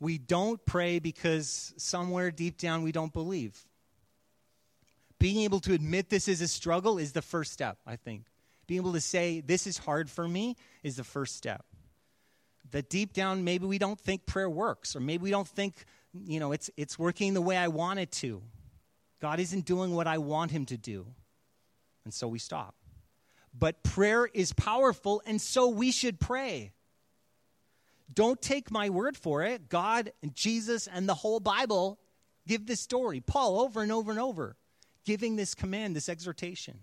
We 0.00 0.18
don't 0.18 0.64
pray 0.64 0.98
because 0.98 1.74
somewhere 1.76 2.30
deep 2.30 2.58
down 2.58 2.82
we 2.82 2.92
don't 2.92 3.12
believe. 3.12 3.66
Being 5.18 5.40
able 5.40 5.60
to 5.60 5.74
admit 5.74 6.08
this 6.08 6.26
is 6.26 6.40
a 6.40 6.48
struggle 6.48 6.98
is 6.98 7.12
the 7.12 7.22
first 7.22 7.52
step, 7.52 7.78
I 7.86 7.96
think. 7.96 8.24
Being 8.66 8.80
able 8.80 8.94
to 8.94 9.00
say, 9.00 9.40
this 9.40 9.66
is 9.66 9.76
hard 9.76 10.08
for 10.08 10.26
me, 10.26 10.56
is 10.82 10.96
the 10.96 11.04
first 11.04 11.36
step. 11.36 11.64
That 12.70 12.88
deep 12.88 13.12
down, 13.12 13.44
maybe 13.44 13.66
we 13.66 13.78
don't 13.78 14.00
think 14.00 14.24
prayer 14.24 14.48
works, 14.48 14.96
or 14.96 15.00
maybe 15.00 15.24
we 15.24 15.30
don't 15.30 15.48
think, 15.48 15.74
you 16.14 16.40
know, 16.40 16.52
it's, 16.52 16.70
it's 16.76 16.98
working 16.98 17.34
the 17.34 17.40
way 17.42 17.56
I 17.56 17.68
want 17.68 17.98
it 17.98 18.10
to. 18.12 18.42
God 19.20 19.38
isn't 19.38 19.66
doing 19.66 19.94
what 19.94 20.06
I 20.06 20.18
want 20.18 20.50
Him 20.50 20.64
to 20.66 20.78
do. 20.78 21.06
And 22.04 22.14
so 22.14 22.26
we 22.26 22.38
stop. 22.38 22.74
But 23.52 23.82
prayer 23.82 24.26
is 24.26 24.52
powerful, 24.52 25.22
and 25.26 25.40
so 25.40 25.68
we 25.68 25.90
should 25.90 26.20
pray. 26.20 26.72
Don't 28.12 28.40
take 28.40 28.70
my 28.70 28.90
word 28.90 29.16
for 29.16 29.42
it. 29.42 29.68
God 29.68 30.12
and 30.22 30.34
Jesus 30.34 30.86
and 30.86 31.08
the 31.08 31.14
whole 31.14 31.40
Bible 31.40 31.98
give 32.46 32.66
this 32.66 32.80
story. 32.80 33.20
Paul 33.20 33.60
over 33.60 33.82
and 33.82 33.92
over 33.92 34.10
and 34.10 34.20
over 34.20 34.56
giving 35.04 35.36
this 35.36 35.54
command, 35.54 35.96
this 35.96 36.08
exhortation. 36.08 36.80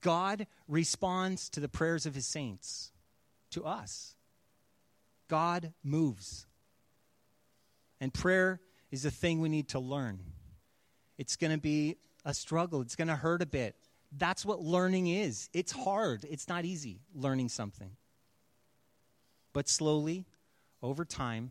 God 0.00 0.46
responds 0.66 1.48
to 1.50 1.60
the 1.60 1.68
prayers 1.68 2.06
of 2.06 2.14
his 2.14 2.26
saints, 2.26 2.92
to 3.50 3.64
us. 3.64 4.16
God 5.28 5.72
moves. 5.84 6.46
And 8.00 8.12
prayer 8.12 8.60
is 8.90 9.04
a 9.04 9.10
thing 9.10 9.40
we 9.40 9.48
need 9.48 9.68
to 9.68 9.78
learn. 9.78 10.20
It's 11.18 11.36
going 11.36 11.52
to 11.52 11.60
be 11.60 11.96
a 12.24 12.34
struggle, 12.34 12.80
it's 12.80 12.96
going 12.96 13.08
to 13.08 13.16
hurt 13.16 13.42
a 13.42 13.46
bit 13.46 13.76
that's 14.16 14.44
what 14.44 14.60
learning 14.60 15.06
is. 15.08 15.48
It's 15.52 15.72
hard, 15.72 16.24
it's 16.28 16.48
not 16.48 16.64
easy 16.64 17.00
learning 17.14 17.48
something. 17.48 17.92
But 19.52 19.68
slowly, 19.68 20.24
over 20.82 21.04
time, 21.04 21.50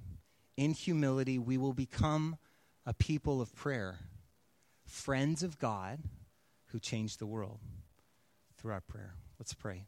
in 0.58 0.72
humility, 0.72 1.40
we 1.40 1.58
will 1.58 1.74
become 1.74 2.38
a 2.86 2.94
people 2.94 3.42
of 3.42 3.56
prayer, 3.56 4.00
friends 4.86 5.44
of 5.44 5.60
God 5.60 6.00
who 6.68 6.80
change 6.80 7.18
the 7.18 7.26
world 7.26 7.60
through 8.58 8.74
our 8.74 8.82
prayer. 8.82 9.14
Let's 9.40 9.54
pray. 9.54 9.86